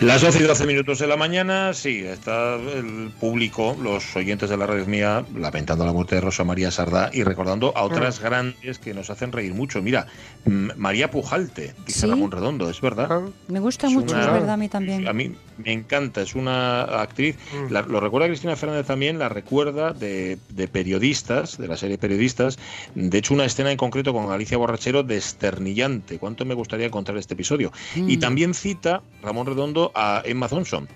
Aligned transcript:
Las 0.00 0.22
12 0.22 0.38
y 0.38 0.42
12 0.46 0.64
minutos 0.64 1.00
de 1.00 1.08
la 1.08 1.16
mañana, 1.16 1.74
sí, 1.74 2.04
está 2.04 2.54
el 2.54 3.10
público, 3.18 3.76
los 3.82 4.14
oyentes 4.14 4.48
de 4.48 4.56
la 4.56 4.64
radio 4.64 4.86
mía, 4.86 5.24
lamentando 5.34 5.84
la 5.84 5.92
muerte 5.92 6.14
de 6.14 6.20
Rosa 6.20 6.44
María 6.44 6.70
Sardá 6.70 7.10
y 7.12 7.24
recordando 7.24 7.76
a 7.76 7.82
otras 7.82 8.20
grandes 8.20 8.78
que 8.78 8.94
nos 8.94 9.10
hacen 9.10 9.32
reír 9.32 9.54
mucho. 9.54 9.82
Mira, 9.82 10.06
mm, 10.44 10.68
María 10.76 11.10
Pujalte, 11.10 11.74
dice 11.84 12.02
Sí. 12.02 12.06
Ramón 12.06 12.30
Redondo, 12.30 12.70
es 12.70 12.80
verdad. 12.80 13.22
Me 13.48 13.58
gusta 13.58 13.88
Es 13.88 13.92
mucho, 13.92 14.14
una- 14.14 14.24
es 14.26 14.32
verdad, 14.32 14.50
a 14.50 14.56
mí 14.56 14.68
también. 14.68 15.08
A 15.08 15.12
mí 15.12 15.34
me 15.56 15.72
encanta, 15.72 16.22
es 16.22 16.36
una 16.36 16.82
actriz, 16.82 17.36
la- 17.68 17.82
lo 17.82 17.98
recuerda 17.98 18.28
Cristina 18.28 18.54
Fernández 18.54 18.86
también, 18.86 19.18
la 19.18 19.28
recuerda 19.28 19.92
de, 19.92 20.38
de 20.50 20.68
periodistas, 20.68 21.58
de 21.58 21.66
la 21.66 21.76
serie 21.76 21.98
Periodistas, 21.98 22.56
de 22.94 23.18
hecho 23.18 23.34
una 23.34 23.46
escena 23.46 23.72
en 23.72 23.76
concreto 23.76 24.12
con 24.12 24.30
Alicia 24.30 24.58
Borrachero 24.58 25.02
desternillante, 25.02 26.18
cuánto 26.20 26.44
me 26.44 26.54
gustaría 26.54 26.86
encontrar 26.86 27.18
este 27.18 27.34
episodio. 27.34 27.72
Y 27.96 28.16
Mm. 28.16 28.20
también 28.20 28.54
cita 28.54 29.02
Ramón 29.24 29.46
Redondo 29.48 29.87
a 29.94 30.22
Emma 30.24 30.48
Thompson, 30.48 30.88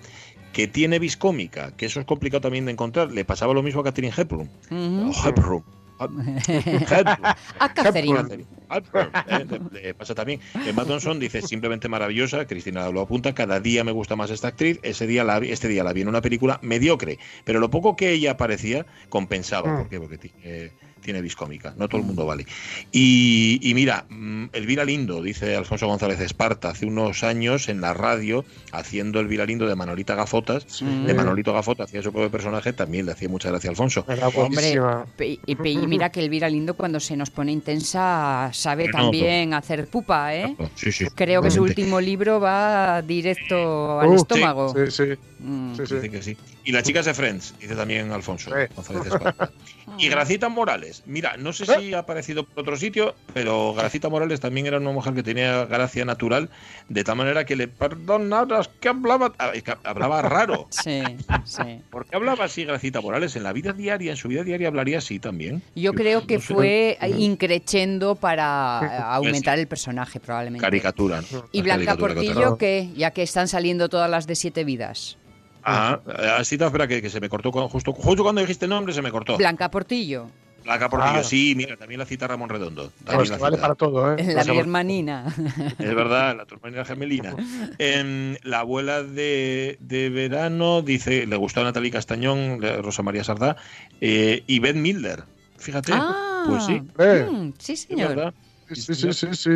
que 0.53 0.67
tiene 0.67 0.99
vis 0.99 1.17
cómica, 1.17 1.75
que 1.75 1.85
eso 1.87 1.99
es 1.99 2.05
complicado 2.05 2.41
también 2.41 2.65
de 2.65 2.71
encontrar, 2.71 3.11
le 3.11 3.25
pasaba 3.25 3.53
lo 3.53 3.63
mismo 3.63 3.81
a 3.81 3.83
Catherine 3.83 4.13
Hepburn. 4.15 4.49
Ujú. 4.69 5.11
O 5.11 5.27
Hepburn. 5.27 5.63
Hepburn. 5.99 7.25
A 7.59 7.73
Catherine. 7.73 8.19
Hepburn, 8.19 8.47
eh, 8.77 9.45
le- 9.71 9.81
le 9.81 9.93
pasa 9.93 10.15
también. 10.15 10.39
Emma 10.65 10.85
Thompson 10.85 11.19
dice 11.19 11.41
simplemente 11.41 11.87
maravillosa, 11.89 12.45
Cristina 12.47 12.89
lo 12.89 13.01
apunta, 13.01 13.33
cada 13.33 13.59
día 13.59 13.83
me 13.83 13.91
gusta 13.91 14.15
más 14.15 14.29
esta 14.31 14.47
actriz, 14.49 14.79
ese 14.83 15.07
día 15.07 15.23
la, 15.23 15.39
vi- 15.39 15.51
este 15.51 15.67
día 15.67 15.83
la 15.83 15.93
vi 15.93 16.01
en 16.01 16.07
una 16.07 16.21
película 16.21 16.59
mediocre, 16.61 17.19
pero 17.43 17.59
lo 17.59 17.69
poco 17.69 17.95
que 17.95 18.11
ella 18.11 18.31
aparecía 18.31 18.85
compensaba, 19.09 19.73
Mm. 19.73 19.77
¿por 19.77 19.89
qué? 19.89 19.99
Porque 19.99 20.17
tiene, 20.17 20.71
tiene 21.01 21.21
vis 21.21 21.35
cómica, 21.35 21.73
no 21.77 21.89
todo 21.89 21.99
el 21.99 22.07
mundo 22.07 22.25
vale. 22.25 22.45
Y, 22.91 23.59
y 23.61 23.73
mira, 23.73 24.05
mm, 24.09 24.45
Elvira 24.53 24.85
Lindo, 24.85 25.21
dice 25.21 25.55
Alfonso 25.55 25.87
González 25.87 26.19
Esparta, 26.21 26.69
hace 26.69 26.85
unos 26.85 27.23
años 27.23 27.67
en 27.67 27.81
la 27.81 27.93
radio, 27.93 28.45
haciendo 28.71 29.19
Elvira 29.19 29.45
Lindo 29.45 29.67
de 29.67 29.75
Manolita 29.75 30.15
Gafotas, 30.15 30.65
de 30.81 31.13
Manolito 31.13 31.51
Gafota 31.53 31.83
hacía 31.83 32.01
su 32.01 32.11
propio 32.13 32.31
personaje, 32.31 32.71
también 32.71 33.05
le 33.05 33.11
hacía 33.11 33.27
mucha 33.27 33.49
gracia 33.49 33.69
a 33.69 33.71
Alfonso. 33.71 34.05
Hombre, 34.35 34.75
y, 35.19 35.39
y 35.45 35.55
mira 35.87 36.09
que 36.09 36.21
Elvira 36.21 36.47
Lindo 36.49 36.75
cuando 36.75 36.99
se 37.01 37.17
nos 37.17 37.29
pone 37.29 37.51
intensa 37.51 38.49
sabe 38.63 38.83
Bueno, 38.85 38.97
también 39.11 39.53
hacer 39.53 39.87
pupa, 39.87 40.33
¿eh? 40.35 40.55
Sí, 40.75 40.91
sí. 40.91 41.05
Creo 41.13 41.41
que 41.41 41.51
su 41.51 41.61
último 41.63 41.99
libro 42.01 42.39
va 42.39 43.01
directo 43.01 43.99
al 43.99 44.09
Uh, 44.09 44.15
estómago. 44.15 44.73
Sí, 44.73 44.91
sí, 44.91 45.03
Mm. 45.39 45.75
sí, 45.75 45.85
sí. 45.85 45.95
Dice 45.95 46.09
que 46.09 46.23
sí. 46.23 46.37
Y 46.63 46.71
las 46.71 46.83
chicas 46.83 47.05
de 47.05 47.13
Friends, 47.13 47.53
dice 47.59 47.75
también 47.75 48.11
Alfonso. 48.13 48.49
Y 49.97 50.07
Gracita 50.07 50.47
Morales, 50.49 51.03
mira, 51.05 51.35
no 51.37 51.51
sé 51.53 51.65
si 51.65 51.93
ha 51.93 51.99
aparecido 51.99 52.45
por 52.45 52.61
otro 52.61 52.77
sitio, 52.77 53.13
pero 53.33 53.73
Gracita 53.73 54.07
Morales 54.09 54.39
también 54.39 54.65
era 54.65 54.77
una 54.77 54.91
mujer 54.91 55.13
que 55.13 55.21
tenía 55.23 55.65
gracia 55.65 56.05
natural, 56.05 56.49
de 56.87 57.03
tal 57.03 57.17
manera 57.17 57.45
que 57.45 57.55
le 57.57 57.67
perdonaras 57.67 58.69
que 58.79 58.87
hablaba, 58.89 59.33
ah, 59.37 59.51
es 59.53 59.61
que 59.63 59.73
hablaba 59.83 60.21
raro. 60.21 60.67
Sí, 60.83 61.01
sí. 61.45 61.81
¿Por 61.91 62.05
qué 62.05 62.15
hablaba 62.15 62.45
así 62.45 62.63
Gracita 62.65 63.01
Morales? 63.01 63.35
En 63.35 63.43
la 63.43 63.51
vida 63.53 63.73
diaria, 63.73 64.11
en 64.11 64.17
su 64.17 64.27
vida 64.29 64.43
diaria 64.43 64.67
hablaría 64.69 64.97
así 64.99 65.19
también. 65.19 65.61
Yo 65.75 65.93
creo 65.93 66.25
que 66.25 66.35
no 66.35 66.41
sé. 66.41 66.53
fue 66.53 66.97
increchendo 67.17 68.15
para 68.15 68.42
aumentar 68.43 69.57
el 69.59 69.67
personaje, 69.67 70.19
probablemente. 70.19 70.63
Caricatura. 70.65 71.21
¿no? 71.31 71.45
¿Y 71.51 71.61
Blanca 71.61 71.85
caricatura 71.95 72.13
que 72.13 72.27
Portillo 72.27 72.57
qué? 72.57 72.89
Ya 72.95 73.11
que 73.11 73.23
están 73.23 73.47
saliendo 73.47 73.89
todas 73.89 74.09
las 74.09 74.27
de 74.27 74.35
Siete 74.35 74.63
Vidas. 74.63 75.17
Ah, 75.63 75.99
así 76.39 76.57
te 76.57 76.65
espera 76.65 76.87
que, 76.87 77.01
que 77.01 77.09
se 77.09 77.21
me 77.21 77.29
cortó 77.29 77.51
justo, 77.69 77.93
justo 77.93 78.23
cuando 78.23 78.41
dijiste 78.41 78.65
el 78.65 78.69
nombre 78.71 78.93
se 78.93 79.01
me 79.01 79.11
cortó. 79.11 79.37
Blanca 79.37 79.71
Portillo, 79.71 80.27
Blanca 80.65 80.89
Portillo, 80.89 81.19
Ah. 81.19 81.23
sí, 81.23 81.53
mira, 81.55 81.77
también 81.77 81.99
la 81.99 82.05
cita 82.05 82.27
Ramón 82.27 82.49
Redondo. 82.49 82.91
También 83.05 83.15
Pues 83.17 83.29
la 83.29 83.35
que 83.37 83.41
vale 83.43 83.55
cita. 83.55 83.61
para 83.61 83.75
todo, 83.75 84.13
¿eh? 84.15 84.23
la 84.33 84.41
hermanina. 84.41 85.25
Es 85.79 85.95
verdad, 85.95 86.35
la 86.35 86.45
turmalina 86.45 86.83
gemelina. 86.83 87.35
Em, 87.79 88.35
la 88.43 88.59
abuela 88.59 89.03
de, 89.03 89.77
de 89.79 90.09
verano 90.09 90.81
dice, 90.81 91.25
le 91.27 91.35
gustó 91.37 91.61
a 91.61 91.63
Natalie 91.63 91.91
Castañón, 91.91 92.61
Rosa 92.81 93.01
María 93.03 93.23
Sardá, 93.23 93.55
eh, 94.01 94.43
y 94.47 94.59
Ben 94.59 94.81
Milder. 94.81 95.23
Fíjate, 95.57 95.93
Ah, 95.95 96.32
pues 96.47 96.65
sí, 96.65 96.81
Eh, 96.99 97.27
mm, 97.29 97.53
sí, 97.59 97.75
señor. 97.75 98.33
sí, 98.71 98.93
sí, 98.95 99.13
sí, 99.13 99.27
sí. 99.33 99.49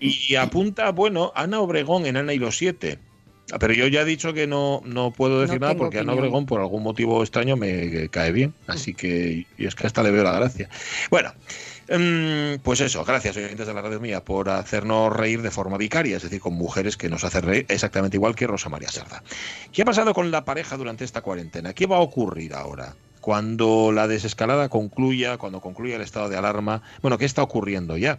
Y 0.00 0.34
apunta, 0.36 0.90
bueno, 0.90 1.32
Ana 1.34 1.60
Obregón 1.60 2.06
en 2.06 2.16
Ana 2.16 2.32
y 2.32 2.38
los 2.38 2.56
siete. 2.56 2.98
Ah, 3.52 3.58
Pero 3.58 3.74
yo 3.74 3.86
ya 3.88 4.00
he 4.00 4.04
dicho 4.06 4.32
que 4.32 4.46
no, 4.46 4.80
no 4.86 5.10
puedo 5.10 5.40
decir 5.42 5.60
No 5.60 5.66
nada 5.66 5.76
porque 5.78 5.98
Ana. 5.98 6.14
Obregón 6.14 6.46
por 6.46 6.60
algún 6.60 6.82
motivo 6.82 7.22
extraño 7.22 7.56
me 7.56 8.08
cae 8.08 8.32
bien. 8.32 8.54
Así 8.66 8.94
que, 8.94 9.46
y 9.58 9.66
es 9.66 9.74
que 9.74 9.86
hasta 9.86 10.02
le 10.02 10.10
veo 10.10 10.24
la 10.24 10.32
gracia. 10.32 10.70
Bueno, 11.10 11.30
em, 11.88 12.58
pues 12.60 12.80
eso, 12.80 13.04
gracias 13.04 13.36
oyentes 13.36 13.66
de 13.66 13.74
la 13.74 13.82
radio 13.82 14.00
mía 14.00 14.24
por 14.24 14.48
hacernos 14.48 15.14
reír 15.14 15.42
de 15.42 15.50
forma 15.50 15.76
vicaria, 15.76 16.16
es 16.16 16.22
decir, 16.22 16.40
con 16.40 16.54
mujeres 16.54 16.96
que 16.96 17.10
nos 17.10 17.22
hacen 17.22 17.42
reír 17.42 17.66
exactamente 17.68 18.16
igual 18.16 18.34
que 18.34 18.46
Rosa 18.46 18.70
María 18.70 18.88
Sarda. 18.88 19.22
¿Qué 19.72 19.82
ha 19.82 19.84
pasado 19.84 20.14
con 20.14 20.30
la 20.30 20.46
pareja 20.46 20.78
durante 20.78 21.04
esta 21.04 21.20
cuarentena? 21.20 21.74
¿Qué 21.74 21.84
va 21.86 21.96
a 21.96 22.00
ocurrir 22.00 22.54
ahora? 22.54 22.94
Cuando 23.24 23.90
la 23.90 24.06
desescalada 24.06 24.68
concluya, 24.68 25.38
cuando 25.38 25.62
concluya 25.62 25.96
el 25.96 26.02
estado 26.02 26.28
de 26.28 26.36
alarma, 26.36 26.82
bueno, 27.00 27.16
¿qué 27.16 27.24
está 27.24 27.42
ocurriendo 27.42 27.96
ya? 27.96 28.18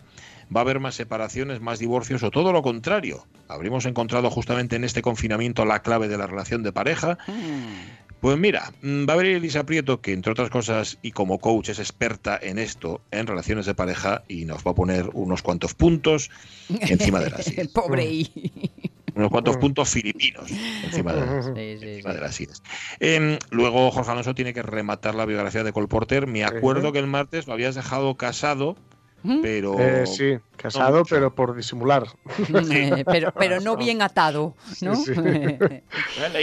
¿Va 0.54 0.62
a 0.62 0.64
haber 0.64 0.80
más 0.80 0.96
separaciones, 0.96 1.62
más 1.62 1.78
divorcios 1.78 2.24
o 2.24 2.32
todo 2.32 2.52
lo 2.52 2.64
contrario? 2.64 3.28
¿Habremos 3.48 3.86
encontrado 3.86 4.32
justamente 4.32 4.78
en 4.78 4.84
este 4.84 5.04
confinamiento 5.04 5.64
la 5.64 5.84
clave 5.84 6.08
de 6.08 6.18
la 6.18 6.26
relación 6.26 6.64
de 6.64 6.72
pareja? 6.72 7.20
Mm. 7.28 8.18
Pues 8.20 8.40
mira, 8.40 8.74
mm, 8.82 9.08
va 9.08 9.14
a 9.14 9.18
venir 9.18 9.36
Elisa 9.36 9.64
Prieto, 9.64 10.02
que 10.02 10.12
entre 10.12 10.32
otras 10.32 10.50
cosas 10.50 10.98
y 11.04 11.12
como 11.12 11.38
coach 11.38 11.70
es 11.70 11.78
experta 11.78 12.40
en 12.42 12.58
esto, 12.58 13.02
en 13.12 13.28
relaciones 13.28 13.68
de 13.68 13.76
pareja, 13.76 14.24
y 14.28 14.46
nos 14.46 14.66
va 14.66 14.72
a 14.72 14.74
poner 14.74 15.12
unos 15.14 15.44
cuantos 15.44 15.76
puntos 15.76 16.32
encima 16.82 17.20
de 17.20 17.30
las 17.30 17.46
sillas. 17.46 17.68
Pobre 17.68 18.06
y... 18.06 18.92
Unos 19.16 19.30
cuantos 19.30 19.58
puntos 19.58 19.90
filipinos 19.90 20.50
encima 20.84 21.14
de 21.14 21.26
las 21.26 21.46
Sí, 21.46 21.52
sí, 21.56 21.78
sí. 21.80 21.88
encima 21.90 22.14
de 22.14 22.20
las 22.22 22.36
sillas. 22.36 22.62
Em, 23.00 23.38
luego 23.50 23.90
Jorge 23.92 24.12
Alonso 24.12 24.36
tiene 24.36 24.54
que 24.54 24.62
rematar 24.62 25.16
la 25.16 25.26
biografía 25.26 25.64
de 25.64 25.72
Cole 25.74 25.88
Porter. 25.88 26.28
Me 26.28 26.44
acuerdo 26.44 26.92
que 26.92 27.00
el 27.00 27.08
martes 27.08 27.48
lo 27.48 27.54
habías 27.54 27.76
dejado 27.76 28.16
casado, 28.16 28.76
Mm. 29.24 29.42
pero... 29.42 29.80
Eh, 29.80 30.06
sí, 30.06 30.38
casado, 30.56 31.04
pero 31.10 31.34
por 31.34 31.56
disimular. 31.56 32.04
pero, 33.06 33.34
pero 33.34 33.60
no 33.60 33.76
bien 33.76 34.04
atado, 34.04 34.54
¿no? 34.82 34.96
Sí, 34.96 35.14
le 35.16 35.82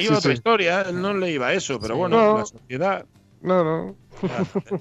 Sí, 0.00 0.04
iba 0.06 0.18
otra 0.18 0.30
sí. 0.30 0.32
historia, 0.32 0.80
él 0.88 1.00
no 1.00 1.14
le 1.14 1.30
iba 1.30 1.46
a 1.48 1.52
eso, 1.52 1.78
pero 1.78 1.94
Sí. 1.94 2.00
bueno, 2.00 2.16
No. 2.16 2.38
la 2.38 2.46
sociedad 2.46 3.06
No, 3.40 3.62
no. 3.62 3.96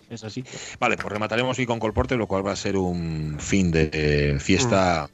Es 0.10 0.24
así. 0.24 0.44
Vale, 0.80 0.96
pues 0.98 1.10
remataremos 1.12 1.58
hoy 1.60 1.66
con 1.68 1.80
Colporte, 1.80 2.16
lo 2.16 2.26
cual 2.28 2.46
va 2.46 2.54
a 2.54 2.56
ser 2.56 2.76
un 2.78 3.38
fin 3.40 3.72
de 3.72 3.90
eh, 3.94 4.40
fiesta. 4.40 5.08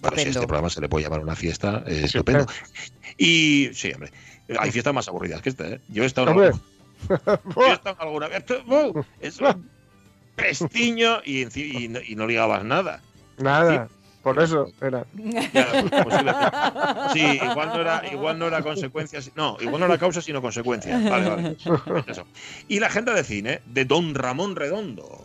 Bueno, 0.00 0.16
si 0.16 0.22
a 0.22 0.28
Estupendo. 0.28 0.30
este 0.40 0.46
programa 0.46 0.70
se 0.70 0.80
le 0.80 0.88
puede 0.88 1.04
llamar 1.04 1.20
una 1.20 1.36
fiesta, 1.36 1.82
eh, 1.86 2.02
estupendo. 2.04 2.46
Y 3.18 3.70
sí, 3.74 3.92
hombre, 3.92 4.10
hay 4.58 4.70
fiestas 4.70 4.94
más 4.94 5.08
aburridas 5.08 5.42
que 5.42 5.48
esta, 5.50 5.68
¿eh? 5.68 5.80
Yo 5.88 6.02
he 6.02 6.06
estado 6.06 6.30
en 6.30 6.38
alguna- 6.38 6.60
yo 7.56 7.66
he 7.66 7.72
estado 7.72 7.96
en 8.00 8.02
alguna 8.06 8.28
vez. 8.28 8.44
¡Bum! 8.66 9.02
Es 9.20 9.40
un 9.40 9.68
pestiño 10.36 11.20
y, 11.24 11.44
no, 11.88 11.98
y 12.06 12.14
no 12.16 12.26
ligabas 12.26 12.64
nada. 12.64 13.00
Nada. 13.38 13.88
Por 14.22 14.38
eso 14.42 14.70
era. 14.82 15.06
Ya, 15.14 15.66
posiblemente. 16.04 16.50
Sí, 17.14 17.40
igual 17.42 17.68
no 17.68 17.80
era, 17.80 18.02
igual 18.12 18.38
no 18.38 18.46
era 18.48 18.60
consecuencia, 18.62 19.22
si- 19.22 19.32
no, 19.34 19.56
igual 19.60 19.80
no 19.80 19.86
era 19.86 19.96
causa 19.96 20.20
sino 20.20 20.42
consecuencia. 20.42 20.98
Vale, 21.08 21.28
vale. 21.30 21.56
Pues 21.86 22.04
eso. 22.08 22.26
Y 22.68 22.80
la 22.80 22.88
agenda 22.88 23.14
de 23.14 23.24
cine 23.24 23.62
de 23.64 23.86
Don 23.86 24.14
Ramón 24.14 24.56
Redondo. 24.56 25.24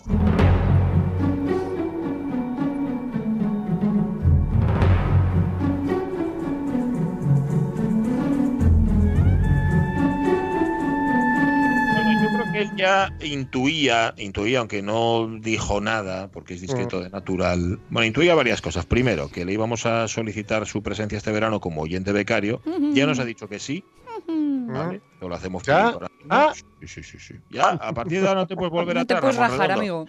Ya 12.75 13.09
intuía, 13.21 14.13
intuía, 14.17 14.59
aunque 14.59 14.81
no 14.81 15.27
dijo 15.39 15.81
nada, 15.81 16.29
porque 16.29 16.55
es 16.55 16.61
discreto 16.61 17.01
de 17.01 17.09
natural. 17.09 17.79
Bueno, 17.89 18.05
intuía 18.05 18.35
varias 18.35 18.61
cosas. 18.61 18.85
Primero, 18.85 19.29
que 19.29 19.45
le 19.45 19.53
íbamos 19.53 19.85
a 19.85 20.07
solicitar 20.07 20.65
su 20.65 20.83
presencia 20.83 21.17
este 21.17 21.31
verano 21.31 21.59
como 21.59 21.81
oyente 21.81 22.11
becario. 22.11 22.61
Ya 22.93 23.05
nos 23.05 23.19
ha 23.19 23.25
dicho 23.25 23.47
que 23.47 23.59
sí. 23.59 23.83
¿vale? 24.27 25.01
Lo 25.21 25.33
hacemos 25.33 25.63
¿Ya? 25.63 25.89
ahora. 25.89 26.07
Ah. 26.29 26.53
Sí, 26.53 26.87
sí, 26.87 27.03
sí, 27.03 27.19
sí. 27.19 27.35
Ya, 27.49 27.69
a 27.69 27.93
partir 27.93 28.21
de 28.21 28.27
ahora 28.27 28.41
no 28.41 28.47
te 28.47 28.55
puedes 28.55 28.71
volver 28.71 28.95
No 28.95 29.01
a 29.01 29.05
te 29.05 29.15
puedes 29.15 29.37
rajar, 29.37 29.71
amigo. 29.71 30.05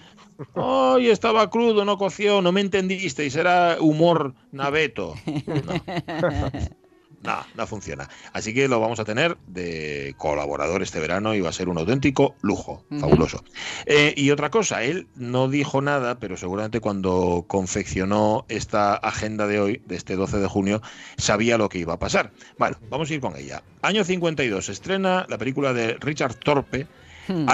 Ay, 0.55 1.09
estaba 1.09 1.49
crudo, 1.51 1.85
no 1.85 1.97
coció, 1.97 2.43
no 2.43 2.53
me 2.53 2.61
entendisteis, 2.61 3.37
era 3.37 3.77
humor 3.81 4.35
naveto. 4.53 5.15
No. 5.47 6.63
No, 7.27 7.47
no 7.55 7.67
funciona. 7.67 8.09
Así 8.33 8.55
que 8.55 8.69
lo 8.69 8.81
vamos 8.81 9.01
a 9.01 9.05
tener 9.05 9.37
de 9.47 10.15
colaborador 10.17 10.83
este 10.83 11.01
verano 11.01 11.35
y 11.35 11.41
va 11.41 11.51
a 11.51 11.53
ser 11.53 11.69
un 11.69 11.79
auténtico 11.79 12.35
lujo, 12.43 12.85
fabuloso. 13.01 13.45
Eh, 13.87 14.15
y 14.17 14.31
otra 14.31 14.51
cosa, 14.51 14.83
él 14.83 15.09
no 15.15 15.49
dijo 15.49 15.83
nada, 15.83 16.19
pero 16.19 16.37
seguramente 16.37 16.81
cuando 16.81 17.45
confeccionó 17.47 18.45
esta 18.49 18.95
agenda 18.95 19.47
de 19.47 19.61
hoy, 19.61 19.83
de 19.87 19.97
este 19.97 20.17
12 20.17 20.39
de 20.39 20.47
junio, 20.47 20.83
sabía 21.17 21.59
lo 21.59 21.69
que 21.69 21.79
iba 21.79 21.95
a 21.95 21.99
pasar. 21.99 22.33
Bueno, 22.59 22.79
vamos 22.91 23.11
a 23.11 23.15
ir 23.15 23.21
con 23.21 23.37
ella. 23.37 23.63
Año 23.83 24.05
52 24.05 24.67
se 24.67 24.73
estrena 24.73 25.27
la 25.29 25.39
película 25.39 25.73
de 25.73 25.95
Richard 25.95 26.35
Thorpe, 26.37 26.87
Hmm. 27.29 27.49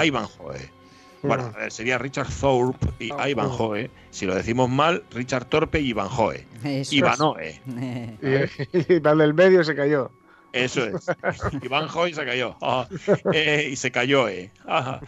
Bueno, 1.23 1.51
a 1.55 1.59
ver, 1.59 1.71
sería 1.71 1.97
Richard 1.97 2.27
Thorpe 2.39 2.87
y 2.99 3.09
Ah, 3.17 3.29
Ivanhoe. 3.29 3.89
Si 4.11 4.25
lo 4.25 4.35
decimos 4.35 4.69
mal, 4.69 5.03
Richard 5.11 5.45
Thorpe 5.45 5.79
y 5.79 5.89
Ivanhoe. 5.89 6.45
Eso. 6.63 6.95
Ivanoe. 6.95 7.61
Y, 8.21 8.77
y 8.93 8.93
el 8.95 9.01
del 9.17 9.33
medio 9.33 9.63
se 9.63 9.75
cayó. 9.75 10.11
Eso 10.51 10.85
es. 10.85 11.07
Iván 11.63 11.87
Hoy 11.95 12.13
se 12.13 12.23
cayó. 12.25 12.55
Ah, 12.61 12.87
eh, 13.33 13.69
y 13.71 13.75
se 13.75 13.89
cayó, 13.91 14.27
eh. 14.29 14.51
Ajá. 14.67 15.01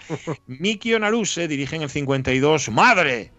Mikio 0.48 0.98
Naruse 1.00 1.48
dirige 1.48 1.76
en 1.76 1.84
el 1.84 1.90
52. 1.92 2.70
¡Madre! 2.72 3.32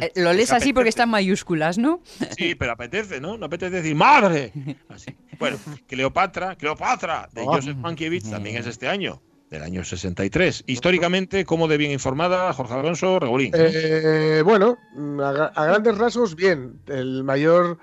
Eh, 0.00 0.10
Lo 0.16 0.32
lees 0.32 0.50
así 0.50 0.72
porque 0.72 0.88
está 0.88 1.04
en 1.04 1.10
mayúsculas, 1.10 1.78
¿no? 1.78 2.00
Sí, 2.36 2.56
pero 2.56 2.72
apetece, 2.72 3.20
¿no? 3.20 3.36
No 3.38 3.46
apetece 3.46 3.76
decir 3.76 3.94
¡Madre! 3.94 4.52
Así. 4.88 5.14
Bueno, 5.38 5.56
Cleopatra, 5.86 6.56
Cleopatra, 6.56 7.28
de 7.32 7.42
Ah. 7.42 7.44
Joseph 7.46 7.76
Mankiewicz, 7.76 8.28
también 8.30 8.56
es 8.56 8.66
este 8.66 8.88
año, 8.88 9.22
del 9.54 9.62
año 9.62 9.84
63. 9.84 10.64
Históricamente, 10.66 11.44
¿cómo 11.44 11.68
de 11.68 11.76
bien 11.78 11.92
informada 11.92 12.52
Jorge 12.52 12.74
Alonso 12.74 13.18
Regolín? 13.18 13.52
Eh, 13.56 14.42
bueno, 14.44 14.76
a, 14.94 15.32
gra- 15.32 15.52
a 15.54 15.64
grandes 15.64 15.96
rasgos, 15.96 16.34
bien. 16.34 16.80
El 16.86 17.24
mayor 17.24 17.78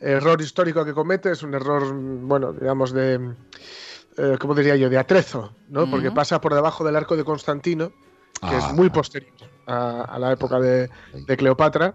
error 0.00 0.40
histórico 0.40 0.84
que 0.84 0.94
comete 0.94 1.32
es 1.32 1.42
un 1.42 1.54
error, 1.54 1.92
bueno, 1.94 2.52
digamos, 2.52 2.92
de. 2.92 3.34
eh, 4.16 4.36
¿Cómo 4.38 4.54
diría 4.54 4.76
yo? 4.76 4.88
De 4.88 4.98
atrezo, 4.98 5.52
¿no? 5.68 5.90
Porque 5.90 6.10
pasa 6.10 6.40
por 6.40 6.54
debajo 6.54 6.84
del 6.84 6.96
arco 6.96 7.16
de 7.16 7.24
Constantino, 7.24 7.88
que 8.40 8.54
Ah, 8.54 8.58
es 8.58 8.72
muy 8.72 8.88
posterior 8.90 9.32
a, 9.66 10.02
a 10.02 10.18
la 10.18 10.32
época 10.32 10.60
de, 10.60 10.88
de 11.12 11.36
Cleopatra. 11.36 11.94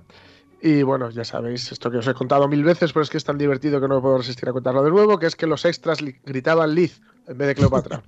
Y 0.64 0.84
bueno, 0.84 1.10
ya 1.10 1.24
sabéis, 1.24 1.72
esto 1.72 1.90
que 1.90 1.98
os 1.98 2.08
he 2.08 2.14
contado 2.14 2.48
mil 2.48 2.64
veces, 2.64 2.94
pero 2.94 3.02
es 3.02 3.10
que 3.10 3.18
es 3.18 3.24
tan 3.24 3.38
divertido 3.38 3.82
que 3.82 3.88
no 3.88 3.96
me 3.96 4.02
puedo 4.02 4.18
resistir 4.20 4.48
a 4.48 4.54
contarlo 4.54 4.84
de 4.84 4.92
nuevo, 4.92 5.18
que 5.18 5.26
es 5.26 5.36
que 5.36 5.48
los 5.48 5.66
extras 5.66 6.00
gritaban 6.24 6.76
Liz 6.76 7.02
en 7.28 7.38
vez 7.38 7.48
de 7.48 7.56
Cleopatra. 7.56 8.02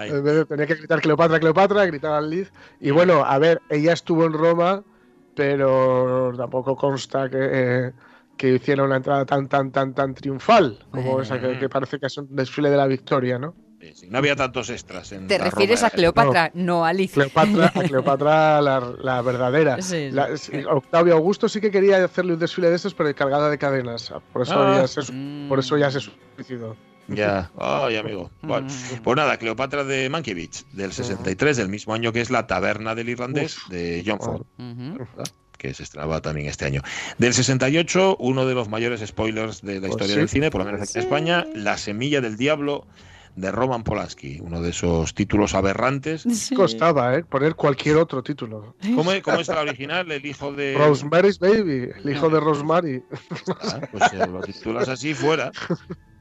En 0.00 0.22
vez 0.24 0.34
de 0.34 0.44
tenía 0.44 0.66
que 0.66 0.74
gritar 0.74 1.00
Cleopatra, 1.00 1.40
Cleopatra, 1.40 1.86
gritaban 1.86 2.30
Liz. 2.30 2.52
Y 2.80 2.90
bueno, 2.90 3.24
a 3.24 3.38
ver, 3.38 3.60
ella 3.68 3.92
estuvo 3.92 4.24
en 4.24 4.32
Roma, 4.32 4.82
pero 5.34 6.32
tampoco 6.36 6.76
consta 6.76 7.28
que, 7.28 7.38
eh, 7.40 7.92
que 8.36 8.54
hiciera 8.54 8.84
una 8.84 8.96
entrada 8.96 9.24
tan, 9.24 9.48
tan, 9.48 9.70
tan, 9.70 9.94
tan 9.94 10.14
triunfal 10.14 10.86
como 10.90 11.20
esa 11.20 11.40
que, 11.40 11.58
que 11.58 11.68
parece 11.68 11.98
que 11.98 12.06
es 12.06 12.18
un 12.18 12.34
desfile 12.34 12.70
de 12.70 12.76
la 12.76 12.86
victoria, 12.86 13.38
¿no? 13.38 13.54
Sí, 13.80 13.92
sí, 13.94 14.06
no 14.10 14.18
había 14.18 14.34
tantos 14.36 14.70
extras 14.70 15.12
en 15.12 15.26
Te 15.28 15.38
la 15.38 15.44
refieres 15.46 15.80
Roma 15.80 15.86
a 15.86 15.90
de- 15.90 15.96
Cleopatra, 15.96 16.50
no 16.54 16.84
a 16.84 16.92
Liz. 16.92 17.12
Cleopatra, 17.12 17.72
a 17.74 17.82
Cleopatra 17.82 18.60
la, 18.60 18.92
la 19.00 19.22
verdadera. 19.22 19.80
Sí, 19.82 20.08
sí. 20.08 20.10
La- 20.10 20.36
sí, 20.36 20.52
Octavio 20.68 21.14
Augusto 21.14 21.48
sí 21.48 21.60
que 21.60 21.70
quería 21.70 22.04
hacerle 22.04 22.34
un 22.34 22.38
desfile 22.38 22.70
de 22.70 22.76
estos, 22.76 22.94
pero 22.94 23.14
cargada 23.14 23.48
de 23.50 23.58
cadenas. 23.58 24.12
Por 24.32 24.42
eso, 24.42 24.54
Ah. 24.56 24.78
ya, 24.82 24.86
se, 24.88 25.12
Mm. 25.12 25.48
por 25.48 25.58
eso 25.58 25.76
ya 25.78 25.90
se 25.90 26.00
suicidó. 26.36 26.76
Ya, 27.10 27.50
ay, 27.58 27.96
amigo. 27.96 28.30
Bueno, 28.42 28.66
Mm. 28.66 29.02
pues 29.02 29.16
nada, 29.16 29.38
Cleopatra 29.38 29.82
de 29.82 30.10
Mankiewicz, 30.10 30.66
del 30.72 30.92
63, 30.92 31.56
del 31.56 31.70
mismo 31.70 31.94
año 31.94 32.12
que 32.12 32.20
es 32.20 32.28
La 32.30 32.46
Taberna 32.46 32.94
del 32.94 33.08
Irlandés, 33.08 33.56
Uf. 33.56 33.68
de 33.70 34.02
John 34.06 34.18
Ford, 34.20 34.42
que 35.56 35.72
se 35.72 35.82
estrenaba 35.84 36.20
también 36.20 36.48
este 36.48 36.66
año. 36.66 36.82
Del 37.16 37.32
68, 37.32 38.16
uno 38.20 38.44
de 38.46 38.54
los 38.54 38.68
mayores 38.68 39.00
spoilers 39.06 39.62
de 39.62 39.76
la 39.76 39.80
Pues 39.80 39.90
historia 39.92 40.14
sí. 40.14 40.18
del 40.20 40.28
cine, 40.28 40.50
por 40.50 40.60
lo 40.60 40.66
menos 40.66 40.82
aquí 40.82 40.92
en 40.98 41.04
España, 41.04 41.46
La 41.54 41.78
Semilla 41.78 42.20
del 42.20 42.36
Diablo, 42.36 42.86
de 43.36 43.50
Roman 43.52 43.84
Polanski, 43.84 44.38
uno 44.40 44.60
de 44.60 44.70
esos 44.70 45.14
títulos 45.14 45.54
aberrantes. 45.54 46.22
Sí. 46.22 46.54
Costaba, 46.54 47.16
¿eh? 47.16 47.24
Poner 47.24 47.54
cualquier 47.54 47.96
otro 47.96 48.22
título. 48.22 48.74
¿Cómo, 48.94 49.10
cómo 49.22 49.40
es 49.40 49.48
la 49.48 49.60
original? 49.60 50.10
El 50.10 50.24
hijo 50.26 50.52
de... 50.52 50.74
Rosemary's 50.76 51.38
Baby, 51.38 51.90
el 52.04 52.10
hijo 52.10 52.28
de 52.28 52.40
Rosemary. 52.40 53.02
Ah, 53.62 53.80
pues 53.92 54.12
eh, 54.12 54.26
lo 54.26 54.40
titulas 54.40 54.88
así 54.88 55.14
fuera. 55.14 55.52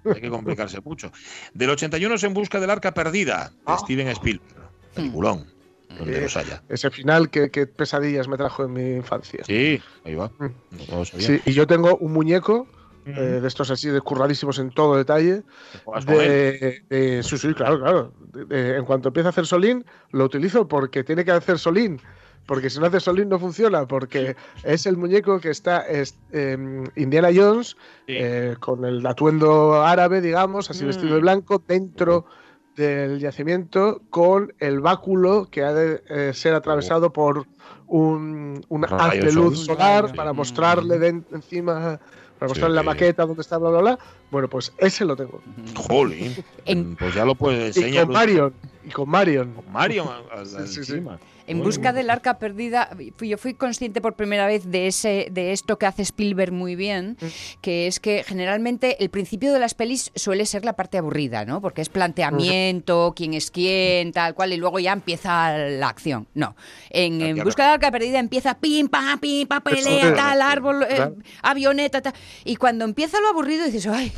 Hay 0.05 0.21
que 0.21 0.29
complicarse 0.29 0.79
mucho. 0.81 1.11
Del 1.53 1.69
81 1.71 2.15
es 2.15 2.23
En 2.23 2.33
busca 2.33 2.59
del 2.59 2.69
arca 2.69 2.93
perdida, 2.93 3.49
de 3.49 3.55
Ah. 3.65 3.77
Steven 3.79 4.07
Spielberg. 4.09 4.69
Peliculón, 4.93 5.45
donde 5.97 6.17
Eh, 6.17 6.21
los 6.21 6.37
haya. 6.37 6.63
Ese 6.69 6.89
final 6.91 7.29
que, 7.29 7.49
que 7.51 7.67
pesadillas 7.67 8.27
me 8.27 8.37
trajo 8.37 8.63
en 8.63 8.73
mi 8.73 8.95
infancia. 8.95 9.43
Sí, 9.45 9.81
ahí 10.05 10.15
va. 10.15 10.31
Mm. 10.39 10.47
No 10.91 11.05
sabía. 11.05 11.27
Sí, 11.27 11.41
y 11.45 11.53
yo 11.53 11.67
tengo 11.67 11.97
un 11.97 12.13
muñeco 12.13 12.67
Mm. 13.07 13.17
eh, 13.17 13.21
de 13.41 13.47
estos 13.47 13.71
así, 13.71 13.89
descurradísimos 13.89 14.59
en 14.59 14.69
todo 14.71 14.95
detalle. 14.97 15.43
De, 16.05 16.81
de- 16.89 17.23
sí, 17.23 17.37
sí, 17.37 17.53
claro, 17.53 17.79
claro. 17.79 18.13
De- 18.33 18.45
de- 18.45 18.77
en 18.77 18.85
cuanto 18.85 19.09
empieza 19.09 19.29
a 19.29 19.31
hacer 19.31 19.45
solín, 19.45 19.85
lo 20.11 20.25
utilizo 20.25 20.67
porque 20.67 21.03
tiene 21.03 21.23
que 21.23 21.31
hacer 21.31 21.57
solín. 21.59 22.01
Porque 22.45 22.69
si 22.69 22.79
no 22.79 22.85
hace 22.85 22.99
solín 23.01 23.27
no 23.29 23.39
funciona, 23.39 23.85
porque 23.87 24.35
es 24.63 24.85
el 24.85 24.95
muñeco 24.95 25.39
que 25.39 25.49
está 25.49 25.81
es, 25.85 26.17
em, 26.31 26.85
Indiana 26.95 27.29
Jones 27.35 27.75
Sí. 28.07 28.15
eh, 28.17 28.55
con 28.59 28.85
el 28.85 29.05
atuendo 29.05 29.81
árabe, 29.83 30.21
digamos, 30.21 30.69
así 30.69 30.83
Mm. 30.83 30.87
vestido 30.87 31.15
de 31.15 31.21
blanco, 31.21 31.61
dentro 31.67 32.25
del 32.77 33.19
yacimiento, 33.19 34.01
con 34.09 34.53
el 34.59 34.79
báculo 34.79 35.47
que 35.51 35.63
ha 35.63 35.73
de 35.73 36.01
eh, 36.09 36.31
ser 36.33 36.53
atravesado 36.53 37.11
por 37.11 37.45
un, 37.87 38.63
un 38.69 38.85
haz 38.85 39.11
de 39.13 39.31
luz 39.31 39.57
sol. 39.65 39.75
solar 39.75 40.13
para 40.15 40.31
mostrarle 40.31 40.99
de- 40.99 41.23
encima, 41.31 41.99
para 42.37 42.49
mostrarle 42.49 42.75
la 42.75 42.81
Sí. 42.81 42.85
maqueta 42.87 43.25
donde 43.25 43.41
está, 43.41 43.57
bla, 43.57 43.69
bla, 43.69 43.79
bla. 43.81 43.99
Bueno, 44.31 44.47
pues 44.47 44.71
ese 44.77 45.05
lo 45.05 45.15
tengo. 45.15 45.41
Jolín. 45.75 46.35
Pues 46.99 47.13
ya 47.15 47.25
lo 47.25 47.35
puedes 47.35 47.75
Y 47.77 47.79
enseñar. 47.81 48.05
con 48.05 48.13
Marion. 48.13 48.53
Y 48.85 48.89
con 48.89 49.09
Marion. 49.09 49.53
Con 49.53 49.71
Mario 49.71 50.05
a- 50.09 50.41
a- 50.41 50.45
Sí, 50.45 50.67
sí, 50.67 50.83
sí. 50.83 51.01
En 51.47 51.63
busca 51.63 51.93
del 51.93 52.09
arca 52.09 52.37
perdida, 52.39 52.89
fui- 53.17 53.29
yo 53.29 53.37
fui 53.37 53.53
consciente 53.53 54.01
por 54.01 54.15
primera 54.15 54.45
vez 54.47 54.69
de 54.69 54.87
ese, 54.87 55.27
de 55.31 55.53
esto 55.53 55.77
que 55.79 55.85
hace 55.85 56.01
Spielberg 56.01 56.51
muy 56.51 56.75
bien, 56.75 57.17
que 57.61 57.87
es 57.87 57.99
que 57.99 58.23
generalmente 58.25 59.01
el 59.03 59.09
principio 59.09 59.53
de 59.53 59.59
las 59.59 59.73
pelis 59.73 60.11
suele 60.15 60.45
ser 60.45 60.65
la 60.65 60.73
parte 60.73 60.97
aburrida, 60.97 61.45
¿no? 61.45 61.61
Porque 61.61 61.81
es 61.81 61.89
planteamiento, 61.89 63.13
quién 63.15 63.33
es 63.33 63.49
quién, 63.51 64.11
tal 64.11 64.33
cual, 64.35 64.53
y 64.53 64.57
luego 64.57 64.79
ya 64.79 64.93
empieza 64.93 65.57
la 65.57 65.87
acción. 65.89 66.27
No. 66.33 66.55
En, 66.89 67.21
en 67.21 67.43
busca 67.43 67.63
del 67.63 67.73
arca 67.73 67.91
perdida 67.91 68.19
empieza 68.19 68.59
pim, 68.59 68.87
pam, 68.87 69.19
pim, 69.19 69.47
pam, 69.47 69.61
pelea, 69.63 70.13
tal, 70.15 70.41
árbol, 70.41 70.83
eh, 70.83 71.09
avioneta, 71.41 72.01
tal. 72.01 72.13
Y 72.43 72.55
cuando 72.57 72.85
empieza 72.85 73.19
lo 73.21 73.29
aburrido 73.29 73.65
dices, 73.65 73.87
ay, 73.87 74.11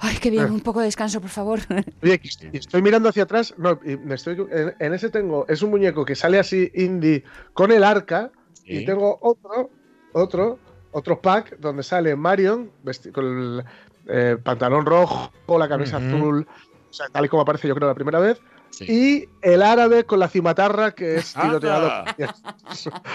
ay, 0.00 0.16
qué 0.20 0.30
bien, 0.30 0.50
un 0.50 0.60
poco 0.60 0.80
de 0.80 0.86
descanso, 0.86 1.20
por 1.20 1.30
favor. 1.30 1.60
Oye, 2.02 2.20
estoy 2.52 2.82
mirando 2.82 3.08
hacia 3.08 3.22
atrás. 3.24 3.54
No, 3.56 3.78
me 4.04 4.14
estoy, 4.14 4.36
en, 4.50 4.74
en 4.78 4.94
ese 4.94 5.08
tengo. 5.10 5.46
Es 5.48 5.62
un 5.62 5.70
muñeco 5.70 6.04
que 6.04 6.14
sale 6.14 6.38
así 6.38 6.70
indie 6.74 7.24
con 7.52 7.72
el 7.72 7.84
arca. 7.84 8.30
Sí. 8.52 8.78
Y 8.78 8.84
tengo 8.84 9.18
otro, 9.20 9.70
otro, 10.12 10.58
otro 10.92 11.20
pack 11.20 11.58
donde 11.58 11.82
sale 11.82 12.16
Marion 12.16 12.70
con 13.12 13.24
el 13.24 13.64
eh, 14.06 14.36
pantalón 14.42 14.86
rojo, 14.86 15.30
la 15.58 15.68
camisa 15.68 15.98
azul. 15.98 16.46
O 16.90 16.92
sea, 16.92 17.06
tal 17.08 17.24
y 17.24 17.28
como 17.28 17.42
aparece 17.42 17.68
yo 17.68 17.74
creo 17.74 17.88
la 17.88 17.94
primera 17.94 18.20
vez. 18.20 18.40
Sí. 18.78 18.84
Y 18.88 19.28
el 19.42 19.62
árabe 19.62 20.04
con 20.04 20.18
la 20.18 20.28
cimatarra 20.28 20.92
que 20.92 21.16
es 21.16 21.32
tiroteado. 21.34 22.04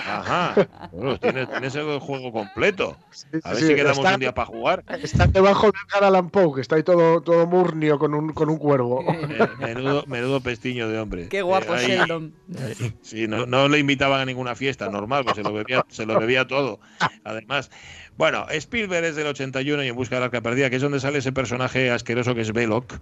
Ajá. 0.06 0.56
Bueno, 0.92 1.20
tienes, 1.20 1.50
tienes 1.50 1.76
el 1.76 2.00
juego 2.00 2.32
completo. 2.32 2.98
Sí, 3.12 3.28
A 3.44 3.50
ver 3.52 3.60
sí, 3.60 3.68
si 3.68 3.76
quedamos 3.76 3.98
está, 4.00 4.14
un 4.16 4.20
día 4.20 4.34
para 4.34 4.46
jugar. 4.48 4.84
está 5.02 5.28
debajo 5.28 5.68
de 5.68 5.78
Edgar 5.98 6.54
que 6.56 6.62
está 6.62 6.76
ahí 6.76 6.84
todo, 6.84 7.22
todo 7.22 7.46
murnio 7.46 8.00
con 8.00 8.14
un, 8.14 8.34
con 8.34 8.50
un 8.50 8.58
cuervo. 8.58 9.04
Eh, 9.30 9.48
menudo, 9.60 10.04
menudo 10.08 10.42
pestiño 10.42 10.88
de 10.90 11.00
hombre. 11.00 11.28
Qué 11.30 11.42
guapo, 11.42 11.76
Eh, 11.76 11.78
ahí- 11.80 11.88
Sheldon. 11.88 12.34
ahí- 12.58 12.94
Sí, 13.02 13.28
no, 13.28 13.46
no 13.46 13.68
le 13.68 13.80
invitaban 13.80 14.20
a 14.22 14.26
ninguna 14.26 14.56
fiesta, 14.56 14.90
normal, 14.90 15.24
pues 15.24 15.36
se 15.36 15.44
lo 15.44 15.54
bebía, 15.54 15.86
se 15.90 16.06
lo 16.06 16.20
bebía 16.20 16.48
todo. 16.48 16.80
Además, 17.24 17.70
bueno, 18.18 18.46
Spielberg 18.50 19.06
es 19.06 19.16
del 19.16 19.28
81 19.28 19.84
y 19.84 19.88
en 19.88 19.96
busca 19.96 20.16
del 20.16 20.24
arca 20.26 20.42
perdida, 20.42 20.70
que 20.70 20.78
es 20.78 20.82
donde 20.82 21.00
sale 21.00 21.20
ese 21.20 21.32
personaje 21.32 21.92
asqueroso 21.92 22.34
que 22.36 22.42
es 22.42 22.52
Belloc. 22.54 22.94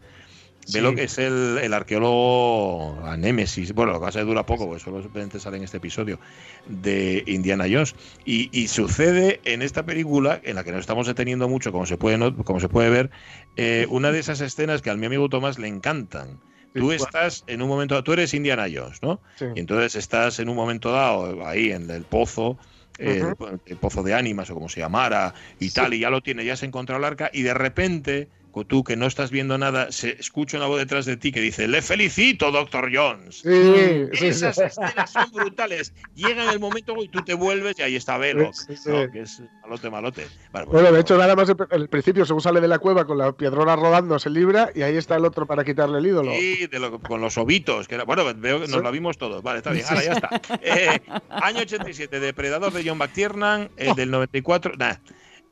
Sí. 0.67 0.73
Belloc 0.73 0.97
es 0.99 1.17
el, 1.17 1.59
el 1.61 1.73
arqueólogo 1.73 2.99
a 3.05 3.15
Némesis, 3.17 3.73
bueno, 3.73 3.93
lo 3.93 3.99
que 3.99 4.05
pasa 4.05 4.19
es 4.19 4.25
que 4.25 4.29
dura 4.29 4.45
poco, 4.45 4.67
porque 4.67 4.83
solamente 4.83 5.39
sale 5.39 5.57
en 5.57 5.63
este 5.63 5.77
episodio 5.77 6.19
de 6.67 7.23
Indiana 7.27 7.65
Jones. 7.71 7.95
Y, 8.25 8.49
y 8.51 8.67
sucede 8.67 9.39
en 9.45 9.61
esta 9.61 9.85
película, 9.85 10.41
en 10.43 10.55
la 10.55 10.63
que 10.63 10.71
nos 10.71 10.81
estamos 10.81 11.07
deteniendo 11.07 11.47
mucho, 11.47 11.71
como 11.71 11.85
se 11.85 11.97
puede, 11.97 12.17
como 12.43 12.59
se 12.59 12.69
puede 12.69 12.89
ver, 12.89 13.09
eh, 13.55 13.87
una 13.89 14.11
de 14.11 14.19
esas 14.19 14.41
escenas 14.41 14.81
que 14.81 14.89
a 14.89 14.95
mi 14.95 15.05
amigo 15.05 15.29
Tomás 15.29 15.57
le 15.57 15.67
encantan. 15.67 16.39
Tú 16.73 16.91
Sí, 16.91 16.97
estás 16.97 17.43
en 17.47 17.61
un 17.61 17.69
momento, 17.69 18.03
tú 18.03 18.13
eres 18.13 18.33
Indiana 18.33 18.67
Jones, 18.71 19.01
¿no? 19.01 19.19
Sí. 19.39 19.45
Y 19.55 19.59
entonces 19.61 19.95
estás 19.95 20.39
en 20.39 20.49
un 20.49 20.55
momento 20.55 20.91
dado 20.91 21.47
ahí 21.47 21.71
en 21.71 21.89
el 21.89 22.03
pozo, 22.03 22.57
eh, 22.99 23.23
el, 23.39 23.61
el 23.65 23.77
pozo 23.77 24.03
de 24.03 24.13
ánimas 24.13 24.49
o 24.49 24.53
como 24.53 24.69
se 24.69 24.81
llamara 24.81 25.33
y 25.59 25.69
Sí. 25.69 25.75
tal, 25.75 25.93
y 25.93 25.99
ya 25.99 26.09
lo 26.09 26.21
tienes, 26.21 26.45
ya 26.45 26.53
has 26.53 26.63
encontrado 26.63 26.99
el 26.99 27.05
arca 27.05 27.31
y 27.33 27.41
de 27.43 27.53
repente 27.53 28.27
tú 28.65 28.83
que 28.83 28.95
no 28.95 29.05
estás 29.05 29.31
viendo 29.31 29.57
nada, 29.57 29.91
se 29.91 30.11
escucha 30.19 30.57
una 30.57 30.67
voz 30.67 30.79
detrás 30.79 31.05
de 31.05 31.17
ti 31.17 31.31
que 31.31 31.41
dice, 31.41 31.67
le 31.67 31.81
felicito, 31.81 32.51
Doctor 32.51 32.89
Jones. 32.93 33.39
Sí, 33.41 34.07
sí, 34.13 34.27
Esas 34.27 34.55
sí. 34.55 34.61
escenas 34.63 35.11
son 35.11 35.31
brutales. 35.31 35.93
Llega 36.15 36.51
el 36.51 36.59
momento 36.59 36.93
y 37.03 37.07
tú 37.09 37.21
te 37.23 37.33
vuelves 37.33 37.75
y 37.79 37.81
ahí 37.83 37.95
está 37.95 38.17
Belloc, 38.17 38.53
Sí, 38.53 38.75
sí, 38.77 38.89
¿no? 38.89 39.03
sí. 39.05 39.11
que 39.11 39.21
es 39.21 39.41
malote, 39.61 39.89
malote. 39.89 40.27
Vale, 40.51 40.65
pues, 40.65 40.81
Bueno, 40.81 40.91
de 40.95 41.01
hecho, 41.01 41.17
nada 41.17 41.35
más 41.35 41.49
en 41.49 41.57
el 41.71 41.89
principio, 41.89 42.25
según 42.25 42.41
sale 42.41 42.61
de 42.61 42.67
la 42.67 42.79
cueva 42.79 43.05
con 43.05 43.17
la 43.17 43.31
piedrona 43.33 43.75
rodando, 43.75 44.17
se 44.19 44.29
libra 44.29 44.69
y 44.73 44.81
ahí 44.81 44.95
está 44.97 45.15
el 45.15 45.25
otro 45.25 45.45
para 45.45 45.63
quitarle 45.63 45.99
el 45.99 46.05
ídolo. 46.07 46.31
Sí, 46.31 46.67
de 46.67 46.79
lo- 46.79 46.99
con 46.99 47.21
los 47.21 47.37
ovitos. 47.37 47.87
Que 47.87 47.95
era, 47.95 48.03
bueno, 48.05 48.23
veo 48.35 48.61
que 48.61 48.67
nos 48.67 48.77
Sí. 48.77 48.83
lo 48.83 48.91
vimos 48.91 49.17
todos. 49.17 49.43
Vale, 49.43 49.57
está 49.59 49.71
bien. 49.71 49.85
Ahora 49.89 50.03
ya 50.03 50.13
está. 50.13 50.29
Eh, 50.61 51.01
año 51.29 51.61
87, 51.61 52.19
Depredador 52.19 52.71
de 52.73 52.87
John 52.87 52.97
McTiernan. 52.97 53.69
El 53.77 53.95
del 53.95 54.11
94. 54.11 54.73
Nah. 54.77 54.95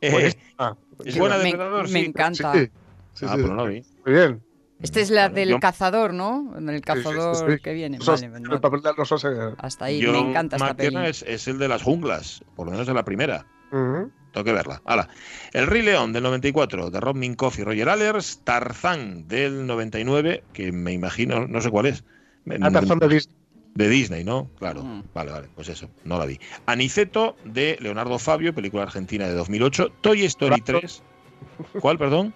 Eh, 0.02 0.12
Buenísima. 0.12 0.78
¿Es 1.06 1.18
buena 1.18 1.38
me, 1.38 1.44
Depredador? 1.46 1.84
me 1.90 2.00
Sí. 2.02 2.06
encanta. 2.06 2.54
Sí, 2.54 2.70
sí, 3.16 3.26
ah, 3.28 3.34
sí. 3.36 3.42
pues 3.42 3.50
no 3.50 3.56
lo 3.56 3.66
vi. 3.66 3.84
Muy 4.06 4.14
bien. 4.14 4.42
Esta 4.82 5.00
es 5.00 5.10
la 5.10 5.30
del 5.30 5.50
yo- 5.50 5.60
cazador, 5.60 6.14
¿no? 6.14 6.54
El 6.58 6.82
cazador 6.82 7.36
sí, 7.36 7.44
sí. 7.50 7.60
que 7.64 7.74
viene. 7.74 7.98
Vale, 8.06 8.26
el 8.26 8.44
no, 8.44 8.62
papel 8.62 8.82
de 8.82 8.92
los 8.96 9.08
Schwarzenegger. 9.08 9.56
hasta 9.58 9.86
ahí. 9.86 10.02
John 10.04 10.12
me 10.12 10.30
encanta 10.32 10.58
esta 10.58 10.74
peli. 10.76 10.98
Es, 11.06 11.24
es 11.24 11.48
el 11.48 11.58
de 11.58 11.68
las 11.70 11.82
junglas, 11.82 12.44
por 12.56 12.66
lo 12.68 12.72
menos 12.74 12.86
de 12.86 12.94
la 12.94 13.04
primera. 13.06 13.48
Ujú. 13.72 14.12
Tengo 14.34 14.44
que 14.44 14.52
verla. 14.52 14.82
Hala. 14.84 15.08
El 15.54 15.68
Rey 15.68 15.82
León 15.82 16.12
del 16.12 16.24
94, 16.24 16.90
de 16.92 17.00
Rob 17.00 17.16
Minkoff 17.16 17.58
y 17.58 17.64
Roger 17.64 17.88
Allers. 17.88 18.42
Tarzán 18.44 19.30
del 19.30 19.66
99, 19.66 20.44
que 20.52 20.74
me 20.74 20.92
imagino, 20.92 21.48
no 21.48 21.62
sé 21.62 21.70
cuál 21.72 21.86
es. 21.86 22.04
Ah, 22.62 22.70
Tarzán 22.70 23.00
de 23.00 23.08
Disney. 23.08 23.36
De 23.76 23.90
Disney, 23.90 24.24
¿no? 24.26 24.50
Claro. 24.60 24.84
Mm. 24.84 25.04
Vale, 25.14 25.32
vale, 25.32 25.48
pues 25.56 25.70
eso, 25.70 25.90
no 26.04 26.20
la 26.20 26.26
vi. 26.26 26.38
Aniceto 26.66 27.38
de 27.46 27.78
Leonardo 27.82 28.20
Fabio, 28.20 28.54
película 28.54 28.84
argentina 28.84 29.26
de 29.26 29.34
2008. 29.34 29.90
Toy 30.02 30.26
Story 30.26 30.56
Honorato. 30.56 30.80
3. 30.80 31.04
¿Cuál, 31.82 31.98
perdón? 31.98 32.34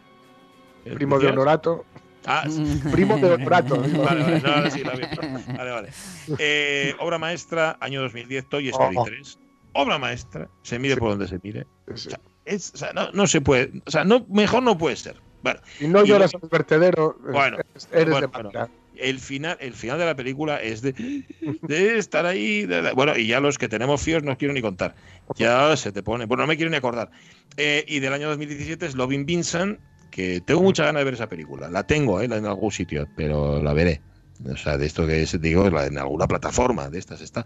¿El 0.85 0.95
Primo 0.95 1.19
de? 1.19 1.27
Honorato. 1.27 1.85
Ah, 2.25 2.45
sí. 2.49 2.81
Primo 2.91 3.17
de 3.17 3.31
Honorato. 3.31 3.77
Vale, 3.81 4.23
vale, 4.23 4.41
no, 4.41 4.69
sí, 4.71 4.83
la. 4.83 4.91
Vale, 5.57 5.71
vale. 5.71 5.89
Eh, 6.37 6.93
obra 6.99 7.17
maestra, 7.17 7.77
año 7.79 8.01
2010, 8.01 8.49
Toy 8.49 8.69
Story 8.69 8.95
Oh. 8.97 9.03
3. 9.05 9.39
Obra 9.73 9.97
maestra, 9.99 10.49
se 10.63 10.79
mire 10.79 10.95
Sí. 10.95 10.99
por 10.99 11.09
donde 11.11 11.27
se 11.27 11.39
mire. 11.43 11.65
Sí. 11.95 12.09
Es, 12.45 12.71
o 12.73 12.77
sea, 12.77 12.91
no, 12.93 13.11
no 13.11 13.27
se 13.27 13.39
puede, 13.41 13.71
o 13.85 13.91
sea, 13.91 14.03
no, 14.03 14.25
mejor 14.29 14.63
no 14.63 14.77
puede 14.77 14.95
ser. 14.95 15.15
Bueno, 15.43 15.59
Y 15.79 15.87
no 15.87 16.03
lloras 16.03 16.33
el 16.33 16.49
vertedero. 16.49 17.17
Bueno, 17.31 17.57
eres- 17.93 18.09
bueno, 18.09 18.27
de 18.27 18.27
bueno. 18.27 18.69
El 18.97 19.19
final, 19.19 19.55
el 19.61 19.73
final 19.73 19.97
de 19.99 20.05
la 20.05 20.15
película 20.15 20.57
es 20.61 20.81
de, 20.81 21.23
de 21.61 21.97
estar 21.97 22.25
ahí. 22.25 22.65
de- 22.65 22.81
de- 22.81 22.91
bueno, 22.91 23.15
y 23.15 23.27
ya 23.27 23.39
los 23.39 23.57
que 23.57 23.69
tenemos 23.69 24.01
fíos 24.01 24.23
no 24.23 24.31
os 24.33 24.37
quiero 24.37 24.53
ni 24.53 24.61
contar. 24.61 24.95
Ya 25.37 25.77
se 25.77 25.91
te 25.93 26.03
pone. 26.03 26.25
Bueno, 26.25 26.43
no 26.43 26.47
me 26.47 26.57
quiero 26.57 26.69
ni 26.71 26.75
acordar. 26.77 27.09
Eh, 27.55 27.85
y 27.87 27.99
del 27.99 28.11
año 28.11 28.27
2017 28.27 28.85
es 28.87 28.95
Loving 28.95 29.25
Vincent, 29.25 29.79
que 30.09 30.41
tengo 30.41 30.61
mucha 30.61 30.85
ganas 30.85 31.01
de 31.01 31.05
ver 31.05 31.13
esa 31.13 31.27
película. 31.29 31.69
La 31.69 31.83
tengo 31.85 32.19
eh, 32.21 32.25
en 32.25 32.33
algún 32.45 32.71
sitio, 32.71 33.07
pero 33.15 33.61
la 33.61 33.73
veré. 33.73 34.01
O 34.49 34.55
sea, 34.55 34.77
de 34.77 34.85
esto 34.85 35.05
que 35.05 35.21
es, 35.23 35.39
digo, 35.41 35.69
la- 35.69 35.85
en 35.87 35.97
alguna 35.97 36.27
plataforma 36.27 36.89
de 36.89 36.99
estas 36.99 37.21
está. 37.21 37.45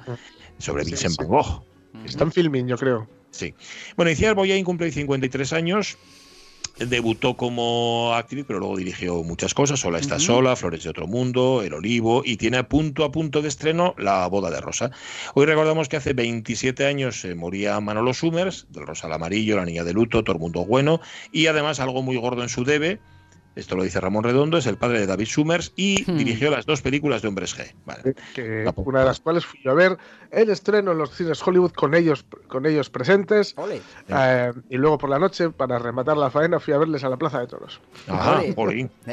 Sobre 0.59 0.83
Sí, 0.83 0.91
Vincent 0.91 1.11
sí. 1.13 1.17
Van 1.19 1.27
Gogh. 1.27 1.63
Está 2.05 2.23
en 2.23 2.31
filming, 2.31 2.67
yo 2.67 2.77
creo. 2.77 3.07
Sí. 3.31 3.53
Bueno, 3.95 4.11
Iciar 4.11 4.35
Boyain 4.35 4.63
cumple 4.63 4.91
53 4.91 5.53
años. 5.53 5.97
Debutó 6.79 7.37
como 7.37 8.13
actriz, 8.15 8.45
pero 8.47 8.59
luego 8.59 8.75
dirigió 8.75 9.23
muchas 9.23 9.53
cosas. 9.53 9.79
Sola 9.79 9.99
está 9.99 10.19
sola, 10.19 10.55
Flores 10.55 10.83
de 10.83 10.89
otro 10.89 11.05
mundo, 11.05 11.61
El 11.63 11.73
Olivo 11.73 12.23
y 12.25 12.37
tiene 12.37 12.57
a 12.57 12.67
punto 12.67 13.03
a 13.03 13.11
punto 13.11 13.41
de 13.43 13.47
estreno 13.47 13.93
La 13.97 14.25
boda 14.27 14.49
de 14.49 14.59
Rosa. 14.59 14.89
Hoy 15.35 15.45
recordamos 15.45 15.87
que 15.87 15.97
hace 15.97 16.13
27 16.13 16.85
años 16.87 17.21
se 17.21 17.35
moría 17.35 17.79
Manolo 17.79 18.13
Summers, 18.13 18.65
del 18.69 18.87
Rosa 18.87 19.05
al 19.07 19.13
Amarillo, 19.13 19.57
La 19.57 19.65
Niña 19.65 19.83
de 19.83 19.93
Luto, 19.93 20.23
Todo 20.23 20.35
el 20.35 20.41
Mundo 20.41 20.65
Bueno 20.65 20.99
y 21.31 21.45
además 21.45 21.79
algo 21.79 22.01
muy 22.01 22.17
gordo 22.17 22.41
en 22.41 22.49
su 22.49 22.63
debe. 22.63 22.99
Esto 23.55 23.75
lo 23.75 23.83
dice 23.83 23.99
Ramón 23.99 24.23
Redondo, 24.23 24.57
es 24.57 24.65
el 24.65 24.77
padre 24.77 24.99
de 24.99 25.05
David 25.07 25.25
Summers 25.27 25.73
y 25.75 26.03
Hmm. 26.09 26.17
dirigió 26.17 26.49
las 26.49 26.65
dos 26.65 26.81
películas 26.81 27.21
de 27.21 27.27
Hombres 27.27 27.55
G. 27.57 27.73
Vale. 27.85 28.15
que 28.33 28.65
una 28.75 28.99
de 29.01 29.05
las 29.05 29.19
cuales 29.19 29.45
fui 29.45 29.59
a 29.65 29.73
ver 29.73 29.97
el 30.31 30.49
estreno 30.49 30.91
en 30.93 30.97
los 30.97 31.11
cines 31.15 31.45
Hollywood 31.45 31.71
con 31.73 31.93
ellos, 31.93 32.25
con 32.47 32.65
ellos 32.65 32.89
presentes. 32.89 33.53
Eh, 34.09 34.51
y 34.69 34.77
luego 34.77 34.97
por 34.97 35.09
la 35.09 35.19
noche, 35.19 35.49
para 35.51 35.77
rematar 35.77 36.17
la 36.17 36.31
faena, 36.31 36.59
fui 36.59 36.73
a 36.73 36.77
verles 36.79 37.03
a 37.03 37.09
la 37.09 37.17
Plaza 37.17 37.39
de 37.39 37.47
Toros. 37.47 37.79
Ajá, 38.07 38.41
Eh, 38.43 38.55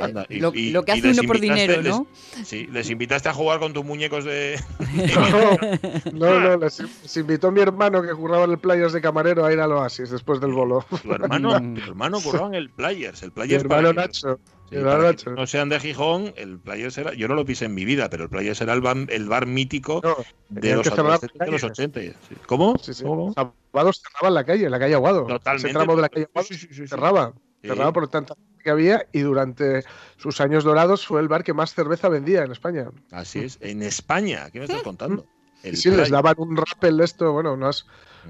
anda. 0.00 0.24
Y- 0.28 0.40
lo, 0.40 0.52
y- 0.54 0.70
lo 0.70 0.84
que 0.84 0.92
hace 0.92 1.02
les 1.08 1.18
uno 1.18 1.26
por 1.26 1.36
invitaste- 1.36 1.60
dinero, 1.60 1.82
les- 1.82 1.92
¿no? 1.92 2.06
Sí, 2.44 2.66
les 2.72 2.88
invitaste 2.90 3.28
a 3.28 3.34
jugar 3.34 3.58
con 3.60 3.72
tus 3.74 3.84
muñecos 3.84 4.24
de. 4.24 4.58
No, 6.12 6.40
no, 6.40 6.56
les, 6.56 6.80
les 6.80 7.16
invitó 7.16 7.50
mi 7.50 7.60
hermano 7.60 8.02
que 8.02 8.12
jugaba 8.12 8.44
en 8.44 8.52
el 8.52 8.58
Players 8.58 8.92
de 8.92 9.00
camarero 9.00 9.44
a 9.44 9.52
ir 9.52 9.60
al 9.60 9.72
Oasis 9.72 10.10
después 10.10 10.40
del 10.40 10.52
bolo. 10.52 10.84
Tu 11.02 11.12
hermano, 11.12 11.50
tu 11.74 11.80
hermano 11.82 12.20
curraba 12.20 12.48
en 12.48 12.54
el 12.54 12.70
Players. 12.70 13.22
El 13.22 13.28
Mi 13.30 13.34
Players 13.34 13.62
hermano 13.64 13.88
para 13.94 14.02
que- 14.02 14.08
Nacho. 14.08 14.29
Sí, 14.70 15.24
que 15.24 15.30
no 15.32 15.46
sean 15.46 15.68
de 15.68 15.80
Gijón, 15.80 16.32
el 16.36 16.58
Players 16.58 16.96
era. 16.98 17.12
Yo 17.14 17.28
no 17.28 17.34
lo 17.34 17.44
pisé 17.44 17.66
en 17.66 17.74
mi 17.74 17.84
vida, 17.84 18.08
pero 18.10 18.24
el 18.24 18.30
Players 18.30 18.60
era 18.60 18.72
el 18.72 18.80
bar, 18.80 18.96
el 19.08 19.28
bar 19.28 19.46
mítico 19.46 20.00
No, 20.02 20.16
de 20.48 20.76
los 20.76 20.84
de 20.84 21.02
los 21.02 21.20
calle. 21.38 21.66
80. 21.66 22.00
sí. 22.00 22.12
¿Cómo? 22.46 22.76
Sí, 22.80 22.94
sí. 22.94 23.04
¿Cómo? 23.04 23.32
Sábados 23.34 24.02
cerraban 24.02 24.34
la 24.34 24.44
calle, 24.44 24.70
la 24.70 24.78
calle 24.78 24.94
Aguado. 24.94 25.26
Totalmente. 25.26 25.68
Ese 25.68 25.74
tramo 25.76 25.96
de 25.96 26.02
la 26.02 26.08
calle 26.08 26.26
Aguado 26.30 26.46
Sí, 26.48 26.54
sí, 26.54 26.68
sí, 26.68 26.74
sí. 26.74 26.88
cerraba. 26.88 27.32
Sí. 27.62 27.68
Cerraba 27.68 27.92
por 27.92 28.08
tanta 28.08 28.34
gente 28.34 28.62
que 28.62 28.70
había 28.70 29.06
y 29.12 29.20
durante 29.20 29.84
sus 30.16 30.40
años 30.40 30.64
dorados 30.64 31.06
fue 31.06 31.20
el 31.20 31.28
bar 31.28 31.44
que 31.44 31.52
más 31.52 31.74
cerveza 31.74 32.08
vendía 32.08 32.42
en 32.42 32.52
España. 32.52 32.88
Así 33.10 33.40
es. 33.40 33.58
En 33.60 33.82
España, 33.82 34.50
¿qué 34.50 34.58
me 34.60 34.64
estás 34.66 34.82
contando? 34.82 35.26
El 35.62 35.76
sí, 35.76 35.90
les 35.90 36.08
daban 36.10 36.34
un 36.38 36.56
rappel 36.56 36.96
de 36.96 37.04
esto, 37.04 37.32
bueno, 37.32 37.52
unas. 37.52 37.86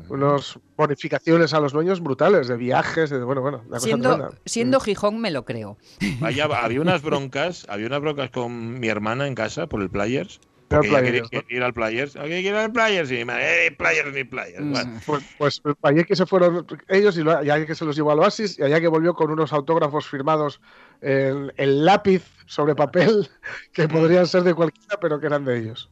Unas 0.08 0.58
bonificaciones 0.76 1.54
a 1.54 1.60
los 1.60 1.72
dueños 1.72 2.00
brutales, 2.00 2.48
de 2.48 2.56
viajes, 2.56 3.10
de 3.10 3.22
bueno, 3.22 3.40
bueno, 3.40 3.62
Siendo, 3.78 4.30
siendo 4.44 4.80
Gijón, 4.80 5.20
me 5.20 5.30
lo 5.30 5.44
creo. 5.44 5.76
Vaya, 6.20 6.44
había 6.44 6.80
unas 6.80 7.02
broncas, 7.02 7.66
había 7.68 7.86
unas 7.86 8.00
broncas 8.00 8.30
con 8.30 8.78
mi 8.80 8.88
hermana 8.88 9.26
en 9.26 9.34
casa 9.34 9.66
por 9.66 9.82
el 9.82 9.90
Players. 9.90 10.40
Porque 10.68 10.86
ella 10.86 10.98
Players, 11.00 11.28
quería, 11.30 11.40
¿no? 11.40 11.46
quería 11.48 11.56
ir 11.56 11.62
al 11.64 11.74
Players. 11.74 12.14
¿A 12.16 12.22
qué 12.22 12.28
quiere 12.28 12.48
ir 12.50 12.54
al 12.54 12.72
Players? 12.72 13.10
Y 13.10 13.14
mi 13.16 13.24
madre, 13.24 13.66
eh, 13.66 13.72
Players 13.72 14.14
ni 14.14 14.22
Players. 14.22 14.60
Mm. 14.64 14.72
Bueno, 14.72 15.00
Pues, 15.04 15.24
pues 15.36 15.62
allí 15.82 16.04
que 16.04 16.14
se 16.14 16.26
fueron 16.26 16.64
ellos 16.88 17.18
y 17.18 17.22
lo- 17.24 17.36
allá 17.36 17.66
que 17.66 17.74
se 17.74 17.84
los 17.84 17.96
llevó 17.96 18.12
al 18.12 18.20
Oasis 18.20 18.56
y 18.56 18.62
allá 18.62 18.80
que 18.80 18.86
volvió 18.86 19.14
con 19.14 19.32
unos 19.32 19.52
autógrafos 19.52 20.06
firmados 20.06 20.60
en, 21.00 21.52
en 21.56 21.84
lápiz 21.84 22.22
sobre 22.46 22.76
papel 22.76 23.28
que 23.72 23.88
podrían 23.88 24.28
ser 24.28 24.44
de 24.44 24.54
cualquiera, 24.54 24.96
pero 25.00 25.18
que 25.18 25.26
eran 25.26 25.44
de 25.44 25.58
ellos. 25.58 25.90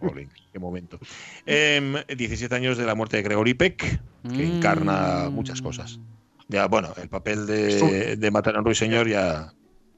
Jolín, 0.00 0.30
qué 0.52 0.58
momento. 0.58 0.98
Em, 1.46 1.94
17 2.16 2.54
años 2.54 2.76
de 2.78 2.84
la 2.86 2.94
muerte 2.94 3.16
de 3.16 3.22
Gregory 3.22 3.54
Peck, 3.54 3.78
que 4.22 4.46
Mm. 4.46 4.56
encarna 4.56 5.28
muchas 5.30 5.62
cosas. 5.62 6.00
Ya, 6.48 6.66
bueno, 6.66 6.92
el 7.00 7.08
papel 7.08 7.46
de, 7.46 8.16
de 8.16 8.30
matar 8.30 8.56
a 8.56 8.58
un 8.60 8.64
ruiseñor 8.64 9.08
ya 9.08 9.52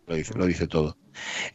lo 0.06 0.14
dice, 0.14 0.32
lo 0.34 0.46
dice 0.46 0.66
todo. 0.66 0.96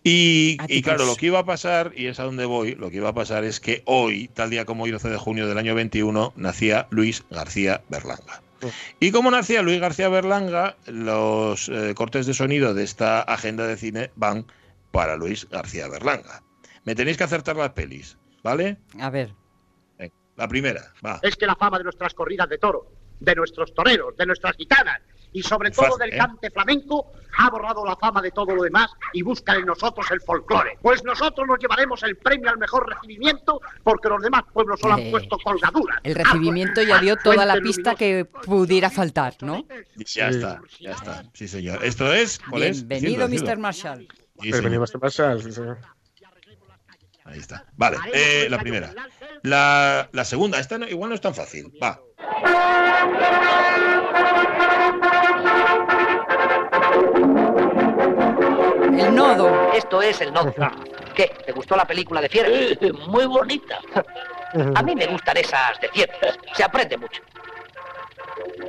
Y, 0.03 0.57
y 0.67 0.81
claro, 0.81 1.05
lo 1.05 1.15
que 1.15 1.27
iba 1.27 1.39
a 1.39 1.45
pasar, 1.45 1.93
y 1.95 2.05
es 2.07 2.19
a 2.19 2.24
donde 2.24 2.45
voy, 2.45 2.75
lo 2.75 2.91
que 2.91 2.98
iba 2.98 3.10
a 3.10 3.13
pasar 3.13 3.43
es 3.43 3.60
que 3.60 3.81
hoy, 3.86 4.27
tal 4.27 4.50
día 4.51 4.65
como 4.65 4.83
hoy, 4.83 4.91
12 4.91 5.10
de 5.10 5.17
junio 5.17 5.48
del 5.48 5.57
año 5.57 5.74
21, 5.74 6.33
nacía 6.36 6.88
Luis 6.91 7.24
García 7.31 7.81
Berlanga. 7.89 8.43
Mm. 8.62 8.67
Y 9.00 9.12
como 9.12 9.31
nacía 9.31 9.62
Luis 9.63 9.79
García 9.79 10.10
Berlanga, 10.10 10.77
los 10.86 11.69
eh, 11.69 11.93
cortes 11.95 12.25
de 12.27 12.33
sonido 12.36 12.74
de 12.75 12.83
esta 12.83 13.22
agenda 13.22 13.65
de 13.65 13.77
cine 13.77 14.12
van 14.15 14.45
para 14.91 15.15
Luis 15.17 15.48
García 15.50 15.88
Berlanga. 15.88 16.43
Me 16.85 16.95
tenéis 16.95 17.17
que 17.17 17.23
acertar 17.23 17.55
las 17.55 17.71
pelis, 17.71 18.17
¿vale? 18.43 18.77
A 18.99 19.09
ver. 19.09 19.33
Venga, 19.97 20.13
la 20.35 20.47
primera, 20.47 20.81
va. 21.05 21.19
es 21.21 21.35
que 21.35 21.45
la 21.45 21.55
fama 21.55 21.77
de 21.77 21.85
nuestras 21.85 22.13
corridas 22.13 22.49
de 22.49 22.57
toro, 22.57 22.91
de 23.19 23.35
nuestros 23.35 23.73
toreros, 23.73 24.15
de 24.17 24.25
nuestras 24.25 24.55
gitanas 24.57 25.01
y 25.35 25.41
sobre 25.41 25.71
Fácil, 25.71 25.89
todo 25.89 25.97
del 25.97 26.13
¿eh? 26.13 26.17
cante 26.17 26.51
flamenco 26.51 27.11
ha 27.39 27.49
borrado 27.49 27.83
la 27.85 27.95
fama 27.95 28.21
de 28.21 28.29
todo 28.29 28.53
lo 28.53 28.61
demás 28.63 28.91
y 29.13 29.23
busca 29.23 29.55
en 29.55 29.65
nosotros 29.65 30.05
el 30.11 30.21
folclore. 30.21 30.77
Pues 30.81 31.03
nosotros 31.03 31.47
nos 31.47 31.57
llevaremos 31.57 32.03
el 32.03 32.17
premio 32.17 32.51
al 32.51 32.59
mejor 32.59 32.87
recibimiento 32.87 33.59
porque 33.83 34.09
los 34.09 34.21
demás 34.21 34.43
pueblos 34.53 34.79
solo 34.79 34.97
Eh, 34.97 35.05
han 35.05 35.11
puesto 35.11 35.37
colgaduras. 35.43 35.99
El 36.03 36.13
recibimiento 36.13 36.83
ya 36.83 36.99
dio 36.99 37.15
toda 37.15 37.45
la 37.45 37.55
pista 37.55 37.95
que 37.95 38.25
pudiera 38.25 38.91
faltar, 38.91 39.35
¿no? 39.41 39.65
Ya 40.05 40.27
está, 40.27 40.61
ya 40.79 40.91
está. 40.91 41.23
Sí, 41.33 41.47
señor. 41.47 41.83
Esto 41.83 42.13
es. 42.13 42.39
¿cuál 42.47 42.63
es? 42.63 42.87
Bienvenido, 42.87 43.27
Decidlo, 43.27 43.53
Mr. 43.53 43.57
Marshall. 43.59 44.07
Sí, 44.39 44.51
venimos 44.51 44.91
de 44.91 44.99
Marshall, 44.99 45.41
sí, 45.41 45.51
señor. 45.51 45.79
Ahí 47.25 47.39
está. 47.39 47.65
Vale, 47.77 47.98
eh, 48.13 48.48
la 48.50 48.60
primera. 48.60 48.94
La, 49.44 50.10
la 50.12 50.25
segunda, 50.25 50.60
esta 50.60 50.77
no- 50.77 50.88
igual 50.88 51.10
no 51.10 51.15
es 51.15 51.22
tan 51.22 51.34
fácil. 51.34 51.72
Va. 51.82 52.00
El 58.98 59.15
nodo. 59.15 59.72
Esto 59.74 60.01
es 60.01 60.22
el 60.22 60.32
nodo. 60.34 60.53
¿Qué? 61.15 61.32
¿Te 61.46 61.51
gustó 61.51 61.75
la 61.75 61.86
película 61.86 62.22
de 62.22 62.30
fieras? 62.30 62.51
muy 63.08 63.25
bonita. 63.25 63.80
A 64.75 64.84
mí 64.84 64.96
me 64.96 65.08
gustan 65.08 65.38
esas 65.38 65.80
de 65.82 65.89
fieras. 65.89 66.38
Se 66.53 66.63
aprende 66.63 66.98
mucho. 66.98 67.22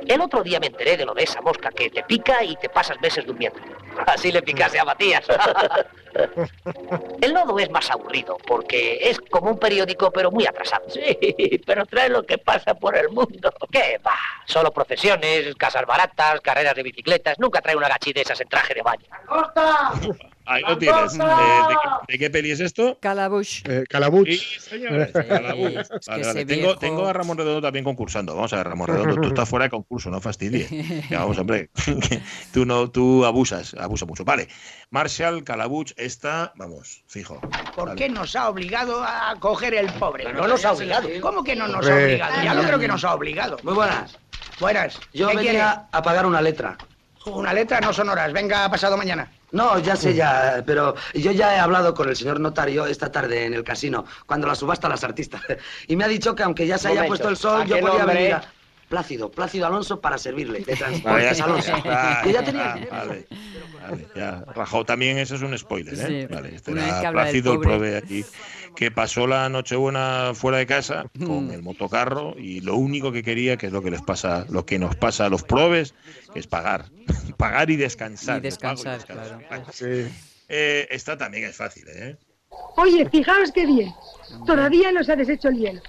El 0.07 0.21
otro 0.21 0.43
día 0.43 0.59
me 0.59 0.67
enteré 0.67 0.97
de 0.97 1.05
lo 1.05 1.13
de 1.13 1.23
esa 1.23 1.41
mosca 1.41 1.71
que 1.71 1.89
te 1.89 2.03
pica 2.03 2.43
y 2.43 2.55
te 2.55 2.69
pasas 2.69 2.99
meses 3.01 3.25
durmiendo. 3.25 3.59
Así 4.07 4.31
le 4.31 4.41
picase 4.41 4.79
a 4.79 4.85
Matías. 4.85 5.25
El 7.21 7.33
nodo 7.33 7.59
es 7.59 7.69
más 7.69 7.89
aburrido 7.91 8.37
porque 8.47 8.99
es 9.01 9.19
como 9.19 9.51
un 9.51 9.59
periódico 9.59 10.11
pero 10.11 10.31
muy 10.31 10.45
atrasado. 10.45 10.89
Sí, 10.89 11.17
pero 11.65 11.85
trae 11.85 12.09
lo 12.09 12.25
que 12.25 12.37
pasa 12.37 12.73
por 12.73 12.95
el 12.95 13.09
mundo. 13.09 13.51
¿Qué 13.71 13.99
va? 14.05 14.17
Solo 14.45 14.71
procesiones, 14.71 15.53
casas 15.55 15.85
baratas, 15.85 16.39
carreras 16.41 16.75
de 16.75 16.83
bicicletas. 16.83 17.37
Nunca 17.39 17.61
trae 17.61 17.75
una 17.75 17.89
gachi 17.89 18.13
de 18.13 18.21
esas 18.21 18.39
en 18.39 18.47
traje 18.47 18.73
de 18.73 18.81
baño. 18.81 19.05
¡Costa! 19.27 19.91
Ahí 20.45 20.61
lo 20.67 20.77
tienes. 20.77 21.13
Eh, 21.15 21.17
¿de, 21.17 21.75
qué, 21.75 22.13
de 22.13 22.19
qué 22.19 22.29
peli 22.29 22.51
es 22.51 22.59
esto? 22.59 22.97
Calabush. 23.01 23.61
Eh, 23.65 23.83
Calabuch. 23.89 24.27
Sí, 24.27 24.33
es 24.33 24.67
que 24.69 24.87
Vale, 24.87 26.23
vale. 26.23 26.45
Tengo, 26.45 26.61
viejo- 26.67 26.77
tengo 26.77 27.07
a 27.07 27.13
Ramón 27.13 27.37
Redondo 27.37 27.61
también 27.61 27.83
concursando. 27.83 28.35
Vamos 28.35 28.53
a 28.53 28.57
ver, 28.57 28.67
Ramón 28.67 28.87
Redondo, 28.87 29.15
tú 29.15 29.27
estás 29.27 29.49
fuera 29.49 29.65
de 29.65 29.69
concurso, 29.71 30.09
no 30.09 30.21
fastidies. 30.21 30.69
Ya, 31.09 31.19
vamos, 31.19 31.37
hombre. 31.37 31.69
tú 32.53 32.65
no, 32.65 32.89
tú 32.89 33.25
abusas, 33.25 33.73
abusas 33.79 34.07
mucho. 34.07 34.23
Vale. 34.25 34.47
Marshall, 34.91 35.43
Calabuch, 35.43 35.91
esta, 35.97 36.53
vamos, 36.55 37.03
fijo. 37.07 37.39
¿Por 37.75 37.89
Vale. 37.89 37.97
qué 37.97 38.09
nos 38.09 38.35
ha 38.35 38.49
obligado 38.49 39.03
a 39.03 39.35
coger 39.39 39.73
el 39.73 39.91
pobre? 39.93 40.31
No 40.33 40.47
nos 40.47 40.63
ha 40.65 40.73
obligado. 40.73 41.09
¿Cómo 41.21 41.43
que 41.43 41.55
no 41.55 41.67
nos 41.67 41.87
ha 41.87 41.95
obligado? 41.95 42.35
Ya 42.43 42.53
no 42.53 42.63
creo 42.63 42.79
que 42.79 42.87
nos 42.87 43.03
ha 43.03 43.13
obligado. 43.13 43.57
Muy 43.63 43.73
buenas. 43.73 44.17
Buenas. 44.59 44.99
Yo 45.13 45.27
¿Qué 45.27 45.33
quiere? 45.33 45.47
venía 45.49 45.87
a 45.91 46.01
pagar 46.01 46.25
una 46.25 46.41
letra. 46.41 46.77
Una 47.25 47.53
letra 47.53 47.81
no 47.81 47.91
son 47.91 48.09
horas. 48.09 48.31
Venga 48.31 48.69
pasado 48.69 48.95
mañana. 48.97 49.31
No, 49.51 49.79
ya 49.79 49.95
sé 49.95 50.13
ya, 50.13 50.63
pero 50.65 50.95
yo 51.13 51.31
ya 51.31 51.55
he 51.55 51.59
hablado 51.59 51.93
con 51.93 52.09
el 52.09 52.15
señor 52.15 52.39
notario 52.39 52.85
esta 52.85 53.11
tarde 53.11 53.45
en 53.45 53.53
el 53.53 53.63
casino, 53.63 54.05
cuando 54.25 54.47
la 54.47 54.55
subasta 54.55 54.87
a 54.87 54.89
las 54.89 55.03
artistas. 55.03 55.41
Y 55.87 55.95
me 55.95 56.03
ha 56.03 56.07
dicho 56.07 56.35
que 56.35 56.43
aunque 56.43 56.67
ya 56.67 56.77
se 56.77 56.87
haya 56.89 57.03
Momento, 57.03 57.09
puesto 57.11 57.29
el 57.29 57.37
sol, 57.37 57.61
¿a 57.61 57.65
yo 57.65 57.79
podía 57.79 58.05
venir 58.05 58.33
a... 58.33 58.43
Plácido, 58.89 59.31
Plácido 59.31 59.65
Alonso 59.65 59.99
para 59.99 60.17
servirle, 60.19 60.59
de 60.59 60.75
Transportes 60.77 61.41
Alonso. 61.41 61.71
ya 61.83 62.43
tenía... 62.45 62.87
vale, 62.91 63.27
vale, 63.81 64.07
ya. 64.15 64.43
Rajó 64.55 64.85
también, 64.85 65.17
eso 65.17 65.35
es 65.35 65.41
un 65.41 65.57
spoiler, 65.57 65.93
¿eh? 65.95 66.27
Sí, 66.27 66.33
Vale, 66.33 66.55
este 66.55 66.71
era 66.71 67.11
Plácido, 67.11 67.53
el 67.53 67.59
pobre. 67.59 67.69
prove 67.77 67.97
aquí, 67.97 68.25
que 68.75 68.91
pasó 68.91 69.27
la 69.27 69.49
Nochebuena 69.49 70.31
fuera 70.33 70.57
de 70.57 70.65
casa 70.65 71.05
con 71.25 71.51
el 71.51 71.61
motocarro 71.61 72.35
y 72.37 72.61
lo 72.61 72.75
único 72.75 73.11
que 73.11 73.23
quería, 73.23 73.57
que 73.57 73.67
es 73.67 73.73
lo 73.73 73.81
que 73.81 73.91
les 73.91 74.01
pasa, 74.01 74.45
lo 74.49 74.65
que 74.65 74.77
nos 74.77 74.95
pasa 74.95 75.25
a 75.25 75.29
los 75.29 75.43
probes, 75.43 75.93
que 76.33 76.39
es 76.39 76.47
pagar. 76.47 76.85
pagar 77.37 77.69
y 77.69 77.75
descansar. 77.75 78.39
Y 78.39 78.41
descansar, 78.41 78.99
y 79.01 79.03
claro. 79.03 79.39
Sí. 79.71 80.07
Eh, 80.49 80.87
esta 80.91 81.17
también 81.17 81.45
es 81.45 81.55
fácil, 81.55 81.85
¿eh? 81.87 82.17
Oye, 82.77 83.09
fijaos 83.09 83.51
qué 83.51 83.65
bien. 83.65 83.91
Todavía 84.45 84.91
no 84.91 85.03
se 85.03 85.13
ha 85.13 85.15
deshecho 85.15 85.49
el 85.49 85.57
hielo. 85.57 85.81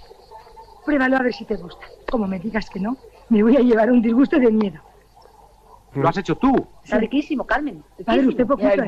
Pruébalo 0.85 1.16
a 1.16 1.23
ver 1.23 1.35
si 1.35 1.45
te 1.45 1.57
gusta. 1.57 1.87
Como 2.11 2.26
me 2.26 2.38
digas 2.38 2.71
que 2.71 2.81
no, 2.81 2.97
me 3.28 3.43
voy 3.43 3.57
a 3.57 3.61
llevar 3.61 3.90
un 3.90 4.02
disgusto 4.02 4.38
de 4.38 4.50
miedo. 4.50 4.81
Lo 5.95 6.09
has 6.09 6.16
hecho 6.19 6.37
tú. 6.37 6.66
Está 6.85 6.99
riquísimo, 6.99 7.47
Carmen. 7.47 7.83
Padre, 8.05 8.28
usted 8.28 8.47
poquito. 8.47 8.83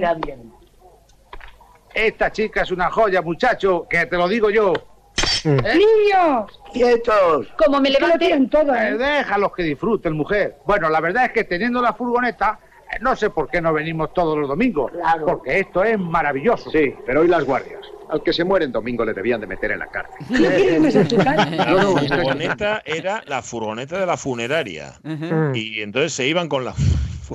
Esta 2.07 2.31
chica 2.31 2.63
es 2.63 2.71
una 2.71 2.91
joya, 2.91 3.23
muchacho, 3.23 3.87
que 3.91 4.07
te 4.07 4.17
lo 4.17 4.29
digo 4.29 4.51
yo. 4.51 4.73
¡Niños! 5.45 6.61
¡Quietos! 6.73 7.49
Como 7.65 7.81
me 7.81 7.91
levanten 7.91 8.49
todo, 8.49 8.73
Eh, 8.75 8.91
¿eh? 8.91 8.97
déjalos 8.97 9.53
que 9.53 9.65
disfruten, 9.65 10.13
mujer. 10.13 10.59
Bueno, 10.65 10.89
la 10.91 11.01
verdad 11.01 11.25
es 11.27 11.33
que 11.33 11.43
teniendo 11.45 11.83
la 11.83 11.93
furgoneta, 11.95 12.61
eh, 12.93 12.99
no 13.01 13.17
sé 13.17 13.31
por 13.31 13.49
qué 13.51 13.61
no 13.61 13.73
venimos 13.73 14.15
todos 14.15 14.39
los 14.39 14.49
domingos. 14.49 14.93
Claro. 14.93 15.27
Porque 15.27 15.59
esto 15.59 15.83
es 15.83 15.99
maravilloso. 15.99 16.71
Sí, 16.71 16.95
pero 17.05 17.23
hoy 17.23 17.29
las 17.29 17.45
guardias. 17.45 17.81
Al 18.11 18.23
que 18.23 18.33
se 18.33 18.45
muere 18.45 18.65
en 18.65 18.73
domingo 18.73 19.05
le 19.05 19.13
debían 19.13 19.41
de 19.41 19.49
meter 19.49 19.73
en 19.73 19.81
la 19.81 19.87
cárcel. 19.89 20.17
La 21.59 22.17
furgoneta 22.17 22.83
era 22.85 23.23
la 23.27 23.43
furgoneta 23.43 23.99
de 23.99 24.07
la 24.07 24.17
funeraria. 24.17 24.95
Mm. 25.03 25.53
Y 25.55 25.83
entonces 25.83 26.13
se 26.15 26.27
iban 26.27 26.49
con 26.49 26.65
la 26.65 26.75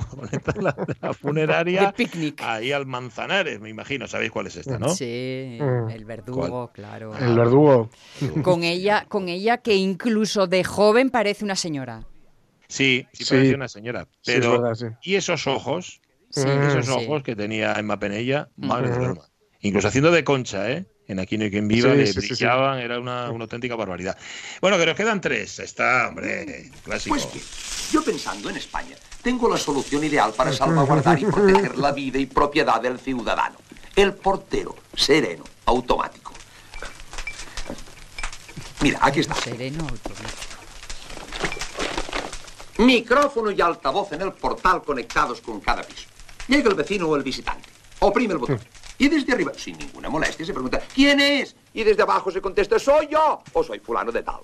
furgoneta 0.00 0.52
de 0.52 0.62
la, 0.62 0.72
de 0.72 0.96
la 1.00 1.12
funeraria 1.14 1.86
De 1.86 1.92
picnic. 1.92 2.40
ahí 2.42 2.72
al 2.72 2.86
Manzanares, 2.86 3.60
me 3.60 3.68
imagino. 3.70 4.06
¿Sabéis 4.08 4.30
cuál 4.30 4.46
es 4.48 4.56
esta, 4.56 4.78
no? 4.78 4.88
Sí, 4.88 5.58
Mm. 5.60 5.90
el 5.90 6.04
verdugo, 6.04 6.70
claro. 6.72 7.16
El 7.16 7.34
verdugo. 7.36 7.90
Con 8.42 8.64
ella, 8.64 9.06
con 9.08 9.28
ella 9.28 9.58
que 9.58 9.74
incluso 9.76 10.46
de 10.46 10.64
joven 10.64 11.10
parece 11.10 11.44
una 11.44 11.56
señora. 11.56 12.06
Sí, 12.68 13.06
sí, 13.12 13.24
Sí. 13.24 13.34
parecía 13.34 13.54
una 13.56 13.68
señora. 13.68 14.08
Sí, 14.22 14.32
es 14.32 14.38
Pero, 14.40 14.52
verdad, 14.60 14.74
sí. 14.74 14.86
y 15.02 15.14
esos 15.16 15.46
ojos, 15.46 16.00
Sí, 16.30 16.42
esos 16.48 16.86
sí. 16.86 16.90
ojos 16.92 17.22
que 17.22 17.36
tenía 17.36 17.74
Emma 17.74 17.98
Penella, 18.00 18.48
madre 18.56 18.88
de 18.90 18.96
Ujú. 18.96 19.04
Norma. 19.06 19.22
Incluso 19.60 19.88
haciendo 19.88 20.10
de 20.10 20.24
concha, 20.24 20.70
¿eh? 20.70 20.84
En 21.06 21.20
Aquí 21.20 21.36
no 21.36 21.44
hay 21.44 21.50
quien 21.50 21.68
viva, 21.68 21.90
Sí, 21.92 21.96
le 21.98 22.06
sí, 22.06 22.12
sí, 22.14 22.20
sí. 22.22 22.26
brillaban, 22.28 22.78
era 22.80 22.98
una, 22.98 23.30
una 23.30 23.44
auténtica 23.44 23.76
barbaridad. 23.76 24.16
Bueno, 24.62 24.78
que 24.78 24.86
nos 24.86 24.96
quedan 24.96 25.20
tres. 25.20 25.58
Está, 25.58 26.08
hombre, 26.08 26.70
clásico. 26.82 27.14
Pues 27.14 27.30
bien, 27.32 27.44
yo 27.92 28.02
pensando 28.02 28.48
en 28.48 28.56
España, 28.56 28.96
tengo 29.24 29.48
la 29.48 29.56
solución 29.56 30.04
ideal 30.04 30.32
para 30.34 30.52
salvaguardar 30.52 31.18
y 31.18 31.24
proteger 31.24 31.78
la 31.78 31.90
vida 31.92 32.18
y 32.18 32.26
propiedad 32.26 32.80
del 32.80 33.00
ciudadano. 33.00 33.56
El 33.96 34.12
portero 34.12 34.76
sereno 34.94 35.42
automático. 35.64 36.32
Mira, 38.82 38.98
aquí 39.00 39.20
está. 39.20 39.34
Sereno 39.34 39.80
automático. 39.80 40.54
Micrófono 42.78 43.50
y 43.50 43.60
altavoz 43.60 44.12
en 44.12 44.22
el 44.22 44.32
portal 44.32 44.82
conectados 44.82 45.40
con 45.40 45.60
cada 45.60 45.82
piso. 45.82 46.06
Llega 46.46 46.68
el 46.68 46.74
vecino 46.74 47.08
o 47.08 47.16
el 47.16 47.22
visitante. 47.22 47.70
Oprime 48.00 48.34
el 48.34 48.38
botón. 48.38 48.60
Y 48.98 49.08
desde 49.08 49.32
arriba, 49.32 49.52
sin 49.56 49.78
ninguna 49.78 50.10
molestia, 50.10 50.44
se 50.44 50.52
pregunta, 50.52 50.82
¿quién 50.94 51.18
es? 51.20 51.56
Y 51.72 51.82
desde 51.82 52.02
abajo 52.02 52.30
se 52.30 52.42
contesta, 52.42 52.78
soy 52.78 53.08
yo 53.10 53.42
o 53.54 53.64
soy 53.64 53.78
fulano 53.78 54.12
de 54.12 54.22
tal. 54.22 54.40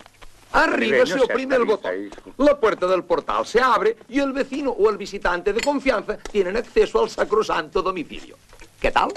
Arriba 0.52 1.06
se 1.06 1.20
oprime 1.20 1.56
el 1.56 1.64
botón. 1.64 2.10
La 2.38 2.58
puerta 2.58 2.86
del 2.86 3.04
portal 3.04 3.46
se 3.46 3.60
abre 3.60 3.96
y 4.08 4.18
el 4.18 4.32
vecino 4.32 4.70
o 4.70 4.90
el 4.90 4.96
visitante 4.96 5.52
de 5.52 5.60
confianza 5.60 6.18
tienen 6.18 6.56
acceso 6.56 7.02
al 7.02 7.10
sacrosanto 7.10 7.82
domicilio. 7.82 8.36
¿Qué 8.80 8.90
tal? 8.90 9.12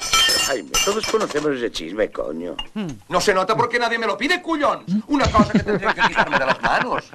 Jaime, 0.45 0.71
todos 0.83 1.05
conocemos 1.07 1.51
ese 1.51 1.71
chisme, 1.71 2.11
coño. 2.11 2.55
No 3.07 3.21
se 3.21 3.33
nota 3.33 3.55
porque 3.55 3.79
nadie 3.79 3.97
me 3.97 4.05
lo 4.05 4.17
pide, 4.17 4.41
cuyón. 4.41 4.83
Una 5.07 5.25
cosa 5.31 5.53
que 5.53 5.63
tendría 5.63 5.93
que 5.93 6.01
quitarme 6.01 6.37
de 6.37 6.45
las 6.45 6.61
manos. 6.61 7.05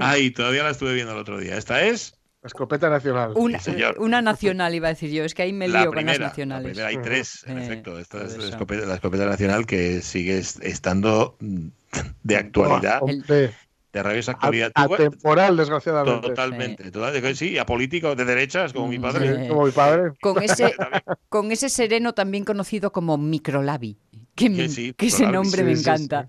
Ay, 0.00 0.30
todavía 0.30 0.62
la 0.62 0.70
estuve 0.70 0.94
viendo 0.94 1.12
el 1.12 1.18
otro 1.18 1.38
día. 1.38 1.56
Esta 1.56 1.82
es 1.82 2.15
Escopeta 2.46 2.88
nacional. 2.88 3.32
Una, 3.34 3.58
Sí, 3.58 3.72
señor. 3.72 3.96
una 3.98 4.22
nacional 4.22 4.74
iba 4.74 4.88
a 4.88 4.90
decir 4.90 5.10
yo, 5.10 5.24
es 5.24 5.34
que 5.34 5.42
ahí 5.42 5.52
me 5.52 5.68
la 5.68 5.82
lío 5.82 5.92
con 5.92 6.06
las. 6.06 6.18
La 6.18 6.26
nacionales. 6.26 6.64
primera, 6.70 6.88
hay 6.88 6.98
tres, 6.98 7.44
en 7.46 7.58
Eh, 7.58 7.64
efecto. 7.64 7.98
Esta 7.98 8.24
es 8.24 8.34
por 8.34 8.42
la 8.42 8.48
escopeta, 8.50 8.86
la 8.86 8.94
escopeta 8.94 9.26
nacional 9.26 9.66
que 9.66 10.00
sigue 10.02 10.38
est- 10.38 10.62
estando 10.64 11.36
mm, 11.40 11.66
de 12.22 12.36
actualidad, 12.36 12.98
Hombre, 13.02 13.52
de 13.92 14.02
rabiosa 14.02 14.32
actualidad. 14.32 14.72
Atemporal, 14.74 15.56
desgraciadamente. 15.56 16.28
Totalmente, 16.28 16.90
total- 16.90 17.34
sí, 17.36 17.56
a 17.58 17.64
político 17.66 18.14
de 18.14 18.24
derechas 18.24 18.72
como 18.72 18.88
mi 18.88 18.98
padre. 18.98 19.42
Sí. 19.44 19.48
Como 19.48 19.64
mi 19.66 19.72
padre. 19.72 20.12
Con 20.20 20.42
ese, 20.42 20.74
con 21.30 21.50
ese 21.52 21.68
sereno 21.68 22.12
también 22.12 22.44
conocido 22.44 22.92
como 22.92 23.16
microlabi. 23.16 23.96
Que, 24.36 24.50
me- 24.50 24.56
Que 24.58 24.68
sí, 24.68 24.92
que 24.92 25.06
ese 25.06 25.26
nombre 25.26 25.62
sí, 25.62 25.64
me 25.64 25.74
sí, 25.76 25.80
encanta. 25.82 26.28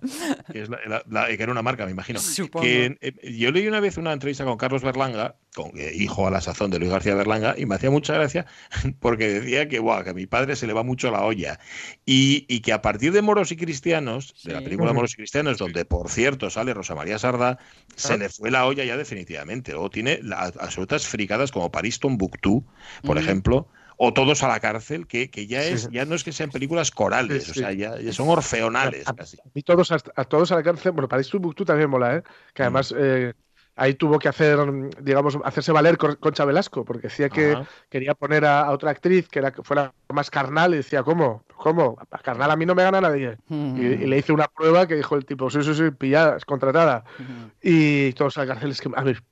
que, 0.52 0.62
es 0.62 0.70
la- 0.70 0.80
la- 0.88 1.04
la- 1.10 1.28
que 1.28 1.44
era 1.44 1.52
una 1.52 1.62
marca, 1.62 1.86
me 1.86 1.92
imagino. 1.92 2.20
Supongo. 2.20 2.64
Que, 2.64 2.98
eh, 3.02 3.34
yo 3.38 3.52
leí 3.52 3.68
una 3.68 3.82
vez 3.82 3.98
una 3.98 4.14
entrevista 4.14 4.46
con 4.46 4.56
Carlos 4.58 4.82
Berlanga, 4.82 5.36
con, 5.54 5.72
eh, 5.76 5.92
hijo 5.94 6.26
a 6.26 6.32
la 6.32 6.40
sazón 6.40 6.72
de 6.72 6.80
Luis 6.80 6.90
García 6.90 7.16
Berlanga, 7.16 7.56
y 7.58 7.66
me 7.66 7.76
hacía 7.76 7.92
mucha 7.92 8.14
gracia 8.14 8.46
porque 9.02 9.28
decía 9.28 9.68
que, 9.68 9.80
guau, 9.80 10.04
que 10.06 10.12
a 10.12 10.14
mi 10.14 10.26
padre 10.26 10.56
se 10.56 10.68
le 10.68 10.74
va 10.74 10.84
mucho 10.84 11.12
la 11.12 11.22
olla. 11.24 11.60
Y, 12.06 12.46
y 12.48 12.62
que 12.62 12.72
a 12.72 12.82
partir 12.82 13.12
de 13.12 13.22
Moros 13.22 13.52
y 13.52 13.58
Cristianos, 13.58 14.34
de 14.46 14.54
la 14.54 14.62
película 14.62 14.94
Moros 14.94 15.12
y 15.14 15.18
Cristianos, 15.18 15.58
donde 15.58 15.84
por 15.84 16.10
cierto 16.10 16.50
sale 16.50 16.74
Rosa 16.74 16.96
María 16.96 17.20
Sardá, 17.20 17.60
se 17.98 18.14
Ah. 18.14 18.18
le 18.18 18.30
fue 18.30 18.52
la 18.52 18.66
olla 18.66 18.86
ya 18.86 18.96
definitivamente. 18.96 19.74
Luego 19.74 19.90
tiene 19.90 20.20
las 20.24 20.56
absolutas 20.58 21.06
fricadas 21.06 21.52
como 21.52 21.72
París 21.72 22.00
Tombuctú, 22.00 22.66
por 23.04 23.18
ejemplo. 23.18 23.68
O 24.00 24.14
todos 24.14 24.44
a 24.44 24.48
la 24.48 24.60
cárcel, 24.60 25.08
que, 25.08 25.30
que 25.30 25.48
ya 25.48 25.64
Sí. 25.64 25.74
es, 25.74 25.90
ya 25.90 26.06
no 26.06 26.16
es 26.16 26.24
que 26.24 26.32
sean 26.32 26.52
películas 26.52 26.92
corales, 26.92 27.46
Sí, 27.46 27.52
o 27.52 27.54
sea, 27.56 27.72
ya, 27.74 28.00
ya 28.00 28.14
son 28.14 28.30
orfeonales 28.30 29.08
A- 29.08 29.14
casi. 29.16 29.38
Y 29.56 29.64
todos 29.64 29.92
a, 29.92 29.98
a 30.16 30.24
todos 30.26 30.52
a 30.52 30.56
la 30.56 30.64
cárcel. 30.64 30.92
Bueno, 30.92 31.08
París 31.08 31.30
Timbuktu 31.30 31.66
también 31.66 31.90
mola, 31.90 32.18
¿eh? 32.18 32.24
Que 32.54 32.62
además 32.64 32.94
eh, 32.98 33.34
ahí 33.76 33.96
tuvo 33.96 34.20
que 34.20 34.28
hacer, 34.30 34.58
mm, 34.60 34.90
digamos, 35.02 35.38
hacerse 35.44 35.72
valer 35.72 35.98
Concha 35.98 36.46
Velasco, 36.46 36.86
porque 36.86 37.08
decía 37.08 37.30
que 37.30 37.54
Ajá. 37.54 37.66
quería 37.90 38.14
poner 38.14 38.46
a, 38.46 38.62
a 38.62 38.72
otra 38.72 38.92
actriz 38.92 39.28
que 39.30 39.40
era 39.40 39.52
que 39.52 39.64
fuera 39.64 39.92
más 40.14 40.30
carnal 40.30 40.74
y 40.74 40.78
decía, 40.78 41.02
¿cómo? 41.04 41.44
¿Cómo? 41.56 41.98
A 42.12 42.20
Carnal 42.20 42.52
a 42.52 42.56
mí 42.56 42.66
no 42.68 42.76
me 42.76 42.84
gana 42.84 43.02
nadie. 43.02 43.38
Mm. 43.48 43.78
Y, 43.82 43.86
y 43.86 44.06
le 44.08 44.18
hice 44.20 44.32
una 44.32 44.48
prueba 44.48 44.88
que 44.88 44.96
dijo 44.96 45.16
el 45.16 45.26
tipo, 45.26 45.50
sí, 45.50 45.64
sí, 45.64 45.74
sí, 45.74 45.90
pillada, 45.92 46.38
contratada. 46.46 47.04
Ujú. 47.20 47.52
Y 47.62 48.14
todos 48.14 48.38
a 48.38 48.42
la 48.42 48.48
cárcel 48.54 48.72
es 48.72 48.80
que, 48.82 48.90
a 48.96 49.04
ver, 49.04 49.24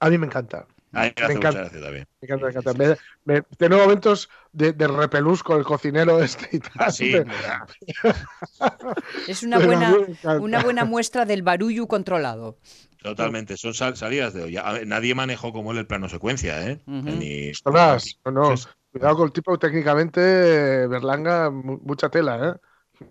a 0.00 0.10
mí 0.10 0.18
me 0.18 0.26
encanta. 0.26 0.66
Me 0.96 1.34
encanta. 1.34 1.70
también. 1.70 2.06
Me 2.20 2.26
encanta, 2.26 2.46
me 2.46 2.50
encanta. 2.50 2.74
Me- 2.74 2.96
me- 3.24 3.42
tengo 3.56 3.76
momentos 3.76 4.28
de, 4.52 4.72
de 4.72 4.88
repelús 4.88 5.42
con 5.42 5.58
el 5.58 5.64
cocinero 5.64 6.22
este 6.22 6.56
y 6.56 6.60
tal. 6.60 6.72
Ah, 6.78 6.90
sí. 6.90 7.12
Es 9.28 9.42
una 9.42 9.58
Pero 9.58 9.68
buena, 9.68 9.96
una 10.40 10.62
buena 10.62 10.84
muestra 10.84 11.24
del 11.24 11.42
barullo 11.42 11.86
controlado. 11.86 12.58
Totalmente, 13.02 13.56
son 13.56 13.74
sal- 13.74 13.96
salidas 13.96 14.34
de 14.34 14.44
olla. 14.44 14.72
Ver, 14.72 14.86
nadie 14.86 15.14
manejó 15.14 15.52
como 15.52 15.72
él 15.72 15.78
el 15.78 15.86
plano 15.86 16.08
secuencia, 16.08 16.68
¿eh? 16.68 16.80
Ni- 16.86 17.52
no, 17.64 18.32
no. 18.32 18.54
Cuidado 18.90 19.16
con 19.16 19.26
el 19.26 19.32
tipo, 19.32 19.58
técnicamente, 19.58 20.86
Berlanga, 20.86 21.50
mu- 21.50 21.78
mucha 21.84 22.08
tela, 22.08 22.48
¿eh? 22.48 23.04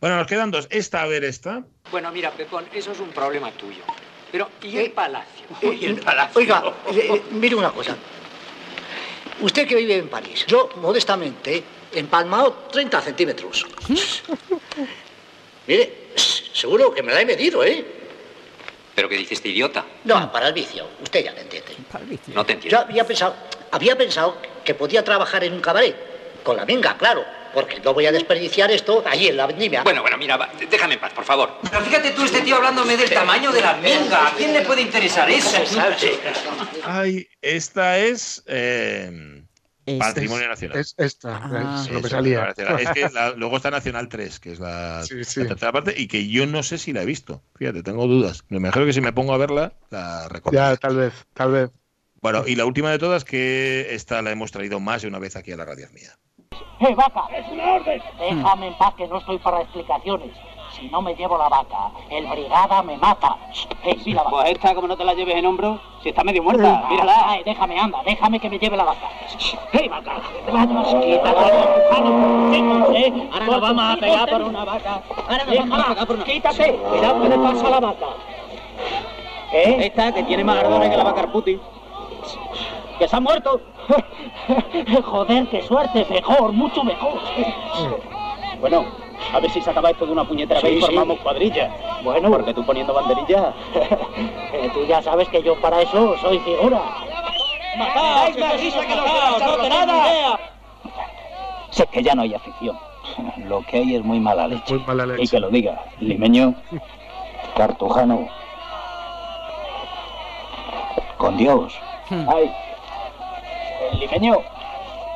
Bueno, 0.00 0.16
nos 0.16 0.26
quedan 0.26 0.50
dos. 0.50 0.68
Esta, 0.70 1.02
a 1.02 1.06
ver, 1.06 1.24
esta. 1.24 1.66
Bueno, 1.90 2.12
mira, 2.12 2.30
Pepón, 2.30 2.64
eso 2.72 2.92
es 2.92 3.00
un 3.00 3.10
problema 3.10 3.50
tuyo. 3.52 3.82
Pero, 4.34 4.50
¿y 4.64 4.78
el 4.78 4.90
palacio? 4.90 5.46
Eh, 5.62 5.78
eh, 5.80 6.28
Oiga, 6.34 6.64
eh, 6.90 7.08
eh, 7.08 7.22
mire 7.30 7.54
una 7.54 7.70
cosa. 7.70 7.96
Usted 9.40 9.64
que 9.64 9.76
vive 9.76 9.98
en 9.98 10.08
París, 10.08 10.44
yo 10.48 10.70
modestamente 10.74 11.62
empalmado 11.92 12.66
30 12.72 13.00
centímetros. 13.00 13.64
Mire, 15.68 16.08
seguro 16.52 16.92
que 16.92 17.00
me 17.00 17.14
la 17.14 17.20
he 17.20 17.24
medido, 17.24 17.62
¿eh? 17.62 17.86
¿Pero 18.96 19.08
qué 19.08 19.18
dice 19.18 19.34
este 19.34 19.50
idiota? 19.50 19.84
No, 20.02 20.32
para 20.32 20.48
el 20.48 20.52
vicio. 20.52 20.84
Usted 21.00 21.24
ya 21.24 21.32
me 21.32 21.42
entiende. 21.42 21.76
No 22.34 22.44
te 22.44 22.54
entiendo. 22.54 22.76
Yo 22.76 22.80
había 22.80 23.06
pensado, 23.06 23.36
había 23.70 23.96
pensado 23.96 24.36
que 24.64 24.74
podía 24.74 25.04
trabajar 25.04 25.44
en 25.44 25.52
un 25.52 25.60
cabaret. 25.60 25.94
Con 26.44 26.56
la 26.56 26.64
minga, 26.64 26.96
claro. 26.96 27.24
Porque 27.52 27.78
no 27.80 27.94
voy 27.94 28.04
a 28.06 28.12
desperdiciar 28.12 28.70
esto 28.72 29.02
allí 29.06 29.28
en 29.28 29.36
la 29.36 29.46
vendimia. 29.46 29.82
Bueno, 29.84 30.02
bueno, 30.02 30.18
mira, 30.18 30.36
va, 30.36 30.50
déjame 30.70 30.94
en 30.94 31.00
paz, 31.00 31.12
por 31.12 31.24
favor. 31.24 31.58
Pero 31.62 31.80
fíjate 31.82 32.10
tú, 32.10 32.24
este 32.24 32.40
tío 32.42 32.56
hablándome 32.56 32.96
del 32.96 33.08
tamaño 33.10 33.52
de 33.52 33.60
la 33.60 33.74
minga. 33.74 34.26
¿A 34.28 34.32
quién 34.34 34.52
le 34.52 34.62
puede 34.62 34.82
interesar 34.82 35.30
eso? 35.30 35.56
Ay, 36.84 37.26
esta 37.40 37.98
es 37.98 38.42
eh, 38.46 39.42
Esta 39.86 40.04
Patrimonio 40.06 40.44
es- 40.44 40.48
Nacional. 40.50 40.78
es 40.78 40.94
esta, 40.98 41.40
Ah. 41.44 41.82
es 41.84 41.90
lo 41.92 42.02
que 42.02 42.08
salía. 42.08 42.48
Es 42.78 42.90
que 42.90 43.08
la- 43.10 43.30
luego 43.32 43.56
está 43.58 43.70
Nacional 43.70 44.08
3, 44.08 44.40
que 44.40 44.52
es 44.52 44.58
la, 44.58 45.02
Sí, 45.04 45.22
sí. 45.24 45.40
la 45.42 45.48
tercera 45.48 45.72
parte, 45.72 45.94
y 45.96 46.08
que 46.08 46.26
yo 46.28 46.46
no 46.46 46.62
sé 46.62 46.78
si 46.78 46.92
la 46.92 47.02
he 47.02 47.06
visto. 47.06 47.42
Fíjate, 47.56 47.82
tengo 47.82 48.06
dudas. 48.06 48.44
Me 48.48 48.56
imagino 48.56 48.84
que 48.86 48.92
si 48.92 49.00
me 49.00 49.12
pongo 49.12 49.32
a 49.34 49.38
verla, 49.38 49.74
la 49.90 50.28
recuerdo. 50.28 50.58
Ya, 50.58 50.76
tal 50.76 50.96
vez, 50.96 51.12
tal 51.34 51.52
vez. 51.52 51.70
Bueno, 52.20 52.44
y 52.46 52.56
la 52.56 52.64
última 52.64 52.90
de 52.90 52.98
todas, 52.98 53.24
que 53.24 53.94
esta 53.94 54.22
la 54.22 54.30
hemos 54.30 54.50
traído 54.50 54.80
más 54.80 55.02
de 55.02 55.08
una 55.08 55.18
vez 55.18 55.36
aquí 55.36 55.52
a 55.52 55.56
la 55.56 55.66
radio 55.66 55.86
mía. 55.92 56.16
¡Eh, 56.80 56.94
vaca! 56.94 57.24
¡Es 57.34 57.46
una 57.50 57.72
orden! 57.74 58.02
Déjame 58.18 58.66
en 58.68 58.74
paz 58.74 58.94
que 58.94 59.06
no 59.06 59.18
estoy 59.18 59.38
para 59.38 59.60
explicaciones. 59.60 60.30
Si 60.72 60.88
no 60.88 61.00
me 61.02 61.14
llevo 61.14 61.38
la 61.38 61.48
vaca, 61.48 61.90
el 62.10 62.26
brigada 62.26 62.82
me 62.82 62.96
mata. 62.96 63.36
¡Eh, 63.84 63.96
sí, 64.02 64.12
la 64.12 64.24
vaca! 64.24 64.36
Pues 64.36 64.50
esta, 64.50 64.74
como 64.74 64.88
no 64.88 64.96
te 64.96 65.04
la 65.04 65.14
lleves 65.14 65.36
en 65.36 65.46
hombro, 65.46 65.78
si 66.02 66.08
está 66.08 66.24
medio 66.24 66.42
muerta, 66.42 66.84
mírala. 66.90 67.14
ay, 67.26 67.42
déjame, 67.44 67.78
anda, 67.78 68.00
déjame 68.04 68.40
que 68.40 68.50
me 68.50 68.58
lleve 68.58 68.76
la 68.76 68.84
vaca. 68.84 69.08
¡Eh, 69.72 69.88
vaca! 69.88 70.16
¡Te 70.44 70.50
vas 70.50 70.64
a 70.64 71.00
quitar 71.00 71.34
con 71.34 71.44
los 71.44 71.66
pujados, 71.66 72.96
¿eh? 72.96 73.28
Ahora 73.32 73.46
nos 73.46 73.60
vamos 73.60 73.84
a 73.84 73.96
pegar 74.00 74.28
por 74.30 74.42
una 74.42 74.64
vaca. 74.64 75.02
Ahora 75.28 75.44
nos 75.44 75.56
vamos 75.56 75.78
a 75.80 75.88
pegar 75.90 76.06
por 76.08 76.16
una- 76.16 76.24
¡Quítate! 76.24 76.72
Cuidado 76.76 77.22
que 77.22 77.28
le 77.28 77.38
pasa 77.38 77.66
a 77.66 77.70
la 77.70 77.80
vaca. 77.80 78.06
¿Eh? 79.52 79.76
Esta, 79.86 80.12
que 80.12 80.22
tiene 80.24 80.42
más 80.42 80.58
ardores 80.58 80.90
que 80.90 80.96
la 80.96 81.04
vaca 81.04 81.20
Arputi. 81.20 81.60
¡Que 82.98 83.06
se 83.08 83.14
ha 83.16 83.20
muerto! 83.20 83.60
Joder, 85.04 85.46
qué 85.48 85.62
suerte, 85.62 86.06
mejor, 86.10 86.52
mucho 86.52 86.82
mejor. 86.84 87.20
Bueno, 88.60 88.84
a 89.32 89.40
ver 89.40 89.50
si 89.50 89.60
se 89.60 89.70
acaba 89.70 89.90
esto 89.90 90.06
de 90.06 90.12
una 90.12 90.24
puñetera 90.24 90.60
Sí, 90.60 90.66
vez 90.66 90.76
y 90.76 90.80
sí. 90.80 90.86
formamos 90.86 91.18
cuadrilla. 91.20 91.70
Bueno. 92.02 92.30
Porque 92.30 92.54
tú 92.54 92.64
poniendo 92.64 92.92
banderilla. 92.94 93.52
Eh, 94.54 94.70
tú 94.72 94.84
ya 94.86 95.02
sabes 95.02 95.28
que 95.30 95.42
yo 95.42 95.56
para 95.60 95.82
eso 95.82 96.16
soy 96.18 96.38
figura. 96.38 96.80
¡Matáis, 97.76 98.38
más 98.38 98.60
risa 98.60 98.86
que 98.86 98.94
los 98.94 99.04
no 99.40 99.56
de 99.64 99.68
nada! 99.68 100.38
Sé 101.70 101.84
que 101.88 102.04
ya 102.04 102.14
no 102.14 102.22
hay 102.22 102.34
afición. 102.34 102.78
Lo 103.48 103.62
que 103.62 103.78
hay 103.78 103.96
es 103.96 104.04
muy 104.04 104.20
mala 104.20 104.46
leche. 104.46 104.74
Muy 104.74 104.84
mala 104.86 105.06
leche. 105.06 105.24
Y 105.24 105.28
que 105.28 105.40
lo 105.40 105.50
diga, 105.50 105.84
limeño, 105.98 106.54
cartujano. 107.56 108.28
Con 111.18 111.36
Dios. 111.36 111.74
Ay, 112.28 112.50
el 113.94 114.00
limeño. 114.00 114.38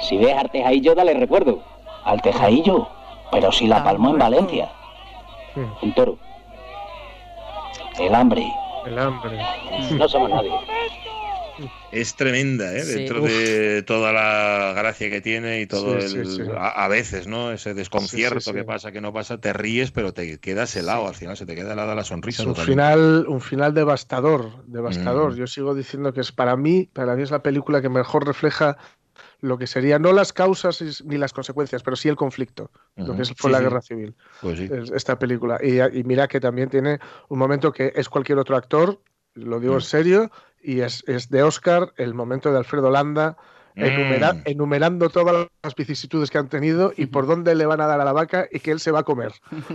Si 0.01 0.17
ves 0.17 0.37
al 0.37 0.51
tejadillo, 0.51 0.95
dale 0.95 1.15
recuerdo. 1.15 1.61
Al 2.05 2.21
tejadillo. 2.23 2.89
Pero 3.31 3.53
si 3.53 3.67
la 3.67 3.85
palmó 3.85 4.11
en 4.11 4.19
Valencia. 4.19 4.71
Un 5.83 5.93
toro. 5.93 6.17
El 7.99 8.15
hambre. 8.15 8.47
El 8.87 8.99
hambre. 8.99 9.39
No 9.93 10.09
somos 10.09 10.31
nadie. 10.31 10.53
Es 11.91 12.15
tremenda, 12.17 12.73
¿eh? 12.75 12.83
Sí. 12.85 12.95
Dentro 12.95 13.23
Uf. 13.23 13.29
de 13.29 13.83
toda 13.83 14.13
la 14.13 14.73
gracia 14.77 15.11
que 15.11 15.21
tiene 15.21 15.61
y 15.61 15.67
todo 15.67 16.01
Sí, 16.01 16.19
el. 16.19 16.27
sí, 16.27 16.37
sí. 16.37 16.43
A, 16.57 16.85
a 16.85 16.89
veces, 16.89 17.27
¿no? 17.27 17.51
Ese 17.53 17.75
desconcierto 17.75 18.41
Sí, 18.41 18.45
sí, 18.45 18.51
sí. 18.51 18.57
que 18.57 18.65
pasa, 18.65 18.93
que 18.93 19.01
no 19.01 19.13
pasa, 19.13 19.39
te 19.41 19.53
ríes, 19.53 19.91
pero 19.91 20.13
te 20.13 20.39
quedas 20.39 20.75
helado. 20.77 21.09
Al 21.09 21.15
final 21.15 21.37
se 21.37 21.47
te 21.47 21.55
queda 21.55 21.73
helada 21.73 21.95
la 21.95 22.05
sonrisa. 22.05 22.43
Es 22.43 22.47
un 22.49 22.55
totalmente. 22.55 22.73
final, 22.83 23.27
un 23.29 23.41
final 23.41 23.75
devastador, 23.75 24.65
devastador. 24.67 25.33
Mm. 25.33 25.37
Yo 25.37 25.47
sigo 25.47 25.75
diciendo 25.75 26.13
que 26.13 26.21
es 26.21 26.31
para 26.33 26.57
mí, 26.57 26.89
para 26.93 27.17
mí 27.17 27.23
es 27.23 27.31
la 27.31 27.43
película 27.43 27.81
que 27.83 27.89
mejor 27.89 28.27
refleja 28.27 28.77
lo 29.41 29.57
que 29.59 29.67
sería 29.67 29.99
no 29.99 30.13
las 30.13 30.33
causas 30.33 30.83
ni 31.05 31.17
las 31.17 31.33
consecuencias, 31.33 31.83
pero 31.83 31.97
sí 31.97 32.09
el 32.09 32.17
conflicto, 32.17 32.71
lo 32.97 33.13
Ujú. 33.13 33.17
que 33.17 33.25
fue 33.37 33.49
Sí, 33.49 33.53
la 33.53 33.59
sí. 33.59 33.65
guerra 33.65 33.83
civil. 33.83 34.15
Pues 34.41 34.59
sí. 34.59 34.69
es- 34.71 34.91
esta 34.91 35.19
película. 35.19 35.59
Y, 35.63 35.81
y 35.81 36.05
mira 36.05 36.27
que 36.29 36.41
también 36.41 36.69
tiene 36.69 36.99
un 37.29 37.39
momento 37.39 37.73
que 37.73 37.93
es 37.97 38.09
cualquier 38.09 38.39
otro 38.39 38.57
actor, 38.57 39.01
lo 39.35 39.61
digo 39.61 39.75
Mm. 39.75 39.77
en 39.77 39.83
serio, 39.83 40.31
y 40.69 40.83
es, 40.83 41.03
es 41.07 41.31
de 41.31 41.43
Oscar 41.43 41.95
el 41.97 42.13
momento 42.13 42.53
de 42.53 42.59
Alfredo 42.59 42.91
Landa. 42.91 43.39
Enumera- 43.87 44.33
Mm. 44.35 44.43
enumerando 44.45 45.09
todas 45.11 45.47
las 45.63 45.75
vicisitudes 45.75 46.31
que 46.31 46.39
han 46.39 46.49
tenido 46.49 46.93
y 46.97 47.07
por 47.07 47.27
dónde 47.27 47.55
le 47.55 47.67
van 47.67 47.81
a 47.81 47.87
dar 47.87 48.01
a 48.01 48.05
la 48.05 48.13
vaca 48.13 48.47
y 48.51 48.61
que 48.61 48.71
él 48.71 48.81
se 48.81 48.91
va 48.91 49.01
a 49.01 49.03
comer. 49.05 49.33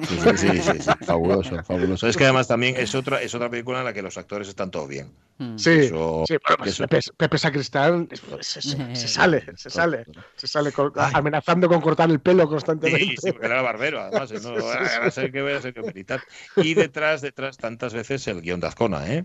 Sí, 0.07 0.17
sí, 0.17 0.37
sí, 0.37 0.61
sí, 0.61 0.71
sí. 0.79 0.91
Fabuloso, 1.05 1.63
fabuloso. 1.63 2.07
Es 2.07 2.17
que 2.17 2.23
además 2.25 2.47
también 2.47 2.75
es 2.77 2.93
otra, 2.95 3.21
es 3.21 3.33
otra 3.35 3.49
película 3.49 3.79
en 3.79 3.85
la 3.85 3.93
que 3.93 4.01
los 4.01 4.17
actores 4.17 4.47
están 4.47 4.71
todo 4.71 4.87
bien. 4.87 5.11
Sí, 5.57 5.71
Eso- 5.71 6.23
sí, 6.27 6.35
bueno, 6.47 6.57
pues 6.59 6.69
eso- 6.69 6.87
Pepe, 6.87 7.01
Pepe 7.17 7.37
Sacristán 7.37 8.07
se, 8.39 8.61
se- 8.61 8.95
se 8.95 9.07
sale, 9.07 9.43
se 9.57 9.69
sale, 9.69 10.05
se 10.35 10.47
sale 10.47 10.71
con- 10.71 10.93
amenazando 10.95 11.67
con 11.67 11.81
cortar 11.81 12.09
el 12.09 12.19
pelo 12.19 12.47
constantemente. 12.47 13.03
Sí, 13.05 13.15
sí, 13.19 13.31
porque 13.31 13.47
era 13.47 13.61
barbero, 13.61 13.99
además. 13.99 14.31
¿no? 14.43 14.49
Ahora 15.03 15.11
sé 15.11 15.31
que 15.31 15.41
voy 15.41 15.53
a 15.53 15.61
ser 15.61 15.73
que 15.73 15.81
militar. 15.81 16.21
Y 16.55 16.75
detrás, 16.75 17.21
detrás, 17.21 17.57
tantas 17.57 17.93
veces 17.93 18.25
el 18.27 18.41
guion 18.41 18.59
de 18.59 18.67
Azcona, 18.67 19.05
¿eh? 19.11 19.23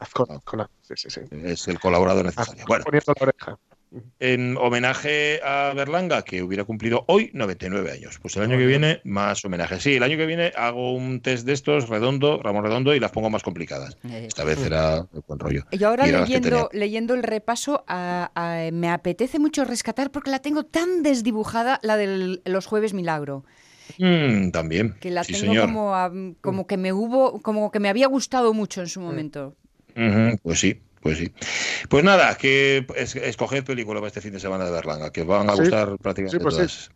Azcona, 0.00 0.36
Azcona, 0.38 0.70
sí, 0.82 0.94
sí, 0.96 1.10
sí. 1.10 1.20
Es 1.44 1.68
el 1.68 1.78
colaborador 1.78 2.24
necesario. 2.24 2.64
Bueno, 2.66 2.84
Poniendo 2.84 3.12
la 3.20 3.22
oreja. 3.26 3.58
En 4.20 4.56
homenaje 4.56 5.40
a 5.44 5.72
Berlanga, 5.74 6.22
que 6.22 6.42
hubiera 6.42 6.64
cumplido 6.64 7.04
hoy 7.08 7.30
99 7.34 7.92
años. 7.92 8.18
Pues 8.20 8.36
el 8.36 8.42
año 8.44 8.56
que 8.58 8.66
viene, 8.66 9.00
más 9.04 9.44
homenaje. 9.44 9.80
Sí, 9.80 9.94
el 9.96 10.02
año 10.02 10.16
que 10.16 10.26
viene 10.26 10.52
hago 10.56 10.92
un 10.94 11.20
test 11.20 11.46
de 11.46 11.52
estos, 11.52 11.88
redondo, 11.88 12.40
Ramón 12.42 12.64
Redondo, 12.64 12.94
y 12.94 13.00
las 13.00 13.10
pongo 13.10 13.30
más 13.30 13.42
complicadas. 13.42 13.96
Esta 14.04 14.44
vez 14.44 14.58
era 14.64 15.06
el 15.12 15.22
buen 15.26 15.38
rollo. 15.38 15.62
Yo 15.72 15.88
ahora 15.88 16.04
Y 16.06 16.10
que 16.10 16.16
leyendo, 16.72 17.14
el 17.14 17.22
repaso, 17.22 17.84
a- 17.86 18.30
a- 18.34 18.70
me 18.72 18.90
apetece 18.90 19.38
mucho 19.38 19.64
rescatar 19.64 20.10
porque 20.10 20.30
la 20.30 20.38
tengo 20.40 20.64
tan 20.64 21.02
desdibujada, 21.02 21.78
la 21.82 21.96
de 21.96 22.40
los 22.44 22.66
jueves 22.66 22.94
milagro, 22.94 23.44
Mm, 23.98 24.50
también. 24.50 24.94
que 25.00 25.10
la 25.10 25.24
sí, 25.24 25.32
tengo 25.34 25.46
señor. 25.52 25.66
como, 25.66 25.94
a- 25.94 26.10
como 26.40 26.66
que 26.66 26.76
me 26.76 26.92
hubo, 26.92 27.40
como 27.42 27.70
que 27.70 27.80
me 27.80 27.88
había 27.88 28.06
gustado 28.06 28.52
mucho 28.54 28.80
en 28.80 28.88
su 28.88 29.00
momento. 29.00 29.54
Ujú, 29.96 30.38
pues 30.42 30.58
sí, 30.60 30.80
pues 31.04 31.18
sí. 31.18 31.32
Pues 31.88 32.02
nada, 32.02 32.34
que 32.36 32.86
es- 32.96 33.14
escoged 33.14 33.62
película 33.62 34.00
para 34.00 34.08
este 34.08 34.20
fin 34.22 34.32
de 34.32 34.40
semana 34.40 34.64
de 34.64 34.70
Berlanga, 34.72 35.12
que 35.12 35.20
os 35.20 35.26
van 35.26 35.48
a 35.50 35.52
Sí, 35.52 35.60
gustar 35.60 35.96
prácticamente 35.98 36.38
sí, 36.38 36.42
pues 36.42 36.54
sí. 36.54 36.60
todas. 36.62 36.90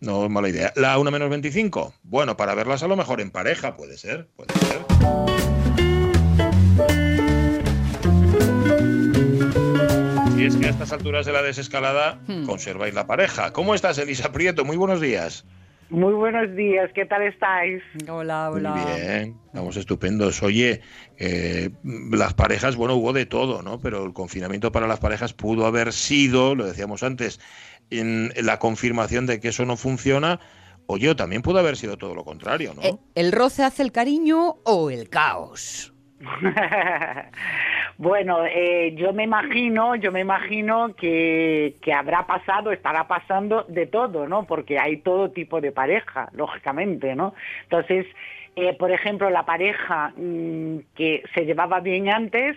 No 0.00 0.24
es 0.24 0.30
mala 0.30 0.48
idea. 0.48 0.72
La 0.76 0.98
1 0.98 1.10
menos 1.10 1.28
25. 1.30 1.94
Bueno, 2.02 2.36
para 2.36 2.54
verlas 2.54 2.82
a 2.82 2.88
lo 2.88 2.96
mejor 2.96 3.20
en 3.20 3.30
pareja, 3.30 3.76
puede 3.76 3.96
ser. 3.98 4.28
Puede 4.36 4.52
ser. 4.54 5.90
Y 10.36 10.44
es 10.46 10.56
que 10.56 10.66
a 10.66 10.70
estas 10.70 10.92
alturas 10.92 11.26
de 11.26 11.32
la 11.32 11.42
desescalada 11.42 12.18
Hmm. 12.26 12.46
conserváis 12.46 12.94
la 12.94 13.06
pareja. 13.06 13.52
¿Cómo 13.52 13.74
estás, 13.74 13.98
Elisa 13.98 14.32
Prieto? 14.32 14.64
Muy 14.64 14.76
buenos 14.76 15.00
días. 15.00 15.44
Muy 15.90 16.14
buenos 16.14 16.54
días, 16.54 16.88
¿qué 16.94 17.04
tal 17.04 17.22
estáis? 17.22 17.82
Hola, 18.08 18.50
Muy 18.52 18.60
bien, 18.62 19.36
estamos 19.46 19.76
estupendos. 19.76 20.40
Oye, 20.40 20.82
eh, 21.18 21.70
las 21.82 22.32
parejas, 22.34 22.76
bueno, 22.76 22.94
hubo 22.94 23.12
de 23.12 23.26
todo, 23.26 23.60
¿no? 23.62 23.80
Pero 23.80 24.04
el 24.04 24.12
confinamiento 24.12 24.70
para 24.70 24.86
las 24.86 25.00
parejas 25.00 25.32
pudo 25.32 25.66
haber 25.66 25.92
sido, 25.92 26.54
lo 26.54 26.64
decíamos 26.64 27.02
antes, 27.02 27.40
en 27.90 28.32
la 28.40 28.60
confirmación 28.60 29.26
de 29.26 29.40
que 29.40 29.48
eso 29.48 29.64
no 29.66 29.76
funciona. 29.76 30.38
Oye, 30.86 31.12
también 31.16 31.42
pudo 31.42 31.58
haber 31.58 31.76
sido 31.76 31.98
todo 31.98 32.14
lo 32.14 32.24
contrario, 32.24 32.72
¿no? 32.74 32.82
Eh, 32.82 32.96
¿El 33.16 33.32
roce 33.32 33.64
hace 33.64 33.82
el 33.82 33.90
cariño 33.90 34.58
o 34.64 34.90
el 34.90 35.08
caos? 35.08 35.92
bueno, 38.00 38.46
eh, 38.46 38.94
yo 38.96 39.12
me 39.12 39.24
imagino, 39.24 39.94
yo 39.94 40.10
me 40.10 40.20
imagino 40.20 40.94
que, 40.96 41.74
habrá 41.94 42.26
pasado, 42.26 42.72
estará 42.72 43.06
pasando 43.06 43.64
de 43.64 43.84
todo, 43.84 44.26
¿no? 44.26 44.46
Porque 44.46 44.78
hay 44.78 45.02
todo 45.02 45.32
tipo 45.32 45.60
de 45.60 45.70
pareja, 45.70 46.30
lógicamente, 46.32 47.14
¿no? 47.14 47.34
Entonces, 47.64 48.06
eh, 48.56 48.74
por 48.78 48.90
ejemplo, 48.90 49.28
la 49.28 49.44
pareja 49.44 50.14
mm, 50.16 50.78
que 50.94 51.22
se 51.34 51.44
llevaba 51.44 51.80
bien 51.80 52.08
antes, 52.08 52.56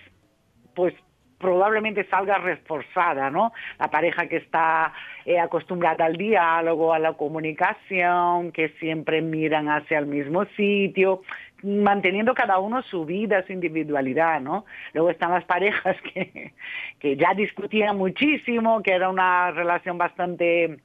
pues 0.75 0.93
probablemente 1.39 2.05
salga 2.05 2.37
reforzada, 2.37 3.29
¿no? 3.29 3.51
La 3.77 3.89
pareja 3.89 4.27
que 4.27 4.37
está 4.37 4.93
eh, 5.25 5.41
acostumbrada 5.41 6.05
al 6.05 6.15
diálogo, 6.15 6.93
a 6.93 6.99
la 6.99 7.13
comunicación, 7.13 8.53
que 8.53 8.69
siempre 8.79 9.21
miran 9.21 9.67
hacia 9.67 9.99
el 9.99 10.05
mismo 10.05 10.45
sitio, 10.55 11.21
manteniendo 11.63 12.33
cada 12.33 12.59
uno 12.59 12.83
su 12.83 13.05
vida, 13.05 13.45
su 13.45 13.53
individualidad, 13.53 14.41
¿no? 14.41 14.65
Luego 14.93 15.09
están 15.09 15.31
las 15.31 15.45
parejas 15.45 15.95
que, 16.13 16.53
que 16.99 17.15
ya 17.15 17.33
discutían 17.33 17.97
muchísimo, 17.97 18.83
que 18.83 18.91
era 18.91 19.09
una 19.09 19.51
relación 19.51 19.97
bastante 19.97 20.77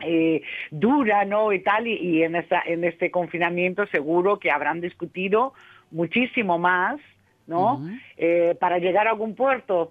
eh, 0.00 0.42
dura, 0.70 1.24
¿no? 1.24 1.52
Y 1.52 1.60
tal, 1.60 1.86
y, 1.86 1.94
y 1.94 2.22
en, 2.22 2.36
esta, 2.36 2.62
en 2.64 2.84
este 2.84 3.10
confinamiento 3.10 3.86
seguro 3.86 4.38
que 4.38 4.50
habrán 4.50 4.80
discutido 4.80 5.54
muchísimo 5.90 6.58
más, 6.58 7.00
¿no? 7.46 7.86
Eh, 8.16 8.56
para 8.60 8.78
llegar 8.78 9.06
a 9.06 9.10
algún 9.10 9.34
puerto, 9.34 9.90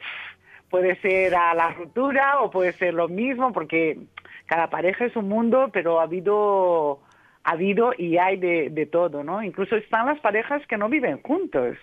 puede 0.69 0.95
ser 1.01 1.35
a 1.35 1.53
la 1.53 1.71
ruptura 1.71 2.41
o 2.41 2.49
puede 2.49 2.73
ser 2.73 2.93
lo 2.93 3.07
mismo, 3.07 3.51
porque 3.53 3.99
cada 4.45 4.69
pareja 4.69 5.05
es 5.05 5.15
un 5.15 5.29
mundo, 5.29 5.69
pero 5.71 5.99
ha 5.99 6.03
habido, 6.03 6.99
ha 7.43 7.51
habido 7.51 7.93
y 7.97 8.17
hay 8.17 8.37
de, 8.37 8.69
de 8.69 8.85
todo, 8.85 9.23
¿no? 9.23 9.43
Incluso 9.43 9.75
están 9.75 10.05
las 10.05 10.19
parejas 10.19 10.65
que 10.67 10.77
no 10.77 10.89
viven 10.89 11.21
juntos, 11.21 11.77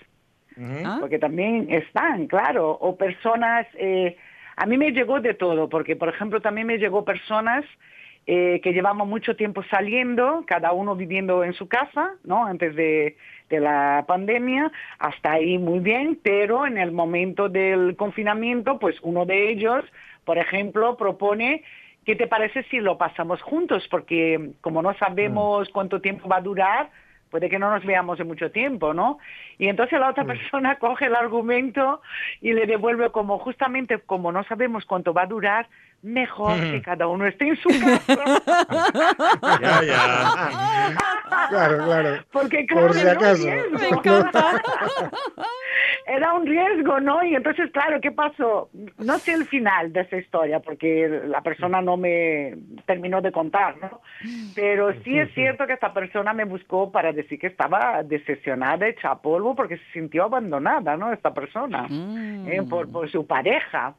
porque 0.99 1.21
también 1.21 1.69
están, 1.71 2.27
claro, 2.27 2.71
o 2.71 2.97
personas, 2.97 3.67
eh, 3.75 4.17
a 4.57 4.67
mí 4.67 4.77
me 4.77 4.91
llegó 4.91 5.21
de 5.21 5.35
todo, 5.35 5.69
porque 5.69 5.95
por 5.95 6.09
ejemplo 6.09 6.41
también 6.41 6.67
me 6.67 6.79
llegó 6.79 7.05
personas 7.05 7.65
eh, 8.27 8.61
que 8.63 8.73
llevamos 8.73 9.07
mucho 9.07 9.37
tiempo 9.37 9.63
saliendo, 9.71 10.45
cada 10.47 10.73
uno 10.73 10.97
viviendo 10.97 11.45
en 11.45 11.55
su 11.55 11.69
casa, 11.69 12.15
¿no? 12.25 12.45
Antes 12.45 12.75
de, 12.75 13.17
de 13.49 13.61
la 13.61 14.05
pandemia, 14.07 14.71
hasta 14.99 15.33
ahí 15.33 15.59
muy 15.59 15.79
bien, 15.79 16.19
pero 16.23 16.67
en 16.67 16.77
el 16.77 16.93
momento 16.93 17.49
del 17.49 17.97
confinamiento, 17.97 18.79
pues 18.79 18.97
uno 19.03 19.25
de 19.25 19.51
ellos, 19.51 19.85
por 20.25 20.39
ejemplo, 20.39 20.97
propone 20.97 21.63
¿qué 22.09 22.17
te 22.17 22.27
parece 22.27 22.63
si 22.71 22.79
lo 22.81 22.97
pasamos 22.97 23.43
juntos? 23.43 23.87
Porque 23.91 24.53
como 24.63 24.81
no 24.81 24.95
sabemos 24.95 25.69
cuánto 25.69 26.01
tiempo 26.01 26.27
va 26.27 26.37
a 26.37 26.41
durar, 26.41 26.89
puede 27.31 27.51
que 27.51 27.59
no 27.59 27.71
nos 27.71 27.85
veamos 27.85 28.19
en 28.19 28.29
mucho 28.29 28.51
tiempo, 28.51 28.95
¿no? 28.95 29.19
Y 29.59 29.69
entonces 29.69 30.01
la 30.01 30.09
otra 30.09 30.25
persona 30.25 30.77
coge 30.81 31.05
el 31.05 31.15
argumento 31.15 32.01
y 32.41 32.55
le 32.55 32.65
devuelve 32.65 33.11
como 33.11 33.39
justamente 33.39 33.99
como 33.99 34.33
no 34.33 34.43
sabemos 34.45 34.87
cuánto 34.87 35.13
va 35.13 35.25
a 35.25 35.27
durar, 35.27 35.69
mejor 36.01 36.59
que 36.59 36.81
cada 36.81 37.09
uno 37.09 37.27
esté 37.27 37.49
en 37.49 37.57
su 37.59 37.69
casa. 37.69 38.43
Ya, 39.61 39.83
ya. 39.83 40.97
Claro, 41.51 41.85
claro. 41.85 42.25
Porque 42.33 42.65
claro, 42.65 42.87
Por 42.87 42.97
si 42.97 43.01
era 43.03 43.13
un 43.13 43.19
acaso. 43.19 43.45
riesgo. 43.45 44.03
Era 46.09 46.33
un 46.33 46.47
riesgo, 46.47 47.01
¿no? 47.01 47.23
Y 47.23 47.35
entonces, 47.35 47.71
claro, 47.71 48.01
¿qué 48.01 48.11
pasó? 48.11 48.71
No 48.99 49.19
sé 49.19 49.35
el 49.35 49.45
final 49.45 49.93
de 49.93 50.01
esa 50.01 50.17
historia, 50.17 50.61
porque 50.61 51.07
la 51.27 51.43
persona 51.43 51.83
no 51.83 51.97
me 51.99 52.55
terminó 52.87 53.21
de 53.21 53.31
contar, 53.31 53.77
¿no? 53.77 54.01
Pero 54.55 54.93
sí 55.05 55.19
es 55.19 55.33
cierto 55.35 55.67
que 55.67 55.75
esta 55.75 55.93
persona 55.93 56.33
me 56.33 56.45
buscó 56.45 56.91
para 56.91 57.13
decir 57.13 57.39
que 57.39 57.49
estaba 57.49 58.03
decepcionada, 58.03 58.89
hecha 58.89 59.15
polvo, 59.17 59.55
porque 59.55 59.77
se 59.77 59.93
sintió 59.93 60.25
abandonada, 60.25 60.97
¿no? 60.97 61.13
Esta 61.13 61.35
persona, 61.35 61.87
¿eh? 61.91 62.63
por, 62.69 62.91
por 62.91 63.11
su 63.11 63.27
pareja. 63.27 63.95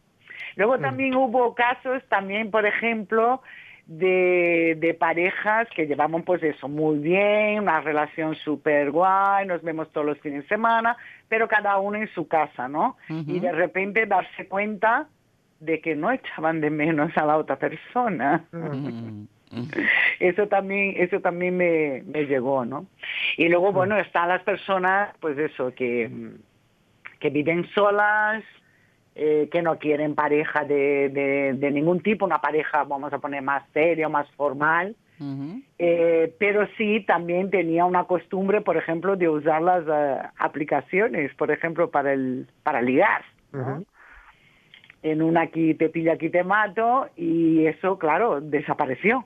Luego 0.56 0.80
también 0.80 1.16
hubo 1.16 1.54
casos, 1.54 2.02
también, 2.10 2.50
por 2.50 2.66
ejemplo, 2.66 3.42
de, 3.90 4.78
de 4.80 4.94
parejas 4.94 5.68
que 5.76 5.88
llevamos 5.88 6.22
pues 6.24 6.44
eso 6.44 6.70
muy 6.70 7.00
bien, 7.00 7.64
una 7.64 7.82
relación 7.82 8.36
súper 8.36 8.92
guay, 8.92 9.48
nos 9.48 9.64
vemos 9.64 9.92
todos 9.92 10.06
los 10.06 10.20
fines 10.20 10.44
de 10.44 10.48
semana, 10.48 10.96
pero 11.28 11.48
cada 11.48 11.80
uno 11.80 11.98
en 11.98 12.08
su 12.10 12.28
casa, 12.28 12.68
¿no? 12.68 12.98
Y 13.10 13.40
de 13.40 13.52
repente 13.52 14.06
darse 14.06 14.48
cuenta 14.48 15.08
de 15.60 15.82
que 15.82 15.96
no 15.96 16.12
echaban 16.12 16.62
de 16.62 16.70
menos 16.70 17.18
a 17.18 17.26
la 17.26 17.38
otra 17.38 17.58
persona. 17.58 18.46
Eso 20.20 20.48
también, 20.48 20.94
eso 20.98 21.20
también 21.22 21.58
me, 21.58 22.04
me 22.06 22.26
llegó, 22.26 22.66
¿no? 22.66 22.86
Y 23.38 23.50
luego, 23.50 23.72
bueno, 23.72 23.98
están 23.98 24.30
las 24.30 24.44
personas, 24.44 25.16
pues 25.20 25.36
eso, 25.40 25.74
que, 25.74 26.12
que 27.20 27.30
viven 27.32 27.68
solas, 27.74 28.44
eh, 29.16 29.50
que 29.52 29.62
no 29.62 29.78
quieren 29.78 30.16
pareja 30.16 30.64
de, 30.64 31.10
de, 31.10 31.54
de 31.54 31.72
ningún 31.72 32.02
tipo, 32.02 32.26
una 32.26 32.40
pareja, 32.40 32.84
vamos 32.84 33.12
a 33.12 33.20
poner, 33.20 33.42
más 33.42 33.64
seria, 33.74 34.08
más 34.10 34.30
formal. 34.32 34.96
Eh, 35.78 36.34
pero 36.40 36.66
sí 36.78 37.04
también 37.06 37.50
tenía 37.50 37.84
una 37.84 38.06
costumbre, 38.06 38.62
por 38.62 38.78
ejemplo, 38.78 39.18
de 39.18 39.28
usar 39.28 39.62
las 39.62 39.84
eh, 39.86 40.22
aplicaciones, 40.38 41.34
por 41.36 41.52
ejemplo, 41.52 41.92
para 41.92 42.14
el 42.14 42.48
para 42.64 42.82
ligar. 42.82 43.26
¿no? 43.52 43.84
En 45.04 45.22
una 45.22 45.42
aquí 45.42 45.74
te 45.74 45.90
pilla, 45.90 46.14
aquí 46.14 46.30
te 46.30 46.44
mato, 46.44 47.10
y 47.18 47.66
eso, 47.66 47.98
claro, 48.00 48.40
desapareció. 48.40 49.26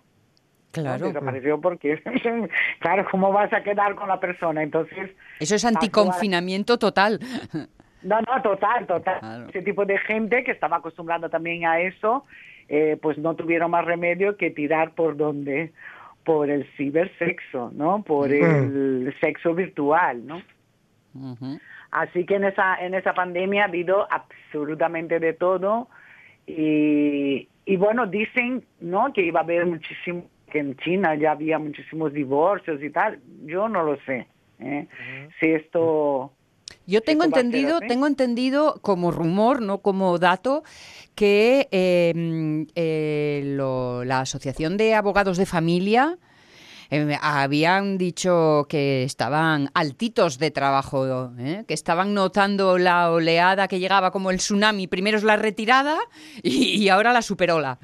Claro. 0.72 1.06
Desapareció 1.06 1.62
porque, 1.62 2.02
claro, 2.80 3.06
¿cómo 3.12 3.32
vas 3.32 3.54
a 3.54 3.62
quedar 3.62 3.94
con 3.94 4.08
la 4.08 4.20
persona? 4.20 4.64
Entonces... 4.64 5.12
Eso 5.40 5.54
es 5.54 5.66
anticonfinamiento 5.66 6.80
total. 6.80 7.20
No, 8.04 8.20
no, 8.22 8.42
total, 8.42 8.86
total. 8.86 9.48
Ese 9.50 9.62
tipo 9.62 9.86
de 9.86 9.98
gente 10.00 10.44
que 10.44 10.52
estaba 10.52 10.78
acostumbrada 10.78 11.30
también 11.30 11.66
a 11.66 11.80
eso, 11.80 12.26
eh, 12.70 12.98
pues 13.02 13.18
no 13.18 13.36
tuvieron 13.36 13.72
más 13.72 13.86
remedio 13.86 14.38
que 14.38 14.52
tirar 14.52 14.92
por 14.92 15.18
donde, 15.18 15.72
por 16.24 16.50
el 16.50 16.66
cibersexo, 16.76 17.72
¿no? 17.74 18.04
Por 18.04 18.32
el 18.32 19.14
sexo 19.20 19.54
virtual, 19.54 20.26
¿no? 20.26 20.42
Así 21.92 22.26
que 22.26 22.36
en 22.36 22.46
esa, 22.46 22.76
en 22.84 22.96
esa 22.96 23.14
pandemia 23.14 23.64
ha 23.64 23.68
habido 23.68 24.08
absolutamente 24.12 25.20
de 25.20 25.34
todo 25.34 25.88
y, 26.48 27.48
y 27.66 27.76
bueno, 27.78 28.08
dicen, 28.08 28.64
¿no? 28.82 29.14
Que 29.14 29.22
iba 29.22 29.42
a 29.42 29.44
haber 29.44 29.66
muchísimo, 29.66 30.26
que 30.52 30.60
en 30.60 30.76
China 30.78 31.16
ya 31.16 31.32
había 31.32 31.60
muchísimos 31.60 32.14
divorcios 32.14 32.82
y 32.82 32.90
tal. 32.90 33.20
Yo 33.46 33.70
no 33.70 33.84
lo 33.84 33.98
sé. 34.02 34.28
¿eh? 34.60 34.88
Si 35.40 35.48
esto... 35.48 36.32
Yo 36.86 37.02
tengo 37.02 37.24
entendido, 37.38 37.80
tengo 37.88 38.08
entendido 38.08 38.80
como 38.82 39.12
rumor, 39.12 39.62
no 39.62 39.78
como 39.80 40.18
dato, 40.20 40.64
que 41.16 41.68
eh, 41.72 42.12
mm, 42.16 42.64
eh, 42.76 43.42
lo- 43.56 44.04
la 44.04 44.22
Asociación 44.22 44.78
de 44.78 44.94
Abogados 44.96 45.38
de 45.38 45.46
Familia 45.46 46.18
eh, 46.90 47.18
habían 47.22 47.98
dicho 47.98 48.66
que 48.70 49.04
estaban 49.04 49.70
altitos 49.74 50.38
de 50.38 50.52
trabajo, 50.52 51.32
¿eh? 51.40 51.64
que 51.68 51.74
estaban 51.74 52.14
notando 52.14 52.78
la 52.78 53.10
oleada 53.12 53.68
que 53.68 53.80
llegaba 53.80 54.12
como 54.12 54.30
el 54.32 54.38
tsunami. 54.38 54.88
Primero 54.88 55.18
es 55.18 55.24
la 55.24 55.38
retirada 55.38 55.98
y, 56.44 56.76
y 56.84 56.90
ahora 56.90 57.14
la 57.14 57.22
superola. 57.22 57.80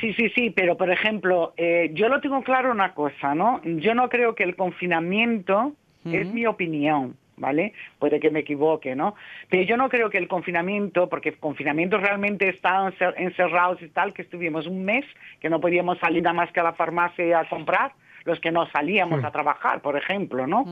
Sí, 0.00 0.12
sí, 0.14 0.28
sí, 0.36 0.50
pero 0.50 0.76
por 0.76 0.88
ejemplo, 0.92 1.52
eh, 1.56 1.90
yo 1.94 2.08
lo 2.08 2.20
tengo 2.20 2.42
claro 2.44 2.70
una 2.70 2.94
cosa, 2.94 3.34
¿no? 3.34 3.60
Yo 3.64 3.94
no 3.96 4.08
creo 4.08 4.36
que 4.36 4.44
el 4.44 4.54
confinamiento, 4.54 5.72
es 6.04 6.26
mi 6.32 6.46
opinión, 6.46 7.16
¿vale? 7.36 7.72
Puede 7.98 8.20
que 8.20 8.30
me 8.30 8.40
equivoque, 8.40 8.94
¿no? 8.94 9.14
Pero 9.48 9.62
yo 9.62 9.76
no 9.76 9.88
creo 9.88 10.10
que 10.10 10.18
el 10.18 10.28
confinamiento, 10.28 11.08
porque 11.08 11.30
el 11.30 11.38
confinamiento 11.38 11.98
realmente 11.98 12.52
cer- 12.60 13.14
encerrados 13.16 13.80
y 13.82 13.88
tal, 13.88 14.12
que 14.12 14.22
estuvimos 14.22 14.66
un 14.66 14.84
mes, 14.84 15.04
que 15.40 15.50
no 15.50 15.60
podíamos 15.60 15.98
salir 15.98 16.22
nada 16.22 16.34
más 16.34 16.52
que 16.52 16.60
a 16.60 16.64
la 16.64 16.72
farmacia 16.74 17.40
a 17.40 17.48
comprar, 17.48 17.92
los 18.24 18.40
que 18.40 18.50
no 18.50 18.66
salíamos 18.70 19.22
a 19.22 19.30
trabajar, 19.30 19.80
por 19.82 19.98
ejemplo, 19.98 20.46
¿no? 20.46 20.64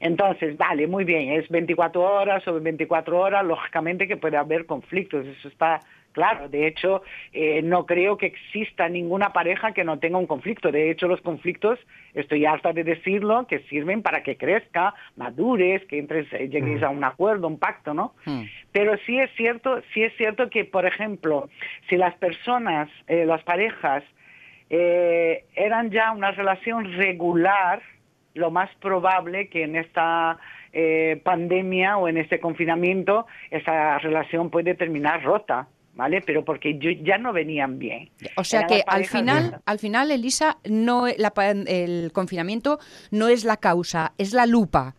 Entonces, 0.00 0.56
vale, 0.56 0.86
muy 0.86 1.04
bien, 1.04 1.32
es 1.32 1.48
24 1.50 2.00
horas 2.00 2.46
o 2.48 2.58
24 2.58 3.18
horas, 3.18 3.44
lógicamente 3.44 4.08
que 4.08 4.16
puede 4.16 4.38
haber 4.38 4.64
conflictos, 4.64 5.26
eso 5.26 5.48
está 5.48 5.80
claro. 6.14 6.48
De 6.48 6.66
hecho, 6.66 7.02
eh, 7.32 7.60
no 7.62 7.84
creo 7.84 8.16
que 8.16 8.26
exista 8.26 8.88
ninguna 8.88 9.34
pareja 9.34 9.72
que 9.72 9.84
no 9.84 9.98
tenga 9.98 10.16
un 10.16 10.26
conflicto. 10.26 10.72
De 10.72 10.90
hecho, 10.90 11.06
los 11.06 11.20
conflictos, 11.20 11.78
estoy 12.14 12.46
harta 12.46 12.72
de 12.72 12.84
decirlo, 12.84 13.46
que 13.46 13.58
sirven 13.68 14.00
para 14.00 14.22
que 14.22 14.38
crezca, 14.38 14.94
madures, 15.16 15.84
que 15.84 15.98
entres, 15.98 16.32
eh, 16.32 16.48
lleguéis 16.48 16.82
a 16.82 16.88
un 16.88 17.04
acuerdo, 17.04 17.48
un 17.48 17.58
pacto, 17.58 17.92
¿no? 17.92 18.14
Pero 18.72 18.96
sí 19.04 19.18
es 19.18 19.30
cierto, 19.36 19.82
sí 19.92 20.02
es 20.02 20.16
cierto 20.16 20.48
que, 20.48 20.64
por 20.64 20.86
ejemplo, 20.86 21.50
si 21.90 21.96
las 21.96 22.14
personas, 22.14 22.88
eh, 23.08 23.26
las 23.26 23.42
parejas, 23.42 24.02
eh, 24.70 25.44
eran 25.54 25.90
ya 25.90 26.12
una 26.12 26.30
relación 26.30 26.92
regular, 26.94 27.82
lo 28.34 28.50
más 28.50 28.70
probable 28.80 29.48
que 29.48 29.62
en 29.62 29.76
esta 29.76 30.38
eh, 30.72 31.20
pandemia 31.22 31.96
o 31.98 32.08
en 32.08 32.16
este 32.16 32.40
confinamiento 32.40 33.26
esa 33.50 33.98
relación 33.98 34.50
puede 34.50 34.74
terminar 34.74 35.22
rota, 35.22 35.68
¿vale? 35.94 36.22
Pero 36.22 36.44
porque 36.44 36.78
yo- 36.78 36.90
ya 36.90 37.18
no 37.18 37.32
venían 37.32 37.78
bien. 37.78 38.10
O 38.36 38.44
sea 38.44 38.66
que 38.66 38.82
al 38.86 39.04
final, 39.04 39.60
al 39.64 39.78
final, 39.78 40.10
Elisa, 40.10 40.58
no 40.68 41.06
la 41.16 41.32
el 41.66 42.12
confinamiento 42.12 42.78
no 43.10 43.28
es 43.28 43.44
la 43.44 43.56
causa, 43.56 44.12
es 44.18 44.32
la 44.32 44.46
lupa. 44.46 44.94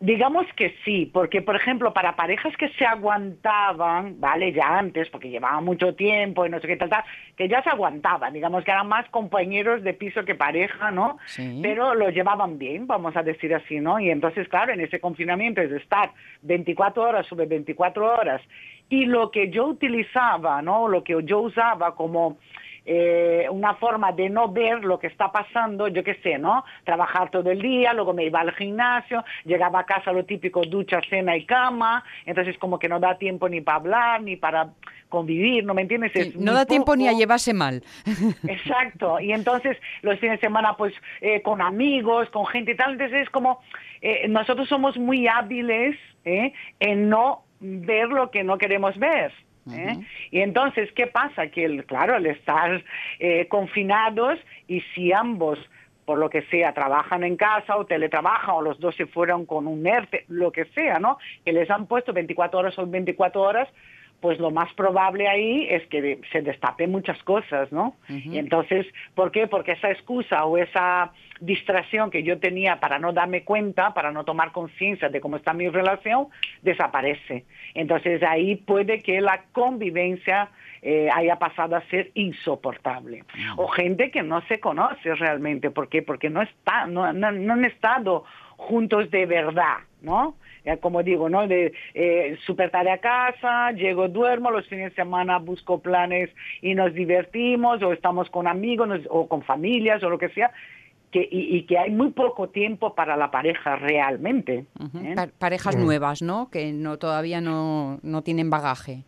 Digamos 0.00 0.44
que 0.56 0.74
sí, 0.84 1.06
porque 1.10 1.40
por 1.40 1.56
ejemplo, 1.56 1.94
para 1.94 2.14
parejas 2.14 2.54
que 2.58 2.68
se 2.70 2.84
aguantaban, 2.84 4.20
¿vale? 4.20 4.52
Ya 4.52 4.76
antes, 4.78 5.08
porque 5.08 5.30
llevaban 5.30 5.64
mucho 5.64 5.94
tiempo 5.94 6.44
y 6.44 6.50
no 6.50 6.60
sé 6.60 6.66
qué 6.66 6.76
tal, 6.76 6.90
tal, 6.90 7.04
que 7.36 7.48
ya 7.48 7.62
se 7.62 7.70
aguantaban, 7.70 8.34
digamos 8.34 8.64
que 8.64 8.70
eran 8.72 8.88
más 8.88 9.08
compañeros 9.10 9.82
de 9.82 9.94
piso 9.94 10.24
que 10.26 10.34
pareja, 10.34 10.90
¿no? 10.90 11.16
Pero 11.62 11.94
lo 11.94 12.10
llevaban 12.10 12.58
bien, 12.58 12.86
vamos 12.86 13.16
a 13.16 13.22
decir 13.22 13.54
así, 13.54 13.80
¿no? 13.80 13.98
Y 13.98 14.10
entonces, 14.10 14.46
claro, 14.48 14.74
en 14.74 14.80
ese 14.80 15.00
confinamiento 15.00 15.62
es 15.62 15.70
de 15.70 15.78
estar 15.78 16.12
24 16.42 17.02
horas 17.02 17.26
sobre 17.26 17.46
24 17.46 18.14
horas. 18.18 18.42
Y 18.88 19.06
lo 19.06 19.30
que 19.30 19.50
yo 19.50 19.66
utilizaba, 19.66 20.62
¿no? 20.62 20.88
Lo 20.88 21.02
que 21.02 21.16
yo 21.24 21.40
usaba 21.40 21.94
como 21.94 22.38
eh, 22.86 23.46
una 23.50 23.74
forma 23.76 24.12
de 24.12 24.28
no 24.28 24.48
ver 24.48 24.84
lo 24.84 24.98
que 24.98 25.06
está 25.06 25.32
pasando, 25.32 25.88
yo 25.88 26.04
qué 26.04 26.16
sé, 26.16 26.36
¿no? 26.36 26.64
Trabajar 26.84 27.30
todo 27.30 27.50
el 27.50 27.62
día, 27.62 27.94
luego 27.94 28.12
me 28.12 28.26
iba 28.26 28.40
al 28.40 28.52
gimnasio, 28.52 29.24
llegaba 29.44 29.80
a 29.80 29.86
casa 29.86 30.12
lo 30.12 30.26
típico, 30.26 30.62
ducha, 30.62 31.00
cena 31.08 31.34
y 31.34 31.46
cama, 31.46 32.04
entonces 32.26 32.58
como 32.58 32.78
que 32.78 32.88
no 32.88 33.00
da 33.00 33.16
tiempo 33.16 33.48
ni 33.48 33.62
para 33.62 33.78
hablar, 33.78 34.22
ni 34.22 34.36
para 34.36 34.68
convivir, 35.08 35.64
¿no 35.64 35.72
me 35.72 35.82
entiendes? 35.82 36.12
Es 36.14 36.36
No 36.36 36.52
da 36.52 36.66
tiempo 36.66 36.94
ni 36.94 37.08
a 37.08 37.12
llevarse 37.12 37.54
mal. 37.54 37.82
Exacto, 38.46 39.18
y 39.18 39.32
entonces 39.32 39.78
los 40.02 40.18
fines 40.18 40.38
de 40.38 40.46
semana 40.46 40.76
pues 40.76 40.92
eh, 41.22 41.40
con 41.40 41.62
amigos, 41.62 42.28
con 42.30 42.44
gente 42.46 42.72
y 42.72 42.76
tal, 42.76 42.92
entonces 42.92 43.22
es 43.22 43.30
como 43.30 43.60
eh, 44.02 44.28
nosotros 44.28 44.68
somos 44.68 44.98
muy 44.98 45.26
hábiles 45.26 45.96
¿eh? 46.26 46.52
en 46.80 47.08
no 47.08 47.44
ver 47.64 48.08
lo 48.08 48.30
que 48.30 48.44
no 48.44 48.58
queremos 48.58 48.96
ver. 48.98 49.32
¿eh? 49.72 49.98
Y 50.30 50.40
entonces, 50.40 50.92
¿qué 50.92 51.06
pasa? 51.06 51.48
Que, 51.48 51.64
el, 51.64 51.86
claro, 51.86 52.14
al 52.14 52.26
estar 52.26 52.84
eh, 53.18 53.46
confinados 53.48 54.38
y 54.68 54.80
si 54.94 55.12
ambos 55.12 55.58
por 56.04 56.18
lo 56.18 56.28
que 56.28 56.42
sea, 56.42 56.74
trabajan 56.74 57.24
en 57.24 57.36
casa 57.36 57.76
o 57.76 57.86
teletrabajan 57.86 58.56
o 58.56 58.60
los 58.62 58.78
dos 58.78 58.94
se 58.94 59.06
fueron 59.06 59.46
con 59.46 59.66
un 59.66 59.86
ERTE, 59.86 60.26
lo 60.28 60.52
que 60.52 60.66
sea, 60.66 60.98
¿no? 60.98 61.16
Que 61.46 61.52
les 61.54 61.70
han 61.70 61.86
puesto 61.86 62.12
24 62.12 62.58
horas 62.58 62.78
o 62.78 62.86
24 62.86 63.40
horas, 63.40 63.68
pues 64.20 64.38
lo 64.38 64.50
más 64.50 64.72
probable 64.74 65.28
ahí 65.28 65.66
es 65.68 65.86
que 65.88 66.20
se 66.32 66.42
destapen 66.42 66.90
muchas 66.90 67.22
cosas, 67.24 67.70
¿no? 67.72 67.96
Y 68.08 68.38
entonces, 68.38 68.86
¿por 69.14 69.30
qué? 69.30 69.46
Porque 69.46 69.72
esa 69.72 69.90
excusa 69.90 70.44
o 70.46 70.56
esa 70.56 71.12
distracción 71.40 72.10
que 72.10 72.22
yo 72.22 72.38
tenía 72.38 72.80
para 72.80 72.98
no 72.98 73.12
darme 73.12 73.44
cuenta, 73.44 73.92
para 73.92 74.12
no 74.12 74.24
tomar 74.24 74.52
conciencia 74.52 75.08
de 75.08 75.20
cómo 75.20 75.36
está 75.36 75.52
mi 75.52 75.68
relación, 75.68 76.28
desaparece. 76.62 77.44
Entonces 77.74 78.22
ahí 78.22 78.56
puede 78.56 79.02
que 79.02 79.20
la 79.20 79.44
convivencia 79.52 80.48
eh, 80.80 81.08
haya 81.12 81.38
pasado 81.38 81.76
a 81.76 81.82
ser 81.88 82.10
insoportable. 82.14 83.24
O 83.56 83.68
gente 83.68 84.10
que 84.10 84.22
no 84.22 84.40
se 84.48 84.60
conoce 84.60 85.14
realmente, 85.14 85.70
¿por 85.70 85.88
qué? 85.88 86.02
Porque 86.02 86.30
no, 86.30 86.42
está, 86.42 86.86
no, 86.86 87.12
no, 87.12 87.32
no 87.32 87.52
han 87.54 87.64
estado 87.64 88.24
juntos 88.64 89.10
de 89.10 89.26
verdad, 89.26 89.78
¿no? 90.02 90.36
Como 90.80 91.02
digo, 91.02 91.28
¿no? 91.28 91.46
De 91.46 91.74
eh, 91.92 92.38
super 92.46 92.70
tarde 92.70 92.90
a 92.90 92.98
casa, 92.98 93.72
llego, 93.72 94.08
duermo, 94.08 94.50
los 94.50 94.66
fines 94.66 94.90
de 94.90 94.94
semana 94.96 95.38
busco 95.38 95.80
planes 95.80 96.30
y 96.62 96.74
nos 96.74 96.94
divertimos, 96.94 97.82
o 97.82 97.92
estamos 97.92 98.30
con 98.30 98.46
amigos 98.46 98.88
nos- 98.88 99.06
o 99.10 99.28
con 99.28 99.42
familias 99.42 100.02
o 100.02 100.08
lo 100.08 100.16
que 100.18 100.30
sea, 100.30 100.50
que, 101.12 101.20
y, 101.30 101.56
y 101.56 101.62
que 101.66 101.76
hay 101.78 101.90
muy 101.90 102.10
poco 102.12 102.48
tiempo 102.48 102.94
para 102.94 103.14
la 103.16 103.30
pareja 103.30 103.76
realmente. 103.76 104.64
¿eh? 105.04 105.12
Pa- 105.14 105.28
parejas 105.38 105.76
nuevas, 105.76 106.22
¿no? 106.22 106.48
Que 106.50 106.72
no 106.72 106.96
todavía 106.98 107.40
no, 107.42 107.98
no 108.02 108.22
tienen 108.22 108.48
bagaje. 108.48 109.02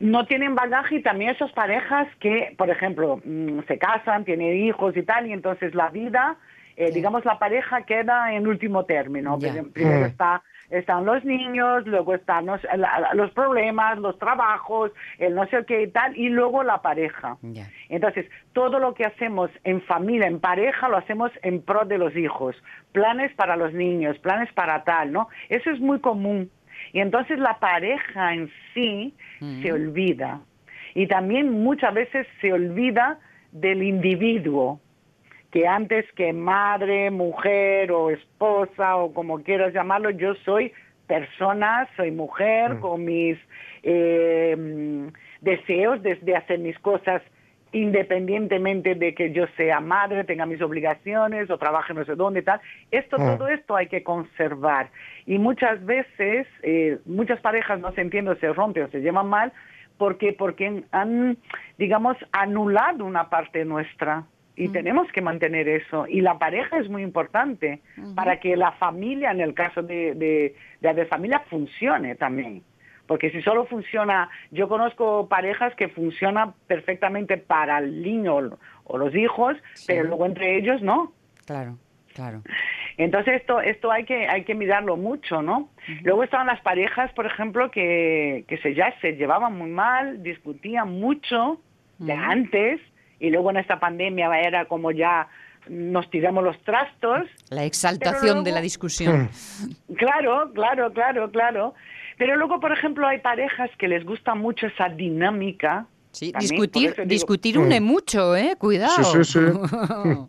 no 0.00 0.26
tienen 0.26 0.54
bagaje 0.56 0.96
y 0.96 1.02
también 1.02 1.30
esas 1.30 1.50
parejas 1.52 2.06
que, 2.20 2.54
por 2.58 2.70
ejemplo, 2.70 3.20
mm, 3.24 3.60
se 3.68 3.78
casan, 3.78 4.24
tienen 4.24 4.56
hijos 4.66 4.96
y 4.96 5.02
tal, 5.04 5.26
y 5.28 5.32
entonces 5.32 5.74
la 5.74 5.88
vida, 5.90 6.36
eh, 6.78 6.92
digamos, 6.92 7.24
la 7.24 7.40
pareja 7.40 7.82
queda 7.82 8.32
en 8.32 8.46
último 8.46 8.84
término. 8.84 9.36
Primero 9.36 10.00
Mm. 10.06 10.10
está, 10.10 10.44
están 10.70 11.04
los 11.04 11.24
niños, 11.24 11.84
luego 11.88 12.14
están 12.14 12.46
los, 12.46 13.30
problemas, 13.32 13.98
los 13.98 14.16
trabajos, 14.20 14.92
el 15.18 15.34
no 15.34 15.44
sé 15.48 15.64
qué 15.66 15.82
y 15.82 15.88
tal, 15.88 16.16
y 16.16 16.28
luego 16.28 16.62
la 16.62 16.80
pareja. 16.80 17.36
Entonces, 17.88 18.26
todo 18.52 18.78
lo 18.78 18.94
que 18.94 19.04
hacemos 19.04 19.50
en 19.64 19.82
familia, 19.82 20.28
en 20.28 20.38
pareja, 20.38 20.88
lo 20.88 20.98
hacemos 20.98 21.32
en 21.42 21.62
pro 21.62 21.84
de 21.84 21.98
los 21.98 22.14
hijos. 22.16 22.54
Planes 22.92 23.34
para 23.34 23.56
los 23.56 23.72
niños, 23.72 24.16
planes 24.20 24.52
para 24.52 24.84
tal, 24.84 25.10
¿no? 25.10 25.28
Eso 25.48 25.70
es 25.70 25.80
muy 25.80 25.98
común. 25.98 26.48
Y 26.92 27.00
entonces 27.00 27.40
la 27.40 27.58
pareja 27.58 28.34
en 28.34 28.48
sí 28.72 29.14
se 29.62 29.72
olvida. 29.72 30.40
Y 30.94 31.08
también 31.08 31.50
muchas 31.50 31.92
veces 31.92 32.24
se 32.40 32.52
olvida 32.52 33.18
del 33.50 33.82
individuo, 33.82 34.80
que 35.50 35.66
antes 35.66 36.04
que 36.12 36.32
madre, 36.32 37.10
mujer 37.10 37.90
o 37.92 38.10
esposa 38.10 38.96
o 38.96 39.12
como 39.12 39.42
quieras 39.42 39.72
llamarlo, 39.72 40.10
yo 40.10 40.34
soy 40.44 40.72
persona, 41.06 41.88
soy 41.96 42.10
mujer 42.10 42.78
con 42.80 43.04
mis 43.04 43.38
eh, 43.82 44.54
mm, 44.58 45.08
deseos 45.40 46.02
de, 46.02 46.16
de 46.16 46.36
hacer 46.36 46.58
mis 46.58 46.78
cosas 46.78 47.22
independientemente 47.72 48.94
de 48.94 49.14
que 49.14 49.32
yo 49.32 49.46
sea 49.56 49.80
madre, 49.80 50.24
tenga 50.24 50.46
mis 50.46 50.60
obligaciones 50.62 51.50
o 51.50 51.58
trabaje 51.58 51.92
no 51.92 52.04
sé 52.04 52.14
dónde 52.14 52.40
y 52.40 52.42
tal. 52.42 52.60
Esto, 52.90 53.18
Mm. 53.18 53.36
todo 53.36 53.48
esto 53.48 53.76
hay 53.76 53.88
que 53.88 54.02
conservar. 54.02 54.88
Y 55.26 55.38
muchas 55.38 55.84
veces, 55.84 56.46
eh, 56.62 56.98
muchas 57.04 57.40
parejas 57.40 57.78
no 57.80 57.92
se 57.92 58.00
entienden, 58.00 58.38
se 58.40 58.52
rompen 58.52 58.84
o 58.84 58.88
se 58.88 59.00
llevan 59.00 59.28
mal 59.28 59.52
porque, 59.98 60.32
porque 60.32 60.84
han, 60.92 61.36
digamos, 61.76 62.16
anulado 62.32 63.04
una 63.04 63.28
parte 63.28 63.64
nuestra. 63.64 64.24
Y 64.60 64.68
tenemos 64.70 65.06
que 65.12 65.20
mantener 65.20 65.68
eso. 65.68 66.06
Y 66.08 66.20
la 66.20 66.38
pareja 66.38 66.78
es 66.78 66.88
muy 66.88 67.02
importante 67.02 67.80
para 68.14 68.40
que 68.40 68.56
la 68.56 68.72
familia, 68.72 69.30
en 69.30 69.40
el 69.40 69.54
caso 69.54 69.82
de, 69.82 70.14
de, 70.14 70.54
de 70.80 70.88
haber 70.88 71.06
familia, 71.06 71.40
funcione 71.48 72.14
también. 72.16 72.62
Porque 73.06 73.30
si 73.30 73.40
solo 73.42 73.64
funciona, 73.66 74.28
yo 74.50 74.68
conozco 74.68 75.28
parejas 75.28 75.74
que 75.76 75.88
funcionan 75.88 76.54
perfectamente 76.66 77.36
para 77.38 77.78
el 77.78 78.02
niño 78.02 78.36
o- 78.36 78.58
o 78.84 78.98
los 78.98 79.14
hijos, 79.14 79.56
pero 79.86 80.02
luego 80.08 80.26
entre 80.26 80.56
ellos 80.58 80.82
no. 80.82 81.12
Claro, 81.46 81.78
claro. 82.14 82.42
Entonces 82.96 83.34
esto, 83.40 83.60
esto 83.60 83.92
hay 83.92 84.04
que, 84.04 84.26
hay 84.26 84.42
que 84.44 84.54
mirarlo 84.56 84.96
mucho, 84.96 85.40
¿no? 85.40 85.70
Luego 86.02 86.24
estaban 86.24 86.48
las 86.48 86.60
parejas, 86.62 87.12
por 87.12 87.26
ejemplo, 87.26 87.70
que, 87.70 88.44
que 88.48 88.58
se 88.58 88.74
ya 88.74 88.92
se 89.00 89.12
llevaban 89.12 89.56
muy 89.56 89.70
mal, 89.70 90.22
discutían 90.22 90.90
mucho 90.98 91.60
de 91.98 92.12
antes, 92.12 92.80
y 93.20 93.30
luego 93.30 93.50
en 93.50 93.56
esta 93.58 93.78
pandemia 93.80 94.28
era 94.40 94.64
como 94.66 94.90
ya 94.90 95.28
nos 95.68 96.08
tiramos 96.10 96.42
los 96.44 96.58
trastos. 96.62 97.26
La 97.50 97.64
exaltación 97.64 98.42
de 98.44 98.52
la 98.52 98.60
discusión. 98.60 99.28
Claro, 99.96 100.50
claro, 100.54 100.92
claro, 100.92 101.30
claro. 101.30 101.74
Pero 102.16 102.36
luego, 102.36 102.58
por 102.58 102.72
ejemplo, 102.72 103.06
hay 103.06 103.18
parejas 103.18 103.70
que 103.78 103.86
les 103.88 104.04
gusta 104.04 104.34
mucho 104.34 104.66
esa 104.66 104.88
dinámica. 104.88 105.86
Sí, 106.12 106.32
también, 106.32 106.50
discutir, 106.50 106.90
digo- 106.96 107.04
discutir 107.08 107.58
une 107.58 107.80
mucho, 107.80 108.34
¿eh? 108.34 108.56
Cuidado. 108.58 109.04
Sí, 109.04 109.24
sí, 109.24 109.38
sí. 109.40 109.40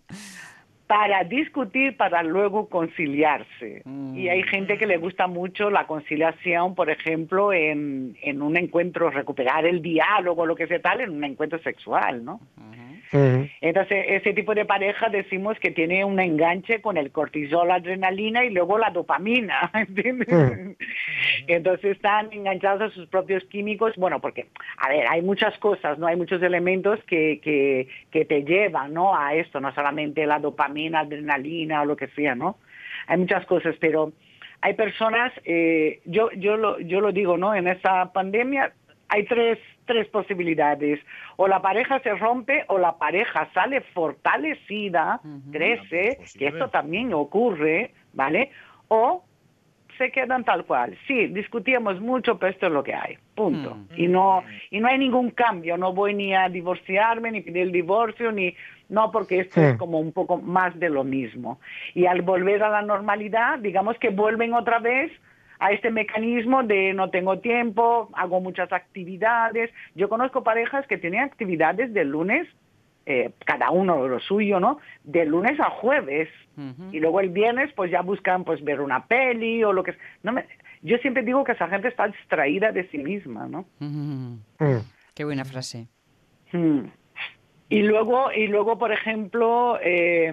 para 0.88 1.24
discutir, 1.24 1.96
para 1.98 2.24
luego 2.24 2.68
conciliarse. 2.68 3.84
Y 4.16 4.28
hay 4.28 4.42
gente 4.44 4.78
que 4.78 4.88
le 4.88 4.98
gusta 4.98 5.28
mucho 5.28 5.70
la 5.70 5.86
conciliación, 5.86 6.74
por 6.74 6.90
ejemplo, 6.90 7.54
en, 7.54 8.18
en 8.24 8.42
un 8.42 8.58
encuentro, 8.58 9.12
recuperar 9.12 9.66
el 9.68 9.82
diálogo, 9.84 10.48
lo 10.48 10.56
que 10.56 10.66
sea 10.68 10.82
tal, 10.82 11.02
en 11.02 11.12
un 11.12 11.24
encuentro 11.24 11.60
sexual, 11.60 12.26
¿no? 12.26 12.42
Entonces, 13.12 14.06
ese 14.08 14.34
tipo 14.34 14.54
de 14.54 14.66
pareja 14.66 15.10
decimos 15.10 15.58
que 15.60 15.72
tiene 15.72 16.06
un 16.06 16.20
enganche 16.20 16.80
con 16.82 16.98
el 16.98 17.12
cortisol, 17.12 17.68
la 17.68 17.76
adrenalina 17.76 18.46
y 18.46 18.52
luego 18.52 18.78
la 18.78 18.92
dopamina, 18.92 19.72
¿entiendes? 19.74 20.28
Entonces 21.48 21.96
están 21.96 22.32
enganchados 22.32 22.82
a 22.82 22.94
sus 22.94 23.08
propios 23.08 23.44
químicos, 23.46 23.96
bueno, 23.98 24.20
porque, 24.20 24.48
a 24.78 24.90
ver, 24.90 25.08
hay 25.08 25.22
muchas 25.22 25.58
cosas, 25.58 25.98
¿no? 25.98 26.08
Hay 26.08 26.16
muchos 26.16 26.42
elementos 26.44 27.04
que, 27.06 27.40
que, 27.44 27.88
que 28.12 28.26
te 28.26 28.44
llevan, 28.44 28.94
¿no? 28.94 29.16
A 29.16 29.34
esto, 29.34 29.60
no 29.60 29.74
solamente 29.74 30.26
la 30.28 30.40
dopamina, 30.40 31.00
adrenalina 31.00 31.82
o 31.82 31.86
lo 31.86 31.96
que 31.96 32.08
sea, 32.10 32.36
¿no? 32.36 32.58
Hay 33.08 33.18
muchas 33.18 33.46
cosas, 33.48 33.76
pero 33.80 34.14
hay 34.62 34.74
personas, 34.74 35.32
eh, 35.46 36.02
yo, 36.06 36.30
yo, 36.32 36.58
lo, 36.58 36.80
yo 36.80 37.02
lo 37.02 37.12
digo, 37.12 37.38
¿no? 37.38 37.56
En 37.56 37.68
esta 37.68 38.12
pandemia 38.12 38.74
hay 39.10 39.26
tres, 39.26 39.58
tres 39.86 40.08
posibilidades. 40.08 41.00
O 41.36 41.48
la 41.48 41.62
pareja 41.62 42.00
se 42.00 42.14
rompe 42.16 42.64
o 42.68 42.78
la 42.78 42.98
pareja 42.98 43.50
sale 43.54 43.82
fortalecida, 43.82 45.20
crece, 45.52 46.20
que 46.38 46.48
esto 46.48 46.70
también 46.70 47.14
ocurre, 47.14 47.94
¿vale? 48.14 48.52
O 48.88 49.24
se 49.98 50.12
quedan 50.12 50.46
tal 50.46 50.64
cual. 50.66 50.98
Sí, 51.08 51.28
discutíamos 51.28 52.00
mucho, 52.00 52.40
pero 52.40 52.52
esto 52.54 52.68
es 52.68 52.72
lo 52.72 52.84
que 52.84 52.94
hay. 52.94 53.18
Punto. 53.36 53.78
Y 53.98 54.08
no 54.08 54.44
y 54.72 54.80
no 54.80 54.88
hay 54.88 54.98
ningún 54.98 55.32
cambio. 55.32 55.76
No 55.78 55.94
voy 55.94 56.14
ni 56.14 56.34
a 56.34 56.48
divorciarme, 56.48 57.32
ni 57.32 57.42
pedir 57.42 57.64
el 57.64 57.72
divorcio, 57.74 58.32
ni 58.32 58.56
no, 58.88 59.12
porque 59.12 59.42
esto 59.42 59.56
Sí. 59.60 59.68
es 59.68 59.78
como 59.78 60.00
un 60.00 60.14
poco 60.14 60.38
más 60.38 60.78
de 60.80 60.90
lo 60.90 61.04
mismo. 61.04 61.60
Y 61.94 62.06
al 62.06 62.22
volver 62.22 62.64
a 62.64 62.70
la 62.70 62.82
normalidad, 62.82 63.60
digamos 63.60 63.98
que 64.00 64.10
vuelven 64.10 64.54
otra 64.54 64.80
vez 64.80 65.12
a 65.60 65.72
este 65.72 65.92
mecanismo 65.92 66.64
de 66.64 66.94
no 66.94 67.10
tengo 67.10 67.40
tiempo, 67.40 68.10
hago 68.14 68.40
muchas 68.40 68.72
actividades. 68.72 69.70
Yo 69.96 70.08
conozco 70.10 70.44
parejas 70.44 70.88
que 70.88 70.98
tienen 70.98 71.22
actividades 71.22 71.94
de 71.94 72.06
lunes, 72.06 72.48
eh, 73.06 73.32
cada 73.46 73.70
uno 73.72 74.08
lo 74.08 74.20
suyo, 74.20 74.60
¿no? 74.60 74.80
De 75.04 75.26
lunes 75.26 75.60
a 75.60 75.70
jueves. 75.70 76.30
Y 76.92 77.00
luego 77.00 77.20
el 77.22 77.30
viernes 77.30 77.72
pues 77.76 77.90
ya 77.92 78.02
buscan 78.02 78.44
pues 78.44 78.64
ver 78.64 78.82
una 78.82 79.06
peli 79.06 79.64
o 79.64 79.72
lo 79.74 79.84
que... 79.84 79.96
No 80.24 80.32
me- 80.34 80.46
yo 80.82 80.98
siempre 81.00 81.24
digo 81.24 81.44
que 81.44 81.52
esa 81.54 81.68
gente 81.68 81.88
está 81.90 82.08
distraída 82.08 82.72
de 82.72 82.88
sí 82.90 82.98
misma, 82.98 83.48
¿no? 83.48 83.66
Qué 85.14 85.24
buena 85.26 85.44
frase. 85.46 85.88
Mm. 86.54 86.82
Y 87.70 87.82
luego, 87.84 88.32
y 88.32 88.48
luego, 88.48 88.78
por 88.78 88.92
ejemplo, 88.92 89.78
eh, 89.82 90.32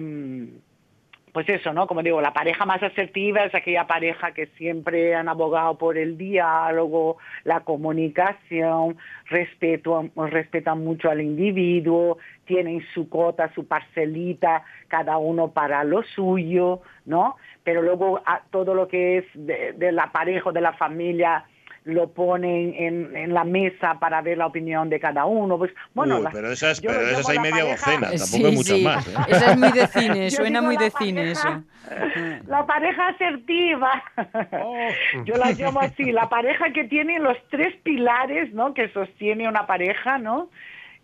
pues 1.37 1.49
eso, 1.49 1.71
¿no? 1.71 1.85
Como 1.85 2.01
digo, 2.01 2.19
la 2.19 2.33
pareja 2.33 2.65
más 2.65 2.81
asertiva 2.81 3.43
es 3.43 3.53
aquella 3.53 3.85
pareja 3.85 4.31
que 4.31 4.47
siempre 4.57 5.13
han 5.13 5.29
abogado 5.29 5.77
por 5.77 5.95
el 5.95 6.17
diálogo, 6.17 7.17
la 7.43 7.59
comunicación, 7.59 8.97
respeto, 9.25 10.09
respetan 10.15 10.83
mucho 10.83 11.11
al 11.11 11.21
individuo, 11.21 12.17
tienen 12.45 12.83
su 12.91 13.07
cota, 13.07 13.53
su 13.53 13.67
parcelita, 13.67 14.63
cada 14.87 15.19
uno 15.19 15.51
para 15.51 15.83
lo 15.83 16.01
suyo, 16.01 16.81
¿no? 17.05 17.35
Pero 17.63 17.83
luego 17.83 18.19
a- 18.25 18.41
todo 18.49 18.73
lo 18.73 18.87
que 18.87 19.19
es 19.19 19.25
de, 19.35 19.73
de 19.73 19.91
la 19.91 20.11
pareja 20.11 20.49
o 20.49 20.53
de 20.53 20.61
la 20.61 20.73
familia 20.73 21.45
lo 21.87 22.11
ponen 22.11 22.73
en, 22.77 23.15
en 23.15 23.33
la 23.33 23.43
mesa 23.43 23.97
para 23.99 24.21
ver 24.21 24.37
la 24.37 24.45
opinión 24.47 24.89
de 24.89 24.99
cada 24.99 25.25
uno. 25.25 25.57
Pues 25.57 25.71
bueno, 25.93 26.19
Uy, 26.19 26.27
pero 26.31 26.51
esas, 26.51 26.79
pero 26.81 26.99
esas 27.01 27.27
hay 27.29 27.39
media 27.39 27.63
pareja- 27.63 27.91
docena, 27.91 28.07
tampoco 28.09 28.25
Sí, 28.27 28.45
hay 28.45 28.55
muchas 28.55 28.77
sí. 28.77 28.83
más. 28.83 29.07
¿eh? 29.07 29.11
Esa 29.29 29.51
es 29.51 29.57
muy 29.57 29.71
de 29.71 29.87
cine, 29.87 30.29
suena 30.31 30.61
muy 30.61 30.77
de 30.77 30.89
cine 30.91 31.21
pareja- 31.21 31.49
eso. 31.49 31.63
La 32.47 32.65
pareja 32.65 33.07
asertiva. 33.07 34.03
Oh. 34.51 34.87
Yo 35.23 35.35
la 35.35 35.51
llamo 35.53 35.79
así, 35.79 36.11
la 36.11 36.27
pareja 36.27 36.71
que 36.73 36.83
tiene 36.83 37.17
los 37.19 37.37
tres 37.49 37.73
pilares, 37.83 38.53
¿no? 38.53 38.73
Que 38.73 38.89
sostiene 38.89 39.47
una 39.47 39.65
pareja, 39.65 40.17
¿no? 40.17 40.49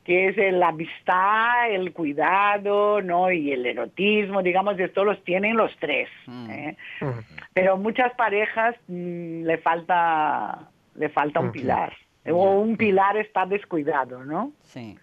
Que 0.04 0.28
es 0.28 0.38
el- 0.38 0.60
la 0.60 0.68
amistad, 0.70 1.72
el 1.72 1.94
cuidado, 1.94 3.02
¿no? 3.02 3.32
Y 3.32 3.54
el 3.54 3.66
erotismo, 3.66 4.44
digamos, 4.44 4.78
esto 4.78 5.06
los 5.06 5.24
tienen 5.24 5.56
los 5.56 5.72
tres. 5.80 6.10
¿eh? 6.50 6.76
Pero 7.54 7.78
muchas 7.78 8.12
parejas 8.16 8.76
mm, 8.90 9.44
le 9.46 9.58
falta 9.60 10.68
le 10.96 11.10
falta 11.10 11.40
un 11.40 11.52
pilar. 11.52 11.94
O 12.26 12.60
un 12.60 12.78
pilar 12.78 13.18
está 13.18 13.46
descuidado, 13.46 14.24
¿no? 14.24 14.54
Sí. 14.64 14.98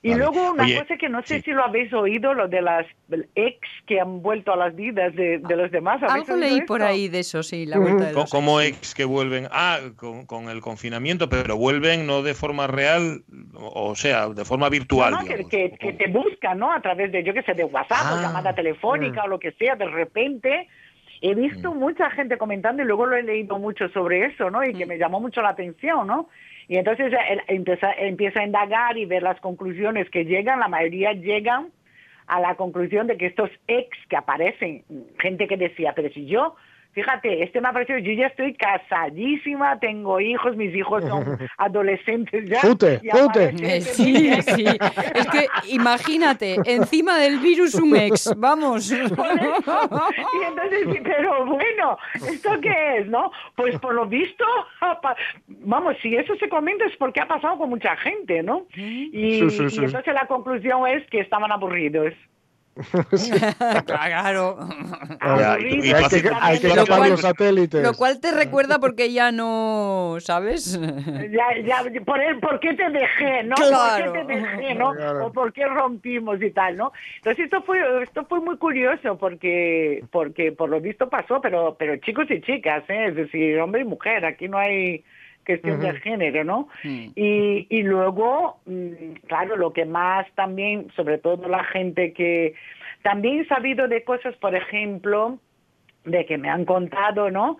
Y 0.00 0.10
Vale. 0.10 0.22
luego 0.22 0.52
una 0.52 0.62
Oye, 0.62 0.78
cosa 0.80 0.96
que 0.96 1.08
no 1.08 1.22
sé 1.22 1.42
si 1.42 1.50
lo 1.50 1.64
habéis 1.64 1.92
oído, 1.92 2.32
lo 2.32 2.46
de 2.46 2.62
las 2.62 2.86
ex 3.34 3.58
que 3.84 4.00
han 4.00 4.22
vuelto 4.22 4.52
a 4.52 4.56
las 4.56 4.76
vidas 4.76 5.12
de, 5.16 5.38
de 5.38 5.56
los 5.56 5.72
demás. 5.72 6.00
¿Habéis 6.02 6.28
Algo 6.30 6.40
leí 6.40 6.60
por 6.62 6.82
ahí 6.82 7.08
de 7.08 7.18
eso, 7.20 7.42
sí, 7.42 7.66
la 7.66 7.78
vuelta 7.78 8.06
de 8.06 8.12
los 8.12 8.30
Como 8.30 8.60
ex 8.60 8.94
que 8.94 9.04
vuelven, 9.04 9.48
ah, 9.50 9.80
con, 9.96 10.24
con 10.26 10.48
el 10.50 10.60
confinamiento, 10.60 11.28
pero 11.28 11.56
vuelven 11.56 12.06
no 12.06 12.22
de 12.22 12.34
forma 12.34 12.68
real, 12.68 13.24
o 13.54 13.96
sea, 13.96 14.28
de 14.28 14.44
forma 14.44 14.68
virtual. 14.68 15.10
No, 15.14 15.22
no, 15.22 15.26
que, 15.26 15.44
que, 15.46 15.70
que 15.72 15.92
te 15.94 16.06
buscan, 16.06 16.60
¿no? 16.60 16.72
A 16.72 16.80
través 16.80 17.10
de, 17.10 17.24
yo 17.24 17.34
qué 17.34 17.42
sé, 17.42 17.54
de 17.54 17.64
WhatsApp 17.64 18.12
o 18.12 18.16
Ah, 18.18 18.22
llamada 18.22 18.54
telefónica 18.54 19.24
o 19.24 19.28
lo 19.28 19.40
que 19.40 19.50
sea, 19.52 19.74
de 19.74 19.86
repente. 19.86 20.68
He 21.20 21.34
visto 21.34 21.74
mucha 21.74 22.10
gente 22.10 22.38
comentando 22.38 22.82
y 22.82 22.86
luego 22.86 23.06
lo 23.06 23.16
he 23.16 23.22
leído 23.22 23.58
mucho 23.58 23.88
sobre 23.88 24.26
eso, 24.26 24.50
¿no? 24.50 24.64
Y 24.64 24.74
que 24.74 24.86
me 24.86 24.98
llamó 24.98 25.20
mucho 25.20 25.42
la 25.42 25.50
atención, 25.50 26.06
¿no? 26.06 26.28
Y 26.68 26.76
entonces 26.76 27.12
él 27.30 27.42
empieza, 27.48 27.92
empieza 27.92 28.40
a 28.40 28.44
indagar 28.44 28.96
y 28.96 29.06
ver 29.06 29.22
las 29.22 29.40
conclusiones 29.40 30.08
que 30.10 30.24
llegan, 30.24 30.60
la 30.60 30.68
mayoría 30.68 31.12
llegan 31.12 31.70
a 32.26 32.40
la 32.40 32.54
conclusión 32.56 33.06
de 33.06 33.16
que 33.16 33.26
estos 33.26 33.50
ex 33.66 33.88
que 34.08 34.16
aparecen, 34.16 34.84
gente 35.18 35.48
que 35.48 35.56
decía, 35.56 35.94
pero 35.96 36.10
si 36.10 36.26
yo, 36.26 36.56
fíjate, 36.98 37.44
este 37.44 37.60
me 37.60 37.68
ha 37.68 37.72
parecido, 37.72 37.98
yo 37.98 38.12
ya 38.12 38.26
estoy 38.26 38.54
casadísima, 38.54 39.78
tengo 39.78 40.20
hijos, 40.20 40.56
mis 40.56 40.74
hijos 40.74 41.04
son 41.04 41.38
adolescentes 41.58 42.48
ya. 42.48 42.58
Fute, 42.60 43.00
fute. 43.10 43.80
Sí, 43.82 44.42
sí. 44.42 44.64
Es 45.14 45.26
que 45.28 45.46
imagínate, 45.68 46.56
encima 46.64 47.16
del 47.18 47.38
virus 47.38 47.74
un 47.76 47.94
ex, 47.96 48.32
vamos. 48.36 48.90
Y 50.38 50.44
entonces, 50.46 50.80
sí, 50.92 51.00
pero 51.04 51.44
bueno, 51.46 51.96
¿esto 52.14 52.50
qué 52.60 52.98
es, 52.98 53.06
no? 53.06 53.30
Pues 53.54 53.78
por 53.78 53.94
lo 53.94 54.06
visto, 54.06 54.44
vamos, 55.46 55.94
si 56.02 56.14
eso 56.16 56.34
se 56.36 56.48
comenta 56.48 56.84
es 56.86 56.96
porque 56.96 57.20
ha 57.20 57.28
pasado 57.28 57.58
con 57.58 57.70
mucha 57.70 57.96
gente, 57.96 58.42
¿no? 58.42 58.66
Y, 58.74 59.38
Sí, 59.40 59.50
sí, 59.50 59.64
y 59.64 59.70
sí. 59.70 59.84
entonces 59.84 60.14
la 60.14 60.26
conclusión 60.26 60.86
es 60.88 61.06
que 61.10 61.20
estaban 61.20 61.52
aburridos. 61.52 62.12
Claro. 63.86 64.58
Hay, 65.20 65.80
que, 65.80 66.30
hay 66.40 66.58
que 66.60 66.68
Lo 66.68 66.74
capar 66.84 66.98
cual- 66.98 67.10
los 67.10 67.20
satélites. 67.20 67.82
Lo 67.82 67.94
cual 67.94 68.20
te 68.20 68.32
recuerda 68.32 68.78
porque 68.78 69.12
ya 69.12 69.32
no, 69.32 70.16
¿sabes? 70.20 70.78
Ya, 70.80 71.46
ya, 71.64 71.82
por, 72.04 72.20
el, 72.20 72.38
¿por 72.40 72.60
qué 72.60 72.74
te 72.74 72.88
dejé, 72.90 73.42
no? 73.44 73.54
Claro. 73.56 74.04
¿Por 74.04 74.12
qué 74.12 74.24
te 74.34 74.40
dejé, 74.40 74.74
no? 74.74 74.92
Claro. 74.92 75.26
O 75.26 75.32
por 75.32 75.52
qué 75.52 75.66
rompimos 75.66 76.40
y 76.42 76.50
tal, 76.50 76.76
¿no? 76.76 76.92
Entonces 77.16 77.44
esto 77.46 77.62
fue, 77.62 78.02
esto 78.02 78.24
fue 78.26 78.40
muy 78.40 78.56
curioso 78.56 79.16
porque, 79.18 80.04
porque 80.10 80.52
por 80.52 80.68
lo 80.68 80.80
visto 80.80 81.08
pasó, 81.08 81.40
pero, 81.40 81.76
pero 81.78 81.96
chicos 81.98 82.26
y 82.30 82.40
chicas, 82.40 82.84
¿eh? 82.88 83.06
Es 83.08 83.16
decir, 83.16 83.58
hombre 83.60 83.82
y 83.82 83.84
mujer, 83.84 84.24
aquí 84.24 84.48
no 84.48 84.58
hay 84.58 85.04
cuestión 85.48 85.80
de 85.80 85.94
género, 86.00 86.44
¿no? 86.44 86.68
Y, 86.84 87.66
y 87.70 87.82
luego, 87.82 88.60
mm, 88.66 89.12
claro, 89.26 89.56
lo 89.56 89.72
que 89.72 89.86
más 89.86 90.26
también, 90.34 90.90
sobre 90.94 91.16
todo 91.16 91.48
la 91.48 91.64
gente 91.64 92.12
que 92.12 92.54
también 93.02 93.40
he 93.40 93.46
sabido 93.46 93.88
de 93.88 94.04
cosas, 94.04 94.36
por 94.36 94.54
ejemplo, 94.54 95.38
de 96.04 96.26
que 96.26 96.36
me 96.36 96.50
han 96.50 96.66
contado, 96.66 97.30
¿no? 97.30 97.58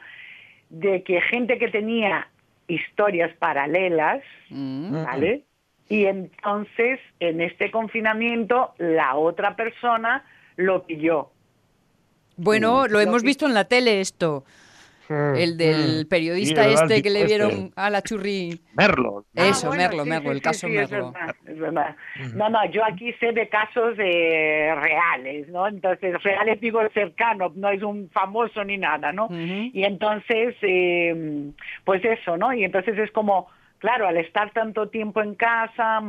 De 0.69 1.03
que 1.03 1.21
gente 1.23 1.59
que 1.59 1.69
tenía 1.69 2.29
historias 2.67 3.35
paralelas, 3.39 4.23
¿vale? 4.51 5.45
Y 5.89 6.05
entonces, 6.05 7.01
en 7.21 7.41
este 7.41 7.71
confinamiento, 7.71 8.75
la 8.77 9.17
otra 9.17 9.57
persona 9.57 10.25
lo 10.57 10.85
pilló. 10.85 11.31
Bueno, 12.37 12.83
lo 12.83 12.95
Lo 12.95 13.01
hemos 13.01 13.23
visto 13.23 13.47
en 13.47 13.55
la 13.55 13.65
tele 13.65 14.01
esto. 14.03 14.45
El 15.09 15.57
del 15.57 16.07
periodista 16.09 16.63
Sí, 16.65 16.69
el 16.69 16.75
este 16.75 17.03
que 17.03 17.11
le 17.11 17.21
tipo 17.21 17.33
este. 17.33 17.47
vieron 17.47 17.73
a 17.77 17.91
la 17.91 18.03
churri. 18.03 18.61
Merlo. 18.75 19.25
Eso, 19.35 19.67
Ah, 19.67 19.69
bueno, 19.69 19.83
Merlo, 19.83 20.03
sí, 20.05 20.09
Merlo, 20.11 20.23
sí, 20.25 20.31
el 20.31 20.37
sí, 20.37 20.43
caso 20.43 20.67
sí, 20.69 20.77
es 20.77 20.91
Merlo. 20.91 21.13
verdad, 21.13 21.37
es 21.47 21.59
verdad. 21.59 21.97
No, 22.35 22.49
no, 22.51 22.71
yo 22.71 22.85
aquí 22.85 23.13
sé 23.21 23.33
de 23.33 23.49
casos 23.49 23.95
eh, 23.99 24.75
reales, 24.81 25.49
¿no? 25.49 25.67
Entonces, 25.69 26.23
reales 26.23 26.61
digo 26.61 26.81
cercano, 26.93 27.53
no 27.55 27.71
es 27.71 27.83
un 27.83 28.11
famoso 28.11 28.63
ni 28.65 28.77
nada, 28.79 29.13
¿no? 29.13 29.29
Y 29.31 29.85
entonces, 29.85 30.55
eh, 30.63 31.51
pues 31.85 32.05
eso, 32.05 32.37
¿no? 32.37 32.53
Y 32.53 32.65
entonces 32.65 32.99
es 32.99 33.11
como, 33.13 33.49
claro, 33.79 34.07
al 34.09 34.17
estar 34.17 34.53
tanto 34.53 34.89
tiempo 34.89 35.23
en 35.23 35.35
casa, 35.35 36.01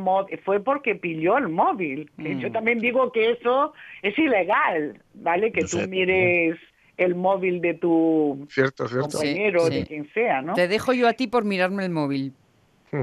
fue 0.44 0.60
porque 0.60 0.96
pilló 0.96 1.38
el 1.38 1.50
móvil. 1.50 2.10
que 2.22 2.36
Mm. 2.36 2.40
Yo 2.40 2.52
también 2.52 2.80
digo 2.80 3.12
que 3.12 3.32
eso 3.32 3.74
es 4.02 4.18
ilegal, 4.18 5.02
¿vale? 5.14 5.52
Que 5.52 5.62
Yo 5.62 5.68
tú 5.68 5.78
sé. 5.80 5.88
mires 5.88 6.58
el 7.00 7.16
móvil 7.16 7.62
de 7.62 7.74
tu 7.74 8.46
Cierto, 8.50 8.88
cierto. 8.88 9.18
compañero, 9.18 9.62
Sí, 9.62 9.80
de 9.80 9.86
quien 9.86 10.14
sea, 10.14 10.42
¿no? 10.42 10.54
Te 10.54 10.68
dejo 10.68 10.94
yo 10.94 11.08
a 11.08 11.14
ti 11.14 11.28
por 11.28 11.46
mirarme 11.46 11.86
el 11.86 11.92
móvil. 11.92 12.34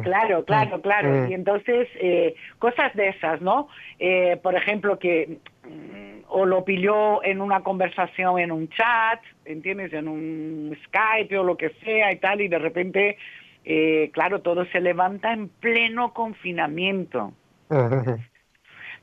Claro, 0.02 0.44
claro, 0.44 0.80
claro. 0.80 1.10
Mm. 1.10 1.30
Y 1.30 1.34
entonces, 1.34 1.88
eh, 2.00 2.34
cosas 2.58 2.92
de 2.94 3.08
esas, 3.08 3.40
¿no? 3.40 3.68
Eh, 3.98 4.36
por 4.42 4.56
ejemplo, 4.56 4.98
que 4.98 5.38
mm, 5.64 6.24
o 6.28 6.44
lo 6.44 6.64
pilló 6.64 7.22
en 7.24 7.40
una 7.40 7.62
conversación 7.62 8.38
en 8.40 8.50
un 8.50 8.68
chat, 8.68 9.20
¿entiendes? 9.44 9.92
En 9.92 10.08
un 10.08 10.76
Skype 10.86 11.38
o 11.38 11.44
lo 11.44 11.56
que 11.56 11.70
sea 11.84 12.12
y 12.12 12.16
tal, 12.16 12.40
y 12.40 12.48
de 12.48 12.58
repente, 12.58 13.16
eh, 13.64 14.10
claro, 14.12 14.40
todo 14.40 14.66
se 14.66 14.80
levanta 14.80 15.32
en 15.32 15.48
pleno 15.48 16.12
confinamiento. 16.12 17.32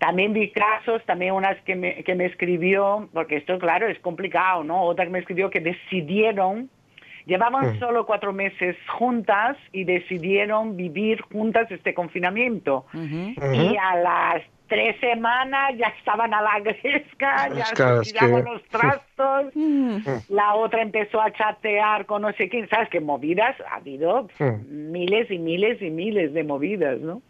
También 0.06 0.34
vi 0.34 0.52
casos, 0.52 1.02
también 1.06 1.34
unas 1.34 1.58
que 1.62 1.76
me, 1.76 2.04
que 2.04 2.14
me 2.14 2.26
escribió, 2.26 3.08
porque 3.14 3.38
esto, 3.38 3.58
claro, 3.58 3.88
es 3.88 3.98
complicado, 4.00 4.62
¿no? 4.66 4.82
Otra 4.84 5.06
que 5.06 5.12
me 5.12 5.20
escribió 5.20 5.50
que 5.50 5.62
decidieron, 5.62 6.70
llevaban 7.26 7.76
Mm. 7.76 7.80
solo 7.80 8.06
cuatro 8.06 8.34
meses 8.34 8.76
juntas 8.98 9.56
y 9.72 9.86
decidieron 9.86 10.76
vivir 10.76 11.22
juntas 11.22 11.72
este 11.72 11.94
confinamiento. 11.94 12.86
Y 12.94 13.78
a 13.78 13.96
las 13.96 14.42
tres 14.68 15.00
semanas 15.00 15.72
ya 15.78 15.88
estaban 16.00 16.34
a 16.34 16.42
la 16.42 16.60
gresca, 16.60 17.48
ya 17.56 17.66
se 18.04 18.14
que- 18.14 18.44
los 18.44 18.62
trastos. 18.66 19.54
La 20.28 20.56
otra 20.56 20.82
empezó 20.82 21.22
a 21.22 21.32
chatear 21.32 22.06
con 22.08 22.24
no 22.24 22.34
sé 22.34 22.50
quién. 22.50 22.68
¿Sabes 22.68 22.90
qué 22.90 23.00
movidas? 23.00 23.56
Ha 23.72 23.76
habido 23.76 24.28
miles 24.70 25.32
y 25.32 25.38
miles 25.40 25.82
y 25.82 25.90
miles 25.92 26.34
de 26.34 26.44
movidas, 26.44 27.00
¿no? 27.00 27.22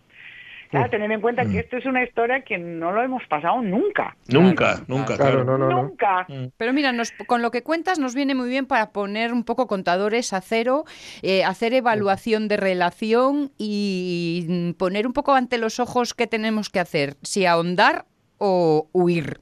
Claro, 0.80 0.90
tener 0.90 1.12
en 1.12 1.22
cuenta 1.22 1.46
que 1.46 1.60
esto 1.60 1.78
es 1.78 1.86
una 1.86 2.04
historia 2.04 2.42
que 2.42 2.58
no 2.58 2.92
lo 2.92 3.02
hemos 3.04 3.22
pasado 3.28 3.62
nunca. 3.62 4.16
Nunca, 4.28 4.82
nunca, 4.88 5.16
Claro, 5.16 5.44
claro. 5.44 5.44
no, 5.46 5.58
no, 5.58 5.70
no. 5.70 5.84
Nunca. 5.84 6.28
Pero 6.58 6.74
mira, 6.74 6.92
nos- 6.92 7.12
con 7.28 7.42
lo 7.42 7.52
que 7.52 7.64
cuentas 7.64 8.00
nos 8.00 8.16
viene 8.16 8.34
muy 8.36 8.50
bien 8.50 8.66
para 8.66 8.92
poner 8.92 9.32
un 9.34 9.44
poco 9.44 9.68
contadores 9.68 10.34
a 10.34 10.42
cero, 10.42 10.86
eh, 11.22 11.44
hacer 11.44 11.74
evaluación 11.74 12.48
de 12.48 12.58
relación 12.58 13.52
y 13.58 14.46
mm, 14.50 14.72
poner 14.74 15.06
un 15.08 15.14
poco 15.14 15.34
ante 15.34 15.58
los 15.58 15.80
ojos 15.80 16.14
qué 16.14 16.28
tenemos 16.28 16.70
que 16.70 16.80
hacer, 16.80 17.16
si 17.22 17.46
ahondar 17.46 18.06
o 18.40 18.88
huir. 18.94 19.40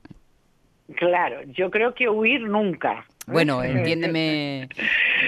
Claro, 0.95 1.41
yo 1.43 1.71
creo 1.71 1.93
que 1.93 2.09
huir 2.09 2.41
nunca. 2.41 3.05
Bueno, 3.27 3.63
entiéndeme. 3.63 4.67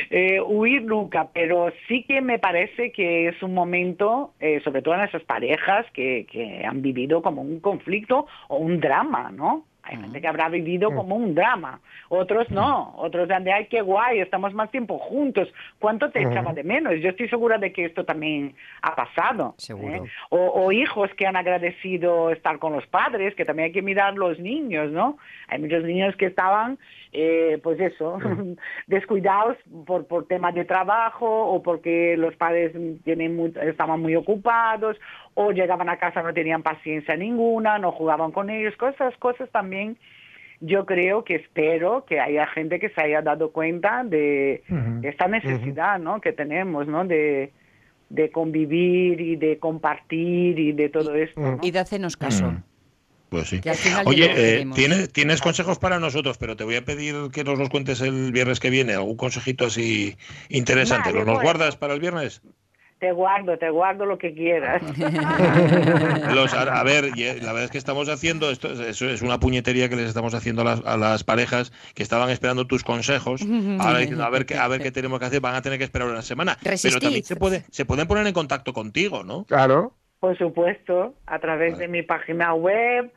Eh, 0.09 0.39
huir 0.41 0.83
nunca, 0.83 1.29
pero 1.33 1.71
sí 1.87 2.03
que 2.03 2.21
me 2.21 2.37
parece 2.37 2.91
que 2.91 3.29
es 3.29 3.41
un 3.41 3.53
momento, 3.53 4.33
eh, 4.39 4.59
sobre 4.63 4.81
todo 4.81 4.95
en 4.95 5.01
esas 5.01 5.23
parejas 5.23 5.85
que, 5.91 6.27
que 6.31 6.63
han 6.65 6.81
vivido 6.81 7.21
como 7.21 7.41
un 7.41 7.59
conflicto 7.59 8.27
o 8.47 8.57
un 8.57 8.79
drama, 8.79 9.31
¿no? 9.31 9.65
Hay 9.85 9.97
gente 9.97 10.21
que 10.21 10.27
habrá 10.29 10.47
vivido 10.47 10.95
como 10.95 11.15
un 11.17 11.35
drama, 11.35 11.81
otros 12.07 12.49
no, 12.49 12.95
otros 12.95 13.27
de 13.27 13.51
ay, 13.51 13.67
qué 13.67 13.81
guay, 13.81 14.19
estamos 14.21 14.53
más 14.53 14.71
tiempo 14.71 14.97
juntos, 14.97 15.49
¿cuánto 15.77 16.09
te 16.09 16.21
echaba 16.21 16.53
de 16.53 16.63
menos? 16.63 16.93
Yo 17.01 17.09
estoy 17.09 17.27
segura 17.27 17.57
de 17.57 17.73
que 17.73 17.83
esto 17.85 18.05
también 18.05 18.55
ha 18.81 18.95
pasado. 18.95 19.55
Seguro. 19.57 19.93
¿eh? 19.93 20.01
O, 20.29 20.37
o 20.37 20.71
hijos 20.71 21.09
que 21.17 21.27
han 21.27 21.35
agradecido 21.35 22.29
estar 22.29 22.59
con 22.59 22.71
los 22.71 22.87
padres, 22.87 23.35
que 23.35 23.43
también 23.43 23.67
hay 23.67 23.71
que 23.73 23.81
mirar 23.81 24.13
los 24.13 24.39
niños, 24.39 24.89
¿no? 24.89 25.17
Hay 25.49 25.59
muchos 25.59 25.83
niños 25.83 26.15
que 26.15 26.27
estaban, 26.27 26.79
eh, 27.13 27.59
pues 27.61 27.79
eso, 27.79 28.17
descuidados 28.87 29.57
por, 29.85 30.07
por 30.07 30.27
temas 30.27 30.55
de 30.55 30.65
trabajo 30.65 31.27
o 31.27 31.61
porque 31.61 32.17
los 32.17 32.35
padres 32.35 32.73
tienen 33.03 33.53
estaban 33.63 34.01
muy 34.01 34.15
ocupados 34.15 34.97
o 35.35 35.51
llegaban 35.51 35.89
a 35.89 35.97
casa 35.97 36.21
no 36.21 36.33
tenían 36.33 36.63
paciencia 36.63 37.15
ninguna, 37.15 37.77
no 37.77 37.91
jugaban 37.91 38.31
con 38.31 38.49
ellos, 38.49 38.75
cosas, 38.77 39.15
cosas 39.17 39.49
también 39.51 39.97
yo 40.59 40.85
creo 40.85 41.23
que 41.23 41.35
espero 41.35 42.05
que 42.05 42.19
haya 42.19 42.47
gente 42.47 42.79
que 42.79 42.89
se 42.89 43.01
haya 43.01 43.21
dado 43.21 43.51
cuenta 43.51 44.03
de 44.05 44.63
esta 45.03 45.27
necesidad, 45.27 45.99
¿no? 45.99 46.21
Que 46.21 46.31
tenemos, 46.31 46.87
¿no? 46.87 47.03
De, 47.03 47.51
de 48.09 48.31
convivir 48.31 49.19
y 49.19 49.35
de 49.35 49.57
compartir 49.57 50.57
y 50.59 50.71
de 50.71 50.87
todo 50.87 51.15
esto. 51.15 51.41
¿no? 51.41 51.59
Y 51.61 51.71
de 51.71 51.79
hacernos 51.79 52.15
caso. 52.15 52.53
Pues 53.33 53.49
sí. 53.49 53.61
Oye, 54.05 54.31
eh. 54.61 54.67
¿tienes, 54.75 55.11
tienes 55.11 55.41
consejos 55.41 55.79
para 55.79 55.97
nosotros, 55.97 56.37
pero 56.37 56.55
te 56.55 56.63
voy 56.63 56.75
a 56.75 56.85
pedir 56.85 57.15
que 57.33 57.43
nos 57.43 57.57
los 57.57 57.67
cuentes 57.69 57.99
el 58.01 58.31
viernes 58.31 58.59
que 58.59 58.69
viene, 58.69 58.93
algún 58.93 59.17
consejito 59.17 59.65
así 59.65 60.15
interesante. 60.49 61.09
Vale, 61.09 61.17
¿Los 61.17 61.25
nos 61.25 61.35
bueno. 61.37 61.49
guardas 61.49 61.75
para 61.75 61.95
el 61.95 61.99
viernes? 61.99 62.43
Te 62.99 63.11
guardo, 63.11 63.57
te 63.57 63.71
guardo 63.71 64.05
lo 64.05 64.19
que 64.19 64.35
quieras. 64.35 64.83
Los- 66.35 66.53
a, 66.53 66.61
a 66.79 66.83
ver, 66.83 67.05
la 67.17 67.47
verdad 67.53 67.63
es 67.63 67.71
que 67.71 67.79
estamos 67.79 68.07
haciendo, 68.07 68.51
esto 68.51 68.71
es, 68.71 68.79
eso 68.79 69.09
es 69.09 69.23
una 69.23 69.39
puñetería 69.39 69.89
que 69.89 69.95
les 69.95 70.07
estamos 70.07 70.35
haciendo 70.35 70.61
a 70.61 70.65
las, 70.65 70.85
a 70.85 70.95
las 70.95 71.23
parejas 71.23 71.71
que 71.95 72.03
estaban 72.03 72.29
esperando 72.29 72.67
tus 72.67 72.83
consejos. 72.83 73.41
Ahora 73.79 74.05
que- 74.05 74.13
a 74.13 74.29
ver, 74.29 74.45
qué, 74.45 74.57
a 74.57 74.67
ver 74.67 74.79
qué 74.81 74.91
tenemos 74.91 75.19
que 75.19 75.25
hacer, 75.25 75.41
van 75.41 75.55
a 75.55 75.61
tener 75.63 75.79
que 75.79 75.85
esperar 75.85 76.07
una 76.07 76.21
semana. 76.21 76.57
Pero 76.63 76.99
también 76.99 77.23
se, 77.23 77.35
puede, 77.35 77.63
se 77.71 77.83
pueden 77.85 78.07
poner 78.07 78.27
en 78.27 78.33
contacto 78.33 78.73
contigo, 78.73 79.23
¿no? 79.23 79.45
Claro. 79.45 79.95
Por 80.19 80.37
supuesto, 80.37 81.15
a 81.25 81.39
través 81.39 81.77
de 81.77 81.89
mi 81.89 82.01
página 82.01 82.53
web, 82.53 83.11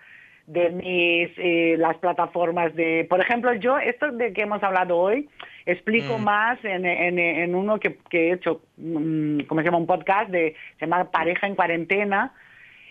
de 0.47 0.71
mis 0.71 1.31
eh, 1.39 1.77
las 1.79 1.97
plataformas 1.99 2.75
de, 2.75 3.07
por 3.09 3.21
ejemplo, 3.21 3.53
yo 3.55 3.79
esto 3.79 4.13
de 4.13 4.33
que 4.33 4.43
hemos 4.43 4.63
hablado 4.63 4.97
hoy 4.97 5.29
explico 5.67 6.19
más 6.19 6.65
en, 6.65 6.87
en, 6.87 7.19
en 7.19 7.55
uno 7.55 7.81
que, 7.81 7.99
que 8.09 8.29
he 8.29 8.33
hecho, 8.35 8.63
mm, 8.77 9.41
¿cómo 9.49 9.61
se 9.61 9.65
llama? 9.65 9.79
Un 9.79 9.87
podcast 9.87 10.31
de 10.31 10.55
se 10.79 10.87
llama 10.87 11.11
Pareja 11.11 11.47
en 11.47 11.57
cuarentena. 11.57 12.33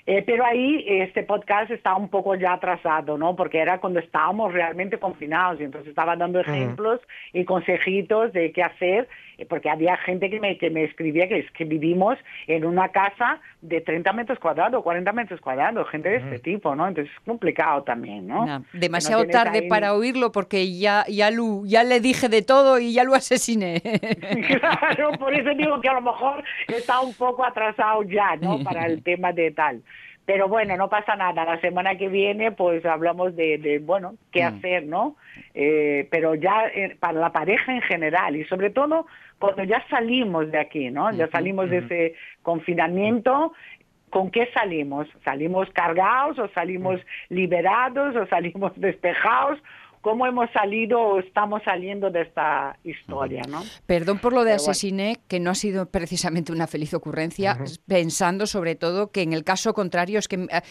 Eh, 0.08 0.22
pero 0.24 0.46
ahí 0.46 0.86
este 0.88 1.24
podcast 1.24 1.72
está 1.72 1.96
un 1.96 2.10
poco 2.10 2.36
ya 2.36 2.54
atrasado, 2.54 3.18
¿no? 3.18 3.36
Porque 3.36 3.58
era 3.58 3.80
cuando 3.80 4.00
estábamos 4.00 4.54
realmente 4.54 5.00
confinados 5.00 5.60
y 5.60 5.64
entonces 5.64 5.90
estaba 5.90 6.16
dando 6.16 6.40
ejemplos 6.40 7.02
y 7.34 7.44
consejitos 7.44 8.32
de 8.32 8.52
qué 8.52 8.62
hacer, 8.62 9.08
porque 9.50 9.70
había 9.70 9.98
gente 9.98 10.30
que 10.30 10.40
me, 10.40 10.58
que 10.58 10.70
me 10.70 10.84
escribía 10.84 11.28
que 11.28 11.40
es 11.40 11.52
que 11.52 11.66
vivimos 11.66 12.18
en 12.48 12.66
una 12.66 12.90
casa 12.90 13.40
de 13.62 13.82
30 13.82 14.14
metros 14.14 14.40
cuadrados, 14.40 14.84
40 14.84 15.12
metros 15.14 15.42
cuadrados, 15.42 15.90
gente 15.90 16.10
de 16.10 16.18
este 16.18 16.40
tipo, 16.40 16.76
¿no? 16.76 16.88
Entonces 16.88 17.14
es 17.14 17.20
complicado 17.26 17.84
también, 17.84 18.28
¿no? 18.28 18.46
Nah, 18.46 18.60
Que 18.60 18.66
no 18.74 18.80
demasiado 18.80 19.26
tarde 19.28 19.60
ahí- 19.60 19.68
para 19.68 19.94
oírlo 19.94 20.32
porque 20.32 20.78
ya, 20.78 21.04
ya, 21.10 21.32
lo- 21.32 21.66
ya 21.66 21.84
le 21.84 22.00
dije 22.00 22.30
de 22.30 22.42
todo 22.42 22.80
y 22.80 22.94
ya 22.94 23.04
lo 23.04 23.14
asesiné. 23.16 23.82
Claro, 24.60 25.12
por 25.20 25.34
eso 25.34 25.50
digo 25.56 25.80
que 25.82 25.90
a 25.90 25.94
lo 25.94 26.02
mejor 26.02 26.44
está 26.68 27.00
un 27.02 27.14
poco 27.14 27.44
atrasado 27.46 28.04
ya, 28.04 28.36
¿no? 28.38 28.64
Para 28.64 28.86
el 28.86 29.04
tema 29.04 29.32
de 29.34 29.52
tal. 29.52 29.82
Pero 30.26 30.48
bueno, 30.48 30.76
no 30.78 30.90
pasa 30.90 31.16
nada. 31.16 31.46
La 31.46 31.60
semana 31.62 31.98
que 31.98 32.08
viene, 32.08 32.52
pues 32.52 32.84
hablamos 32.86 33.36
de, 33.36 33.58
de, 33.60 33.80
bueno, 33.80 34.16
qué 34.32 34.44
Mm. 34.44 34.48
hacer, 34.56 34.86
¿no? 34.86 35.16
Eh, 35.58 36.10
pero 36.12 36.36
ya 36.36 36.68
eh, 36.68 36.98
para 37.00 37.18
la 37.18 37.32
pareja 37.32 37.74
en 37.74 37.82
general 37.82 38.36
y 38.36 38.44
sobre 38.44 38.72
todo 38.72 39.08
cuando 39.40 39.64
ya 39.64 39.82
salimos 39.90 40.52
de 40.52 40.60
aquí, 40.60 40.92
¿no? 40.92 41.10
Ya 41.14 41.30
salimos 41.30 41.70
de 41.70 41.78
ese 41.78 42.16
confinamiento. 42.42 43.54
¿Con 44.10 44.32
qué 44.32 44.50
salimos? 44.54 45.08
¿Salimos 45.24 45.70
cargados 45.72 46.40
o 46.40 46.50
salimos 46.50 47.00
liberados 47.30 48.18
o 48.18 48.28
salimos 48.28 48.74
despejados? 48.80 49.58
¿Cómo 50.06 50.28
hemos 50.28 50.52
salido 50.52 51.02
o 51.02 51.20
estamos 51.20 51.64
saliendo 51.64 52.12
de 52.12 52.22
esta 52.22 52.78
historia, 52.84 53.42
no? 53.50 53.64
Perdón 53.88 54.20
por 54.20 54.34
lo 54.34 54.44
de 54.44 54.54
asesiné, 54.54 55.18
que 55.28 55.40
no 55.40 55.50
ha 55.50 55.56
sido 55.56 55.88
precisamente 55.88 56.52
una 56.52 56.68
feliz 56.68 56.94
ocurrencia, 56.94 57.58
pensando 57.88 58.46
sobre 58.46 58.76
todo 58.76 59.10
que 59.10 59.24
en 59.24 59.34
el 59.34 59.44
caso 59.44 59.74
contrario 59.74 60.20
es 60.20 60.28
que 60.28 60.36
eh, 60.36 60.62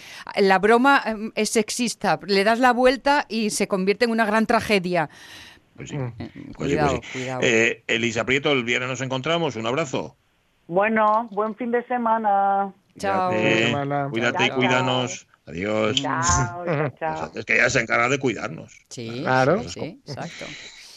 la 0.41 0.61
broma 0.61 1.03
eh, 1.05 1.15
es 1.35 1.51
sexista, 1.51 2.21
le 2.29 2.45
das 2.45 2.61
la 2.61 2.73
vuelta 2.73 3.27
y 3.29 3.51
se 3.51 3.67
convierte 3.67 4.05
en 4.05 4.13
una 4.13 4.25
gran 4.25 4.47
tragedia. 4.47 5.11
Pues 5.75 5.89
sí. 5.89 5.97
Eh, 5.97 6.13
Pues 6.17 6.31
sí, 6.33 6.53
cuidado, 6.55 6.97
pues 6.99 7.07
sí. 7.09 7.19
cuidado. 7.19 7.41
Eh, 7.43 7.83
Elisa 7.89 8.25
Prieto, 8.25 8.53
el 8.53 8.63
viernes 8.63 8.89
nos 8.89 9.01
encontramos. 9.01 9.57
Un 9.57 9.67
abrazo. 9.67 10.15
Bueno, 10.69 11.29
buen 11.33 11.57
fin 11.57 11.73
de 11.73 11.85
semana. 11.89 12.73
Cuídate, 12.93 13.73
cuídate 14.13 14.45
y 14.45 14.49
Chao, 14.49 14.57
cuídanos. 14.59 15.27
Adiós. 15.47 16.01
Chao, 16.01 16.91
chao. 16.99 17.31
Es 17.35 17.45
que 17.45 17.55
ella 17.55 17.69
se 17.71 17.81
encarga 17.81 18.09
de 18.09 18.19
cuidarnos. 18.19 18.73
Sí, 18.89 19.21
Claro. 19.23 19.63
sí, 19.63 19.69
sí, 19.69 20.03
exacto. 20.07 20.47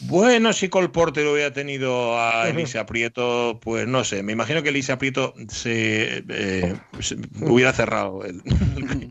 Bueno, 0.00 0.52
si 0.52 0.68
Colporter 0.68 1.26
hubiera 1.26 1.52
tenido 1.52 2.18
a 2.20 2.48
Elisa 2.48 2.86
Prieto, 2.86 3.58
pues 3.62 3.86
no 3.88 4.04
sé, 4.04 4.22
me 4.22 4.32
imagino 4.32 4.62
que 4.62 4.68
Elisa 4.68 4.96
Prieto 4.98 5.34
se, 5.48 6.24
eh, 6.28 6.76
se- 7.00 7.16
hubiera 7.40 7.72
cerrado 7.72 8.24
el, 8.24 8.40
el- 8.46 9.10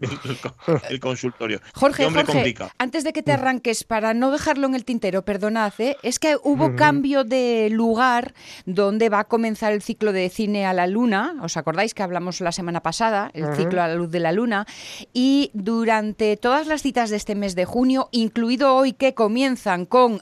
el 0.89 0.99
consultorio. 0.99 1.59
Jorge, 1.73 2.05
Jorge, 2.05 2.23
complica. 2.31 2.71
antes 2.77 3.03
de 3.03 3.11
que 3.13 3.21
te 3.23 3.31
arranques, 3.33 3.83
para 3.83 4.13
no 4.13 4.31
dejarlo 4.31 4.67
en 4.67 4.75
el 4.75 4.85
tintero, 4.85 5.23
perdonad, 5.25 5.73
¿eh? 5.79 5.97
es 6.03 6.19
que 6.19 6.37
hubo 6.41 6.75
cambio 6.75 7.23
de 7.25 7.69
lugar 7.71 8.33
donde 8.65 9.09
va 9.09 9.19
a 9.19 9.23
comenzar 9.25 9.73
el 9.73 9.81
ciclo 9.81 10.13
de 10.13 10.29
cine 10.29 10.65
a 10.65 10.73
la 10.73 10.87
luna. 10.87 11.35
¿Os 11.41 11.57
acordáis 11.57 11.93
que 11.93 12.03
hablamos 12.03 12.39
la 12.41 12.51
semana 12.51 12.81
pasada? 12.81 13.29
El 13.33 13.53
ciclo 13.55 13.81
a 13.81 13.87
la 13.87 13.95
luz 13.95 14.09
de 14.09 14.19
la 14.19 14.31
luna. 14.31 14.65
Y 15.13 15.51
durante 15.53 16.37
todas 16.37 16.67
las 16.67 16.81
citas 16.81 17.09
de 17.09 17.17
este 17.17 17.35
mes 17.35 17.55
de 17.55 17.65
junio, 17.65 18.07
incluido 18.11 18.73
hoy 18.75 18.93
que 18.93 19.13
comienzan 19.13 19.85
con 19.85 20.21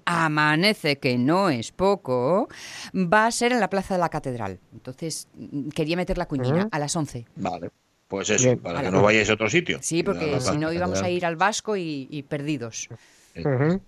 Amanece, 0.55 0.97
que 0.97 1.17
no 1.17 1.49
es 1.49 1.71
poco, 1.71 2.47
va 2.95 3.25
a 3.27 3.31
ser 3.31 3.51
en 3.51 3.59
la 3.59 3.69
Plaza 3.69 3.95
de 3.95 3.99
la 3.99 4.09
Catedral. 4.09 4.59
Entonces, 4.73 5.27
mm, 5.35 5.69
quería 5.69 5.97
meter 5.97 6.17
la 6.17 6.27
cuñina 6.27 6.59
Ujú. 6.59 6.69
a 6.71 6.79
las 6.79 6.95
11. 6.95 7.25
Vale, 7.35 7.69
pues 8.07 8.29
eso, 8.29 8.45
Bien. 8.45 8.59
para 8.59 8.81
que 8.81 8.89
no 8.91 9.01
vayáis 9.01 9.29
a 9.29 9.33
otro 9.33 9.49
sitio. 9.49 9.79
Sí, 9.81 10.01
porque 10.01 10.39
si 10.39 10.57
no 10.57 10.71
íbamos 10.71 11.01
a 11.03 11.09
ir 11.09 11.25
al 11.25 11.35
Vasco 11.35 11.75
y, 11.75 12.07
y 12.09 12.23
perdidos. 12.23 12.87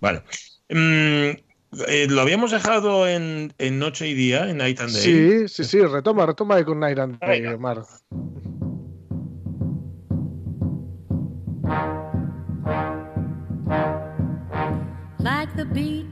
Vale. 0.00 0.22
Mm, 0.68 1.38
eh, 1.86 2.06
lo 2.08 2.20
habíamos 2.20 2.50
dejado 2.50 3.08
en, 3.08 3.54
en 3.56 3.78
Noche 3.78 4.06
y 4.08 4.14
Día, 4.14 4.50
en 4.50 4.58
Night 4.58 4.80
and 4.80 4.92
Day. 4.92 5.02
Sí, 5.02 5.48
sí, 5.48 5.64
sí, 5.64 5.80
retoma, 5.80 6.26
retoma 6.26 6.56
ahí 6.56 6.64
con 6.64 6.80
Night 6.80 6.98
and 6.98 7.18
Day, 7.18 7.56
Mar. 7.56 7.82
Like 15.20 15.54
the 15.56 15.64
beat, 15.64 16.06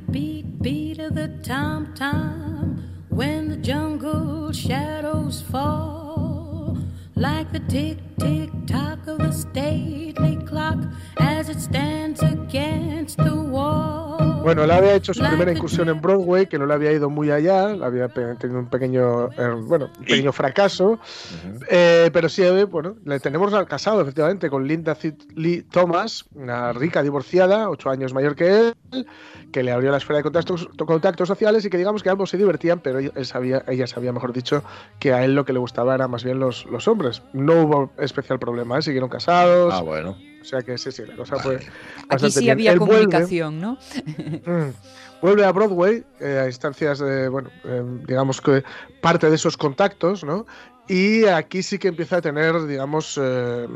the 1.27 1.43
tom 1.43 1.93
tom 1.95 2.79
when 3.09 3.49
the 3.49 3.57
jungle 3.57 4.53
shadows 4.53 5.43
fall. 5.51 6.77
Like 7.19 7.51
the 7.51 7.61
tick, 7.61 7.97
tick, 8.19 8.51
tock 8.67 9.07
of 9.09 9.19
the 9.19 9.33
stately 9.33 10.37
clock 10.45 10.79
as 11.19 11.49
it 11.49 11.61
stands 11.61 12.23
against 12.23 13.17
the 13.17 13.35
wall. 13.35 14.43
Bueno, 14.43 14.63
él 14.63 14.71
había 14.71 14.95
hecho 14.95 15.13
su 15.13 15.25
primera 15.25 15.51
incursión 15.51 15.89
en 15.89 16.01
Broadway, 16.01 16.47
que 16.47 16.57
no 16.59 16.67
le 16.67 16.75
había 16.75 16.93
ido 16.93 17.11
muy 17.11 17.31
allá, 17.31 17.71
había 17.71 18.09
tenido 18.09 18.61
un 18.61 18.69
pequeño, 18.69 19.31
eh, 19.33 19.51
bueno, 19.63 19.91
un 19.99 20.05
pequeño 20.05 20.33
fracaso, 20.33 21.01
Eh, 21.69 22.11
pero 22.13 22.29
sí, 22.29 22.43
eh, 22.43 22.65
bueno, 22.65 22.97
le 23.05 23.19
tenemos 23.19 23.53
al 23.55 23.67
casado, 23.67 24.03
efectivamente, 24.03 24.49
con 24.49 24.69
Linda 24.69 24.97
Lee 25.35 25.63
Thomas, 25.63 26.27
una 26.35 26.73
rica 26.73 27.03
divorciada, 27.03 27.69
ocho 27.69 27.91
años 27.91 28.15
mayor 28.15 28.37
que 28.37 28.69
él, 28.93 29.07
que 29.53 29.63
le 29.63 29.73
abrió 29.73 29.91
la 29.91 29.97
esfera 29.97 30.19
de 30.19 30.23
contactos, 30.23 30.69
contactos 30.77 31.29
sociales 31.29 31.65
y 31.65 31.71
que 31.71 31.79
digamos 31.79 32.03
que 32.03 32.11
ambos 32.11 32.31
se 32.31 32.37
divertían, 32.37 32.81
pero 32.81 32.99
él 32.99 33.27
sabía, 33.27 33.65
ella 33.69 33.87
sabía, 33.87 34.13
mejor 34.13 34.33
dicho, 34.33 34.63
que 34.99 35.13
a 35.13 35.25
él 35.25 35.35
lo 35.35 35.45
que 35.45 35.53
le 35.53 35.59
gustaba 35.59 35.95
era 35.95 36.09
más 36.09 36.25
bien 36.25 36.39
los, 36.39 36.67
los 36.67 36.87
hombres. 36.89 37.23
No 37.33 37.63
hubo 37.63 37.91
especial 37.99 38.39
problema, 38.39 38.79
¿eh? 38.79 38.83
siguieron 38.83 39.09
casados. 39.09 39.73
Ah, 39.75 39.81
bueno. 39.83 40.17
O 40.41 40.45
sea 40.45 40.63
que 40.63 40.79
sí, 40.79 40.93
sí, 40.93 41.03
la 41.07 41.17
cosa 41.17 41.39
fue. 41.39 41.59
Aquí 42.09 42.31
sí 42.31 42.41
bien. 42.41 42.53
había 42.53 42.73
Él 42.73 42.79
vuelve- 42.79 43.05
comunicación, 43.05 43.61
¿no? 43.61 43.79
Mm. 44.47 44.71
Vuelve 45.23 45.45
a 45.47 45.51
Broadway 45.53 46.05
eh, 46.21 46.41
a 46.45 46.47
instancias 46.47 46.99
de, 46.99 47.29
bueno, 47.31 47.49
eh, 47.65 47.83
digamos 48.07 48.41
que 48.43 48.63
parte 49.01 49.31
de 49.31 49.37
esos 49.37 49.57
contactos, 49.57 50.23
¿no? 50.25 50.45
Y 50.89 51.25
aquí 51.27 51.63
sí 51.63 51.79
que 51.79 51.89
empieza 51.89 52.19
a 52.19 52.21
tener, 52.21 52.65
digamos, 52.67 53.19
eh, 53.21 53.67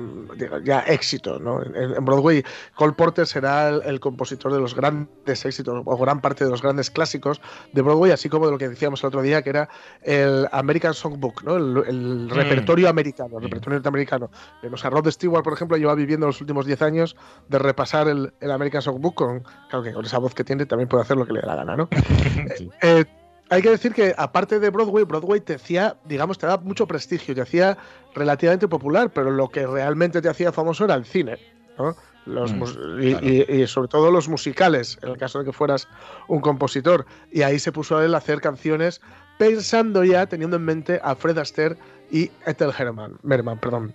ya 0.64 0.80
éxito, 0.80 1.38
¿no? 1.40 1.60
En, 1.62 2.04
Broadway, 2.04 2.44
Cole 2.76 2.92
Porter 2.92 3.26
será 3.26 3.68
el, 3.68 3.82
el 3.84 4.00
compositor 4.00 4.52
de 4.52 4.60
los 4.60 4.74
grandes 4.74 5.44
éxitos, 5.44 5.82
o 5.84 5.96
gran 5.96 6.20
parte 6.20 6.44
de 6.44 6.50
los 6.50 6.62
grandes 6.62 6.90
clásicos 6.90 7.40
de 7.72 7.82
Broadway, 7.82 8.12
así 8.12 8.28
como 8.28 8.46
de 8.46 8.52
lo 8.52 8.58
que 8.58 8.68
decíamos 8.68 9.02
el 9.02 9.08
otro 9.08 9.22
día, 9.22 9.42
que 9.42 9.50
era 9.50 9.68
el 10.02 10.46
American 10.52 10.94
Songbook, 10.94 11.42
¿no? 11.42 11.56
El, 11.56 11.84
el 11.86 12.26
Mm. 12.26 12.30
repertorio 12.30 12.88
americano, 12.88 13.38
el 13.38 13.42
repertorio 13.44 13.78
norteamericano. 13.78 14.30
Eh, 14.62 14.70
O 14.72 14.76
sea, 14.76 14.90
Rod 14.90 15.10
Stewart, 15.10 15.42
por 15.42 15.52
ejemplo, 15.54 15.76
lleva 15.76 15.94
viviendo 15.94 16.26
los 16.26 16.40
últimos 16.40 16.64
10 16.66 16.80
años 16.82 17.16
de 17.48 17.58
repasar 17.58 18.08
el, 18.08 18.32
el 18.40 18.50
American 18.50 18.82
Songbook 18.82 19.14
con, 19.14 19.42
claro 19.68 19.82
que 19.82 19.92
con 19.92 20.04
esa 20.04 20.18
voz 20.18 20.34
que 20.34 20.44
tiene 20.44 20.66
también 20.66 20.88
puede 20.88 21.02
hacer 21.02 21.16
lo 21.16 21.26
que 21.26 21.32
le 21.32 21.40
dé 21.40 21.46
la 21.46 21.56
gana, 21.56 21.76
¿no? 21.76 21.88
Eh, 22.82 23.04
hay 23.50 23.62
que 23.62 23.70
decir 23.70 23.92
que 23.92 24.14
aparte 24.16 24.58
de 24.60 24.70
Broadway, 24.70 25.04
Broadway 25.04 25.40
te 25.40 25.54
hacía, 25.54 25.96
digamos, 26.04 26.38
te 26.38 26.46
daba 26.46 26.62
mucho 26.62 26.86
prestigio, 26.86 27.34
te 27.34 27.40
hacía 27.42 27.76
relativamente 28.14 28.68
popular, 28.68 29.10
pero 29.12 29.30
lo 29.30 29.48
que 29.48 29.66
realmente 29.66 30.22
te 30.22 30.28
hacía 30.28 30.52
famoso 30.52 30.84
era 30.84 30.94
el 30.94 31.04
cine, 31.04 31.38
¿no? 31.78 31.96
Los 32.26 32.52
Mm, 32.52 33.02
y, 33.02 33.28
y- 33.52 33.62
y 33.62 33.66
sobre 33.66 33.88
todo 33.88 34.10
los 34.10 34.28
musicales, 34.28 34.98
en 35.02 35.08
el 35.10 35.16
caso 35.18 35.38
de 35.40 35.46
que 35.46 35.52
fueras 35.52 35.88
un 36.28 36.40
compositor. 36.40 37.06
Y 37.32 37.42
ahí 37.42 37.58
se 37.58 37.72
puso 37.72 37.96
a 37.96 38.04
él 38.04 38.14
a 38.14 38.18
hacer 38.18 38.40
canciones 38.40 39.00
pensando 39.38 40.04
ya, 40.04 40.26
teniendo 40.26 40.56
en 40.56 40.64
mente 40.64 41.00
a 41.02 41.14
Fred 41.16 41.38
Astaire 41.38 41.76
y 42.10 42.30
Ethel 42.46 42.72
Herman, 42.78 43.18
Merman, 43.22 43.58
perdón. 43.58 43.94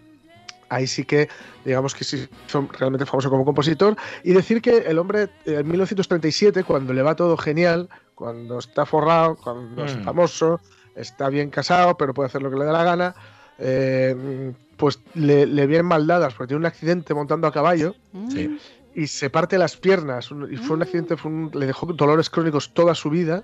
ahí 0.70 0.88
sí 0.88 1.06
que, 1.06 1.30
digamos 1.64 1.93
que 1.93 2.03
sí, 2.03 2.28
son 2.47 2.68
realmente 2.74 3.06
famoso 3.06 3.30
como 3.30 3.45
compositor. 3.45 3.95
Y 4.24 4.34
decir 4.34 4.62
que 4.62 4.78
el 4.80 4.97
hombre, 4.97 5.30
en 5.45 5.68
1937, 5.68 6.64
cuando 6.64 6.91
le 6.93 7.03
va 7.03 7.16
todo 7.16 7.38
genial, 7.38 7.88
cuando 8.16 8.59
está 8.59 8.86
forrado, 8.86 9.36
cuando 9.36 9.86
es 9.86 9.95
Mm. 9.97 10.03
famoso, 10.03 10.59
está 10.95 11.30
bien 11.30 11.49
casado, 11.49 11.95
pero 11.97 12.13
puede 12.13 12.28
hacer 12.28 12.41
lo 12.41 12.49
que 12.49 12.57
le 12.57 12.66
da 12.66 12.72
la 12.72 12.84
gana, 12.84 13.16
eh, 13.59 14.53
pues 14.78 14.99
le, 15.13 15.45
le 15.45 15.68
vienen 15.68 15.86
maldadas 15.86 16.34
porque 16.34 16.49
tiene 16.49 16.59
un 16.59 16.66
accidente 16.66 17.13
montando 17.13 17.47
a 17.47 17.51
caballo 17.51 17.95
Sí. 18.30 18.57
y 18.93 19.07
se 19.07 19.30
parte 19.30 19.57
las 19.57 19.78
piernas. 19.78 20.30
Y 20.49 20.57
fue 20.57 20.76
un 20.78 20.82
accidente, 20.84 21.16
fue 21.18 21.32
un- 21.32 21.51
le 21.53 21.66
dejó 21.66 21.86
dolores 21.88 22.30
crónicos 22.30 22.74
toda 22.74 22.95
su 22.95 23.09
vida. 23.09 23.43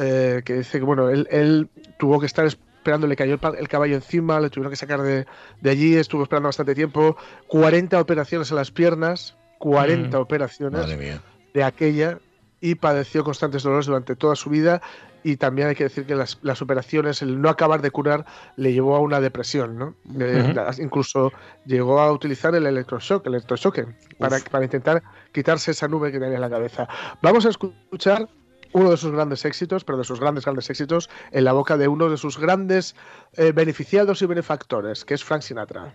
eh, 0.00 0.42
que 0.44 0.54
dice 0.54 0.78
que 0.78 0.84
bueno, 0.84 1.08
él, 1.08 1.26
él 1.28 1.68
tuvo 1.98 2.20
que 2.20 2.26
estar 2.26 2.46
esperando, 2.46 3.08
le 3.08 3.16
cayó 3.16 3.34
el, 3.34 3.40
el 3.58 3.66
caballo 3.68 3.96
encima, 3.96 4.38
le 4.38 4.48
tuvieron 4.48 4.70
que 4.70 4.76
sacar 4.76 5.02
de, 5.02 5.26
de 5.60 5.70
allí, 5.70 5.96
estuvo 5.96 6.22
esperando 6.22 6.46
bastante 6.48 6.72
tiempo. 6.76 7.16
40 7.48 8.00
operaciones 8.00 8.48
en 8.50 8.56
las 8.58 8.70
piernas, 8.70 9.34
40 9.58 10.18
Mm. 10.18 10.20
operaciones 10.20 10.80
Madre 10.82 10.96
mía. 10.96 11.20
de 11.52 11.64
aquella 11.64 12.18
y 12.60 12.74
padeció 12.76 13.24
constantes 13.24 13.62
dolores 13.62 13.86
durante 13.86 14.16
toda 14.16 14.34
su 14.36 14.50
vida. 14.50 14.80
Y 15.24 15.36
también 15.36 15.68
hay 15.68 15.74
que 15.74 15.84
decir 15.84 16.06
que 16.06 16.14
las, 16.14 16.38
las 16.42 16.62
operaciones, 16.62 17.22
el 17.22 17.40
no 17.42 17.48
acabar 17.48 17.82
de 17.82 17.90
curar, 17.90 18.24
le 18.56 18.72
llevó 18.72 18.94
a 18.94 19.00
una 19.00 19.20
depresión, 19.20 19.76
¿no? 19.76 19.94
Eh, 20.20 20.42
Ujú. 20.44 20.52
las- 20.54 20.78
incluso 20.78 21.32
llegó 21.66 22.00
a 22.00 22.12
utilizar 22.12 22.54
el 22.54 22.64
electroshock, 22.66 23.26
el 23.26 23.34
electrochoque, 23.34 23.86
para, 24.18 24.38
para 24.50 24.64
intentar 24.64 25.02
quitarse 25.32 25.72
esa 25.72 25.88
nube 25.88 26.12
que 26.12 26.20
tenía 26.20 26.36
en 26.36 26.40
la 26.40 26.48
cabeza. 26.50 26.86
Vamos 27.20 27.46
a 27.46 27.48
escuchar 27.50 28.28
uno 28.72 28.90
de 28.90 28.96
sus 28.96 29.10
grandes 29.10 29.44
éxitos, 29.44 29.82
pero 29.82 29.98
de 29.98 30.04
sus 30.04 30.20
grandes, 30.20 30.44
grandes 30.44 30.70
éxitos, 30.70 31.10
en 31.32 31.44
la 31.44 31.52
boca 31.52 31.76
de 31.76 31.88
uno 31.88 32.08
de 32.08 32.16
sus 32.16 32.38
grandes 32.38 32.94
eh, 33.32 33.50
beneficiados 33.52 34.22
y 34.22 34.26
benefactores, 34.26 35.04
que 35.04 35.14
es 35.14 35.24
Frank 35.24 35.42
Sinatra. 35.42 35.94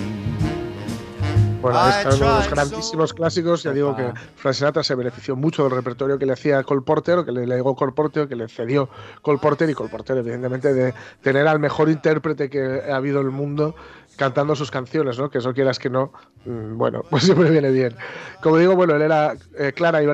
Bueno, 1.61 1.79
ahí 1.79 1.91
I 1.91 2.09
está 2.09 2.15
uno 2.15 2.33
de 2.33 2.39
los 2.39 2.49
grandísimos 2.49 3.13
clásicos. 3.13 3.63
Ya 3.63 3.71
digo 3.71 3.95
que 3.95 4.11
Frank 4.35 4.55
Sinatra 4.55 4.83
se 4.83 4.95
benefició 4.95 5.35
mucho 5.35 5.63
del 5.63 5.73
repertorio 5.73 6.17
que 6.17 6.25
le 6.25 6.33
hacía 6.33 6.63
Cole 6.63 6.81
Porter, 6.81 7.19
o 7.19 7.25
que 7.25 7.31
le 7.31 7.45
legó 7.45 7.75
Cole 7.75 7.91
Porter, 7.91 8.23
o 8.23 8.27
que 8.27 8.35
le 8.35 8.47
cedió 8.47 8.89
Cole 9.21 9.39
Porter, 9.39 9.69
y 9.69 9.73
Cole 9.73 9.89
Porter, 9.89 10.17
evidentemente, 10.17 10.73
de 10.73 10.93
tener 11.21 11.47
al 11.47 11.59
mejor 11.59 11.89
intérprete 11.89 12.49
que 12.49 12.81
ha 12.89 12.95
habido 12.95 13.21
en 13.21 13.27
el 13.27 13.31
mundo 13.31 13.75
cantando 14.15 14.55
sus 14.55 14.71
canciones, 14.71 15.17
¿no? 15.17 15.29
Que 15.29 15.37
eso 15.37 15.53
quieras 15.53 15.79
que 15.79 15.89
no, 15.89 16.11
mm, 16.45 16.77
bueno, 16.77 17.03
pues 17.09 17.23
siempre 17.23 17.49
viene 17.49 17.71
bien. 17.71 17.95
Como 18.41 18.57
digo, 18.57 18.75
bueno, 18.75 18.95
él 18.95 19.01
era 19.01 19.35
eh, 19.57 19.71
clara 19.73 20.01
y 20.03 20.07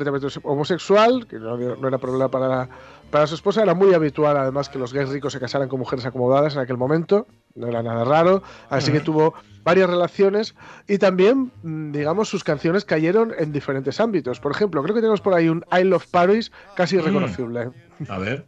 homosexual, 0.44 1.28
que 1.28 1.40
no, 1.40 1.58
no 1.58 1.88
era 1.88 1.98
problema 1.98 2.30
para, 2.30 2.70
para 3.10 3.26
su 3.28 3.36
esposa, 3.36 3.64
era 3.64 3.74
muy 3.74 3.94
habitual 3.94 4.38
además 4.38 4.70
que 4.70 4.78
los 4.78 4.94
gays 4.94 5.10
ricos 5.10 5.34
se 5.34 5.40
casaran 5.40 5.70
con 5.70 5.80
mujeres 5.80 6.06
acomodadas 6.06 6.56
en 6.56 6.60
aquel 6.60 6.78
momento, 6.78 7.26
no 7.56 7.68
era 7.68 7.82
nada 7.82 8.04
raro, 8.04 8.44
así 8.70 8.92
que 8.92 9.00
tuvo 9.00 9.34
varias 9.68 9.90
relaciones 9.90 10.56
y 10.88 10.98
también, 10.98 11.52
mm, 11.62 11.92
digamos, 11.92 12.30
sus 12.30 12.44
canciones 12.46 12.86
cayeron 12.86 13.34
en 13.38 13.52
diferentes 13.52 14.00
ámbitos. 14.00 14.40
Por 14.40 14.54
ejemplo, 14.54 14.82
creo 14.82 14.96
que 14.96 15.02
tenemos 15.02 15.20
por 15.20 15.34
ahí 15.34 15.50
un 15.50 15.66
I 15.78 15.84
Love 15.84 16.08
Paris 16.10 16.52
casi 16.76 16.96
Mm. 16.96 17.00
irreconocible. 17.00 17.70
A 18.08 18.18
ver. 18.18 18.46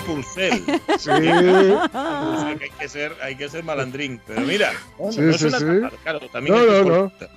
Purcell! 0.00 0.62
Sí. 0.98 1.10
O 1.10 2.36
sea, 2.40 2.56
que 2.58 2.64
hay 2.64 2.70
que 2.78 2.88
ser, 2.88 3.12
hay 3.22 3.36
que 3.36 3.48
ser 3.48 3.64
malandrín. 3.64 4.20
Pero 4.26 4.40
mira, 4.42 4.72
bueno, 4.98 5.12
Sí, 5.12 5.20
no 5.20 5.32
sí, 5.34 5.50
sí. 5.50 5.64
claro, 6.02 6.20
también 6.32 6.54
No, 6.56 6.84
no. 6.84 7.08
Porter. 7.08 7.28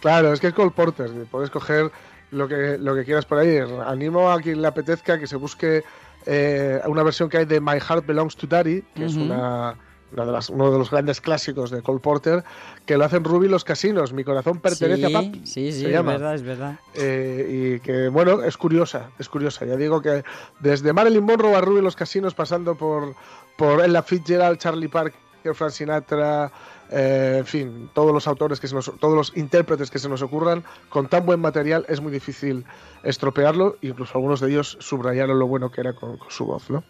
Claro, 0.00 0.32
es 0.32 0.40
que 0.40 0.48
es 0.48 0.54
Cole 0.54 0.70
Porter. 0.70 1.10
Puedes 1.30 1.50
coger 1.50 1.90
lo 2.30 2.46
que, 2.46 2.76
lo 2.78 2.94
que 2.94 3.04
quieras 3.04 3.24
por 3.24 3.38
ahí. 3.38 3.58
Animo 3.86 4.30
a 4.30 4.40
quien 4.40 4.60
le 4.60 4.68
apetezca 4.68 5.18
que 5.18 5.26
se 5.26 5.36
busque 5.36 5.82
eh, 6.26 6.80
una 6.86 7.02
versión 7.02 7.28
que 7.28 7.38
hay 7.38 7.44
de 7.46 7.60
My 7.60 7.80
Heart 7.80 8.06
Belongs 8.06 8.36
to 8.36 8.46
Daddy, 8.46 8.82
que 8.94 9.06
es 9.06 9.14
una, 9.14 9.74
una 10.16 10.26
de 10.26 10.32
las, 10.32 10.50
uno 10.50 10.70
de 10.72 10.78
los 10.78 10.90
grandes 10.90 11.20
clásicos 11.20 11.70
de 11.70 11.82
Cole 11.82 12.00
Porter, 12.00 12.42
que 12.86 12.96
lo 12.96 13.04
hacen 13.04 13.22
Ruby 13.22 13.48
los 13.48 13.64
casinos. 13.64 14.12
Mi 14.12 14.24
corazón 14.24 14.58
pertenece 14.60 15.06
sí, 15.06 15.14
a 15.14 15.20
papi. 15.20 15.42
Sí, 15.44 15.72
sí, 15.72 15.80
se 15.80 15.86
es 15.86 15.92
llama. 15.92 16.12
verdad, 16.12 16.34
es 16.34 16.42
verdad. 16.42 16.80
Eh, 16.94 17.76
y 17.76 17.80
que, 17.80 18.08
bueno, 18.08 18.42
es 18.42 18.56
curiosa, 18.56 19.10
es 19.18 19.28
curiosa. 19.28 19.64
Ya 19.64 19.76
digo 19.76 20.00
que 20.00 20.24
desde 20.60 20.92
Marilyn 20.92 21.24
Monroe 21.24 21.54
a 21.54 21.60
Ruby 21.60 21.82
los 21.82 21.96
casinos, 21.96 22.34
pasando 22.34 22.74
por, 22.74 23.14
por 23.56 23.84
Ella 23.84 24.02
Fitzgerald, 24.02 24.58
Charlie 24.58 24.88
Parker, 24.88 25.54
Frank 25.54 25.70
Sinatra, 25.70 26.50
eh, 26.90 27.36
en 27.38 27.46
fin, 27.46 27.90
todos 27.94 28.12
los 28.12 28.26
autores 28.26 28.58
que 28.60 28.68
se 28.68 28.74
nos, 28.74 28.90
todos 28.98 29.14
los 29.14 29.36
intérpretes 29.36 29.90
que 29.90 29.98
se 29.98 30.08
nos 30.08 30.22
ocurran, 30.22 30.64
con 30.88 31.08
tan 31.08 31.26
buen 31.26 31.40
material 31.40 31.84
es 31.88 32.00
muy 32.00 32.12
difícil 32.12 32.64
estropearlo, 33.02 33.76
incluso 33.82 34.12
algunos 34.14 34.40
de 34.40 34.50
ellos 34.50 34.76
subrayaron 34.80 35.38
lo 35.38 35.46
bueno 35.46 35.70
que 35.70 35.80
era 35.80 35.92
con, 35.94 36.16
con 36.16 36.30
su 36.30 36.46
voz, 36.46 36.70
¿no? 36.70 36.82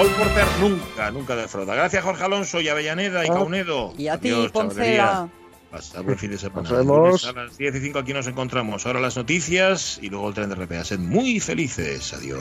Cole 0.00 0.14
Porter 0.14 0.46
nunca, 0.60 1.10
nunca 1.10 1.36
defrauda. 1.36 1.74
Gracias, 1.74 2.02
Jorge 2.02 2.24
Alonso 2.24 2.58
y 2.62 2.68
Avellaneda 2.70 3.22
y 3.26 3.28
Ah, 3.28 3.34
Caunedo. 3.34 3.92
Y 3.98 4.08
a 4.08 4.16
ti, 4.18 4.30
Adiós, 4.30 4.50
chavalería. 4.50 5.28
Hasta 5.72 6.00
buen 6.00 6.16
fin 6.16 6.30
de 6.30 6.38
semana. 6.38 6.62
Nos 6.62 6.78
vemos. 6.78 7.24
A 7.26 7.32
las 7.32 7.58
10 7.58 7.76
y 7.76 7.80
5 7.80 7.98
aquí 7.98 8.14
nos 8.14 8.26
encontramos. 8.26 8.86
Ahora 8.86 8.98
las 9.00 9.18
noticias 9.18 9.98
y 10.00 10.08
luego 10.08 10.28
el 10.28 10.34
tren 10.34 10.48
de 10.48 10.54
RPA. 10.54 10.84
Sed 10.84 10.98
muy 11.00 11.38
felices. 11.38 12.14
Adiós. 12.14 12.40